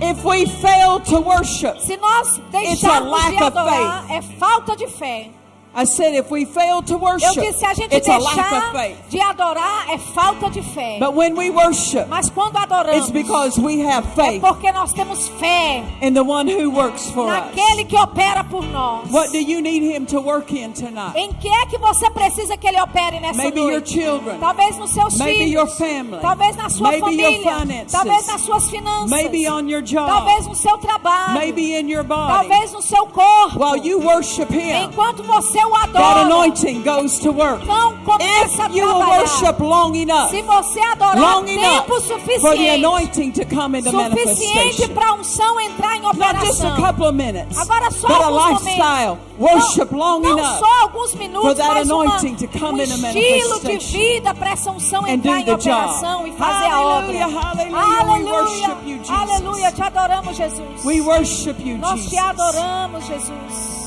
If 0.00 0.24
we 0.24 0.46
fail 0.46 1.00
to 1.00 1.20
worship, 1.20 1.78
Se 1.80 1.96
nós 1.96 2.40
deixarmos 2.50 3.24
de 3.30 3.36
adorar, 3.42 4.04
é 4.10 4.20
falta 4.22 4.76
de 4.76 4.86
fé. 4.88 5.30
I 5.76 5.84
said 5.86 6.14
if 6.14 6.30
we 6.30 6.44
fail 6.46 6.82
to 6.82 6.92
Eu 6.94 6.98
worship, 7.00 7.40
disse, 7.40 7.58
se 7.58 7.66
a 7.66 7.74
gente 7.74 7.92
it's 7.94 8.08
a 8.08 8.16
lack 8.18 8.38
of 8.38 8.50
deixar 8.50 8.72
faith. 8.72 8.96
de 9.10 9.20
adorar, 9.20 9.86
é 9.90 9.98
falta 9.98 10.48
de 10.50 10.62
fé. 10.62 10.98
But 11.00 11.14
when 11.14 11.34
we 11.36 11.50
worship, 11.50 12.06
Mas 12.08 12.30
quando 12.30 12.56
adoramos, 12.58 12.96
it's 12.96 13.10
because 13.10 13.58
we 13.60 13.80
have 13.80 14.06
é 14.06 14.14
faith 14.14 14.40
porque 14.40 14.70
nós 14.72 14.92
temos 14.92 15.28
fé 15.40 15.82
in 16.00 16.14
the 16.14 16.22
one 16.22 16.46
who 16.48 16.70
works 16.70 17.10
for 17.10 17.26
us. 17.26 17.32
naquele 17.32 17.84
que 17.84 17.96
opera 17.96 18.44
por 18.44 18.62
nós. 18.66 19.10
What 19.10 19.32
do 19.32 19.38
you 19.38 19.60
need 19.60 19.82
him 19.82 20.06
to 20.06 20.20
work 20.20 20.52
in 20.56 20.72
tonight? 20.72 21.16
Em 21.16 21.32
que 21.32 21.48
é 21.48 21.66
que 21.66 21.76
você 21.78 22.08
precisa 22.10 22.56
que 22.56 22.68
ele 22.68 22.80
opere 22.80 23.18
nessa 23.18 23.38
Maybe 23.42 23.58
your 23.60 23.70
noite? 23.72 23.92
children. 23.92 24.38
Talvez 24.38 24.78
nos 24.78 24.90
seus 24.92 25.16
Maybe 25.18 25.38
filhos. 25.46 25.52
your 25.54 25.66
family. 25.66 26.20
Talvez 26.20 26.56
na 26.56 26.68
sua 26.68 26.90
Maybe 26.90 27.10
your 27.16 27.32
família. 27.32 27.60
finances. 27.60 27.92
Talvez 27.92 28.26
nas 28.28 28.40
suas 28.42 28.70
finanças. 28.70 29.10
Maybe 29.10 29.48
on 29.48 29.68
your 29.68 29.82
job. 29.82 30.06
Talvez 30.08 30.46
no 30.46 30.54
seu 30.54 30.78
trabalho. 30.78 31.34
Maybe 31.34 31.74
in 31.74 31.88
your 31.88 32.04
body. 32.04 32.48
Talvez 32.48 32.72
no 32.72 32.80
seu 32.80 33.06
corpo. 33.06 33.58
While 33.58 33.84
you 33.84 33.98
worship 33.98 34.50
him, 34.52 34.84
Enquanto 34.84 35.22
você 35.24 35.63
o 35.66 35.70
that 35.72 35.88
adora. 35.96 36.20
anointing 36.22 36.82
goes 36.82 37.18
to 37.18 37.30
work. 37.32 37.62
Então 37.62 37.96
começa 38.04 38.64
a 38.64 38.66
If 38.68 38.74
you 38.76 38.86
will 38.86 38.96
trabalhar. 38.96 39.20
worship 39.20 39.60
long 39.62 39.94
enough, 39.94 40.30
Se 40.30 40.42
você 40.42 40.80
adorar 40.80 41.16
long 41.16 41.46
enough 41.48 41.62
tempo 41.86 41.86
for 41.86 42.00
the 42.00 42.14
suficiente, 42.14 42.68
anointing 42.70 43.30
to 43.32 43.46
come 43.46 43.78
into 43.78 43.90
suficiente 43.90 44.88
para 44.88 45.08
a 45.08 45.12
unção 45.14 45.60
entrar 45.60 45.96
em 45.96 46.00
Not 46.02 46.16
just 46.16 46.24
a 46.24 46.68
operação. 46.68 46.76
couple 46.76 47.06
of 47.06 47.14
minutes, 47.14 47.56
Agora 47.58 47.90
só 47.90 48.08
but 48.08 48.20
a 48.20 48.24
alguns 48.26 48.62
lifestyle. 48.62 49.18
momentos. 49.18 49.24
Worship 49.36 49.88
não, 49.92 49.98
long 49.98 50.20
não 50.20 50.38
enough 50.38 50.58
só 50.60 50.82
alguns 50.82 51.14
minutos, 51.14 51.48
for 51.48 51.54
that 51.56 51.74
mas 51.74 51.90
uma, 51.90 52.04
anointing 52.04 52.34
to 52.36 52.58
come 52.58 52.80
um 52.80 52.84
estilo 52.84 53.60
de 53.60 53.78
vida 53.78 54.32
para 54.34 54.50
essa 54.50 54.70
unção 54.70 55.06
entrar 55.08 55.40
em 55.40 55.52
operação 55.52 56.18
job. 56.18 56.28
e 56.30 56.32
fazer 56.38 56.66
a 56.66 56.80
obra. 56.80 57.26
Hallelujah, 57.74 58.32
worship 58.32 58.76
you, 58.86 58.98
Jesus. 58.98 59.10
aleluia, 59.10 59.72
te 59.72 59.82
adoramos, 59.82 60.36
Jesus. 60.36 60.84
We 60.84 61.00
worship 61.00 61.56
you, 61.64 61.78
Nós 61.78 62.08
te 62.08 62.16
adoramos, 62.18 63.04
Jesus. 63.06 63.83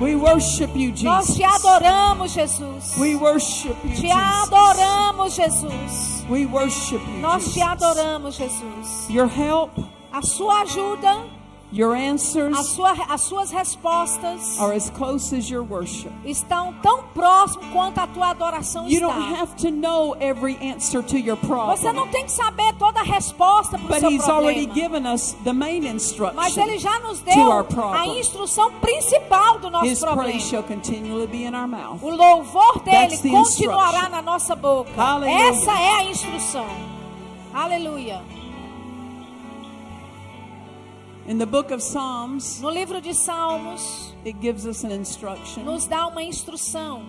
We 0.00 0.14
worship 0.16 0.70
you, 0.74 0.92
Nós 1.04 1.26
Jesus. 1.26 1.36
te 1.36 1.44
adoramos, 1.44 2.32
Jesus. 2.32 2.96
We 2.98 3.14
worship 3.16 3.76
you, 3.84 3.90
Te 3.90 4.08
Jesus. 4.08 4.16
adoramos, 4.16 5.36
Jesus. 5.36 6.24
We 6.28 6.46
worship 6.46 7.00
you, 7.06 7.20
Nós 7.20 7.52
te 7.52 7.60
adoramos, 7.60 8.34
Jesus. 8.36 9.10
Your 9.10 9.26
help, 9.28 9.70
A 10.12 10.22
sua 10.22 10.62
ajuda, 10.62 11.22
your 11.72 11.94
answers 11.94 12.56
sua, 12.68 12.92
as 13.08 13.20
suas 13.22 13.50
respostas 13.52 14.58
are 14.58 14.74
as 14.74 14.90
close 14.90 15.32
as 15.36 15.48
your 15.48 15.62
worship. 15.62 16.10
estão 16.24 16.72
tão 16.82 17.04
próximo 17.14 17.62
quanto 17.72 17.98
a 17.98 18.06
tua 18.06 18.30
adoração 18.30 18.88
You 18.88 19.00
está. 19.00 19.06
don't 19.14 19.34
have 19.40 19.54
to 19.56 19.70
know 19.70 20.16
every 20.20 20.56
answer 20.60 21.02
to 21.02 21.16
your 21.16 21.36
Você 21.36 21.46
problem. 21.46 21.92
não 21.94 22.08
tem 22.08 22.24
que 22.24 22.32
saber 22.32 22.72
toda 22.74 23.00
a 23.00 23.04
resposta 23.04 23.78
para 23.78 23.86
o 23.86 23.88
But 23.88 24.00
seu 24.00 24.10
he's 24.10 24.28
already 24.28 24.66
problema. 24.66 24.74
given 25.00 25.06
us 25.14 25.36
the 25.44 25.52
main 25.52 25.82
Mas 25.82 25.94
instruction. 25.94 26.62
ele 26.62 26.78
já 26.78 26.98
nos 27.00 27.18
to 27.20 27.24
deu 27.24 27.52
a 27.92 28.06
instrução 28.08 28.72
principal 28.80 29.58
do 29.58 29.70
nosso 29.70 29.86
His 29.86 30.00
praise 30.00 30.14
problema. 30.16 30.40
shall 30.40 30.62
continually 30.64 31.26
be 31.26 31.44
in 31.44 31.54
our 31.54 31.68
mouth. 31.68 32.02
O 32.02 32.10
louvor 32.10 32.80
dele 32.80 33.16
continuará 33.18 34.08
na 34.08 34.20
nossa 34.20 34.56
boca. 34.56 34.90
Hallelujah. 34.96 35.48
Essa 35.50 35.70
é 35.72 35.94
a 36.00 36.04
instrução. 36.04 36.66
Aleluia. 37.54 38.20
In 41.30 41.38
the 41.38 41.46
book 41.46 41.70
of 41.70 41.80
Psalms, 41.80 42.60
No 42.60 42.70
livro 42.70 43.00
de 43.00 43.14
Salmos, 43.14 44.12
it 44.26 44.40
gives 44.40 44.66
us 44.66 44.82
an 44.82 44.90
instruction. 44.90 45.64
nos 45.64 45.86
dá 45.86 46.08
uma 46.08 46.24
instrução. 46.24 47.04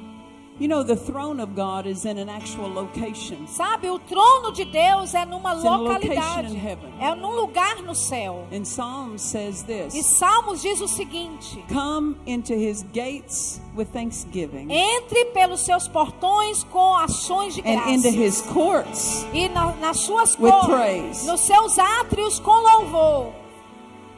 You 0.59 0.67
know, 0.67 0.83
the 0.83 0.95
throne 0.95 1.39
of 1.41 1.55
God 1.55 1.87
is 1.87 2.05
in 2.05 2.19
an 2.19 2.29
actual 2.29 2.69
location. 2.69 3.47
Sabe, 3.47 3.89
o 3.89 3.97
trono 3.97 4.51
de 4.53 4.63
Deus 4.65 5.15
é 5.15 5.25
numa 5.25 5.53
It's 5.55 5.63
localidade. 5.63 6.53
in 6.53 6.55
heaven. 6.55 6.93
É 6.99 7.15
num 7.15 7.33
lugar 7.35 7.81
no 7.81 7.95
céu. 7.95 8.45
And 8.51 8.61
Psalms 8.63 9.23
says 9.23 9.63
E 9.63 9.65
this 9.91 10.05
Salmos 10.05 10.61
diz 10.61 10.79
o 10.81 10.87
seguinte: 10.87 11.65
Come 11.67 12.15
into 12.27 12.53
his 12.53 12.83
gates 12.93 13.59
with 13.75 13.87
thanksgiving 13.91 14.67
Entre 14.69 15.25
pelos 15.33 15.61
seus 15.61 15.87
portões 15.87 16.63
com 16.65 16.95
ações 16.95 17.55
de 17.55 17.61
and 17.61 17.89
into 17.89 18.09
his 18.09 18.39
courts 18.43 19.25
E 19.33 19.49
na- 19.49 19.73
nas 19.77 19.97
suas 20.01 20.37
With 20.37 20.51
cores, 20.51 20.67
praise. 20.67 21.25
nos 21.25 21.39
seus 21.39 21.79
átrios 21.79 22.39
com 22.39 22.51
louvor. 22.51 23.40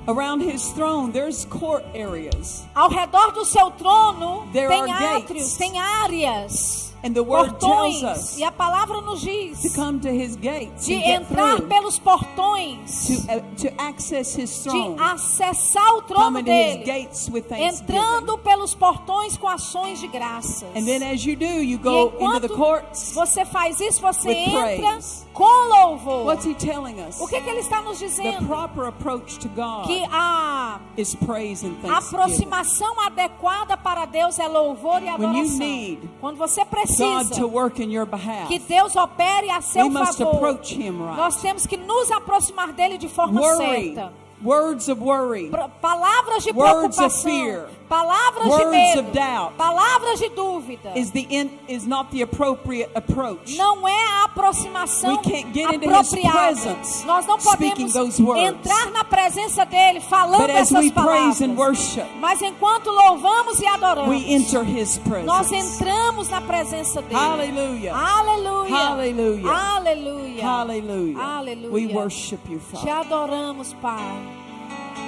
Around 0.07 0.41
his 0.43 0.69
throne, 0.73 1.11
there's 1.11 1.45
court 1.45 1.83
areas. 1.93 2.63
Ao 2.75 2.89
redor 2.89 3.31
do 3.31 3.45
seu 3.45 3.71
trono 3.71 4.45
There 4.51 4.67
tem 4.67 4.91
átrios, 4.91 5.27
gates. 5.27 5.57
tem 5.57 5.79
áreas, 5.79 6.93
And 7.05 7.13
the 7.13 7.21
word 7.21 7.59
tells 7.59 7.99
portões. 7.99 8.03
us 8.03 8.37
E 8.37 8.43
a 8.45 8.51
palavra 8.51 9.01
nos 9.01 9.19
diz 9.21 9.61
to 9.61 9.69
come 9.75 9.99
to 9.99 10.07
his 10.09 10.37
gates 10.37 10.85
de 10.85 10.93
entrar 10.95 11.57
through, 11.57 11.67
pelos 11.67 11.99
portões, 11.99 13.07
to, 13.07 13.13
uh, 13.31 13.41
to 13.57 13.67
access 13.81 14.33
his 14.39 14.49
de 14.63 14.69
throne. 14.69 14.95
acessar 14.99 15.95
o 15.95 16.01
trono 16.03 16.39
into 16.39 16.45
dele, 16.45 16.83
gates 16.85 17.29
with 17.29 17.43
entrando 17.51 18.37
pelos 18.37 18.73
portões 18.73 19.35
com 19.37 19.47
ações 19.49 19.99
de 19.99 20.07
graças. 20.07 20.63
And 20.75 20.85
then 20.85 21.03
as 21.03 21.25
you 21.25 21.35
do, 21.35 21.45
you 21.45 21.75
E 21.75 21.77
go 21.77 22.05
into 22.07 22.15
enquanto 22.15 22.41
the 22.47 22.55
courts. 22.55 23.11
você 23.13 23.43
faz 23.45 23.81
isso, 23.81 24.01
você 24.01 24.31
entra 24.31 24.61
praise. 24.61 25.25
Com 25.33 25.43
louvor. 25.69 26.25
What's 26.25 26.45
he 26.45 26.53
telling 26.53 26.99
us? 27.01 27.19
O 27.19 27.27
que, 27.27 27.41
que 27.41 27.49
ele 27.49 27.59
está 27.59 27.81
nos 27.81 27.99
The 27.99 28.05
dizendo? 28.07 28.45
proper 28.47 28.85
approach 28.87 29.39
to 29.39 29.49
God 29.49 29.87
Que 29.87 30.05
a 30.11 30.79
is 30.95 31.15
praise 31.15 31.65
and 31.65 31.75
aproximação 31.91 32.99
adequada 33.01 33.75
para 33.75 34.05
Deus 34.05 34.37
é 34.39 34.47
louvor 34.47 35.01
e 35.01 35.05
When 35.05 35.07
you 35.07 35.13
adoração. 35.15 35.57
need 35.59 36.09
Quando 36.21 36.37
você 36.37 36.61
God 36.61 36.69
precisa 36.69 37.35
to 37.35 37.47
work 37.47 37.81
in 37.83 37.91
your 37.91 38.05
behalf. 38.05 38.47
que 38.47 38.59
Deus 38.59 38.95
opere 38.95 39.49
a 39.49 39.59
seu 39.61 39.85
We 39.87 39.89
must 39.89 40.17
favor, 40.17 40.35
approach 40.35 40.73
him 40.75 41.01
right. 41.01 41.17
nós 41.17 41.37
temos 41.41 41.65
que 41.65 41.77
nos 41.77 42.11
aproximar 42.11 42.71
dele 42.71 42.97
de 42.97 43.07
forma 43.09 43.41
Worry, 43.41 43.95
certa. 43.95 44.13
words 44.43 44.87
of 44.89 45.01
worry, 45.01 45.49
Palavras 45.81 46.43
de 46.43 46.51
Words 46.51 46.99
of 46.99 47.07
preocupação, 47.09 47.23
fear. 47.31 47.69
Palavras 47.93 48.43
de 48.45 48.49
Words 48.49 48.71
medo, 48.71 48.99
of 49.01 49.11
doubt. 49.11 49.53
palavras 49.57 50.19
de 50.19 50.29
dúvida. 50.29 50.91
is 50.95 51.11
the 51.11 51.27
in, 51.29 51.51
is 51.67 51.85
not 51.85 52.09
the 52.11 52.21
appropriate 52.23 52.89
approach. 52.95 53.55
Não 53.55 53.87
é 53.87 53.95
a 54.21 54.23
aproximação 54.25 55.11
We 55.11 55.17
can't 55.23 55.53
get 55.53 55.73
into 55.75 55.89
his 55.89 56.07
apropriada. 56.13 56.39
presence 56.39 57.05
Nós 57.05 57.25
não 57.27 57.39
speaking 57.39 57.69
podemos 57.89 57.93
those 57.93 58.21
words. 58.23 58.41
entrar 58.43 58.91
na 58.91 59.03
presença 59.03 59.65
dele 59.65 59.99
falando 59.99 60.41
But 60.41 60.49
as 60.49 60.71
essas 60.71 60.85
we 60.85 60.91
praise 60.91 61.43
and 61.43 61.55
palavras. 61.55 61.57
worship, 61.57 62.05
Mas 62.19 62.41
enquanto 62.41 62.89
louvamos 62.89 63.59
e 63.59 63.67
adoramos, 63.67 64.09
we 64.09 64.33
enter 64.33 64.63
his 64.63 64.99
Nós 65.23 65.47
presence. 65.49 65.55
entramos 65.83 66.29
na 66.29 66.41
presença 66.41 67.01
dele. 67.01 67.15
Hallelujah. 67.15 67.93
Aleluia. 67.95 68.75
Hallelujah. 68.75 69.49
Aleluia. 69.51 70.43
Hallelujah. 70.43 71.21
Aleluia. 71.23 71.71
We 71.71 71.87
worship 71.93 72.39
you, 72.49 72.59
Te 72.59 72.77
Father. 72.77 72.91
adoramos, 72.93 73.73
Pai. 73.81 74.42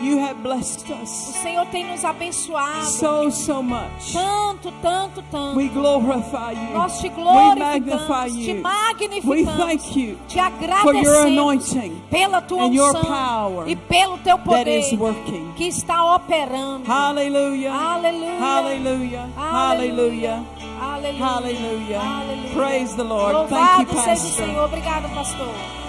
You 0.01 0.19
have 0.19 0.35
blessed 0.41 0.89
O 0.89 1.03
us 1.03 1.09
Senhor 1.09 1.65
tem 1.67 1.85
nos 1.85 2.03
abençoado 2.03 2.85
so, 2.85 3.31
so 3.31 3.63
much. 3.63 4.13
tanto, 4.13 4.71
tanto, 4.81 5.21
tanto. 5.31 5.57
We 5.57 5.67
glorify 5.69 6.51
you. 6.51 6.73
Nós 6.73 6.99
te 6.99 7.07
We 7.09 7.23
magnify 7.23 8.29
glorificamos, 8.29 8.33
te 8.33 8.51
you. 8.51 8.55
We 8.57 8.61
magnificamos, 9.43 9.57
thank 9.57 9.95
you 9.97 10.17
te 10.27 10.39
for 10.81 10.93
your 10.93 11.15
agradecemos 11.15 11.25
anointing 11.25 12.01
pela 12.09 12.41
tua 12.41 12.65
unção 12.65 13.03
power 13.03 13.67
e 13.67 13.75
pelo 13.75 14.17
teu 14.19 14.37
poder 14.37 14.83
que 15.55 15.67
está 15.67 16.15
operando. 16.15 16.85
Hallelujah. 16.85 17.73
Aleluia. 17.73 18.39
Hallelujah. 18.39 19.29
Hallelujah. 19.37 20.43
Aleluia. 20.81 21.25
Hallelujah. 21.25 22.01
Aleluia. 22.01 22.53
Praise 22.53 22.95
the 22.95 23.03
Lord. 23.03 23.49
Thank 23.49 23.51
Louvado 23.51 23.81
you, 23.81 23.87
seja 23.87 24.01
o 24.01 24.05
Pastor. 24.05 24.45
Senhor. 24.45 24.65
Obrigado, 24.65 25.09
pastor. 25.15 25.84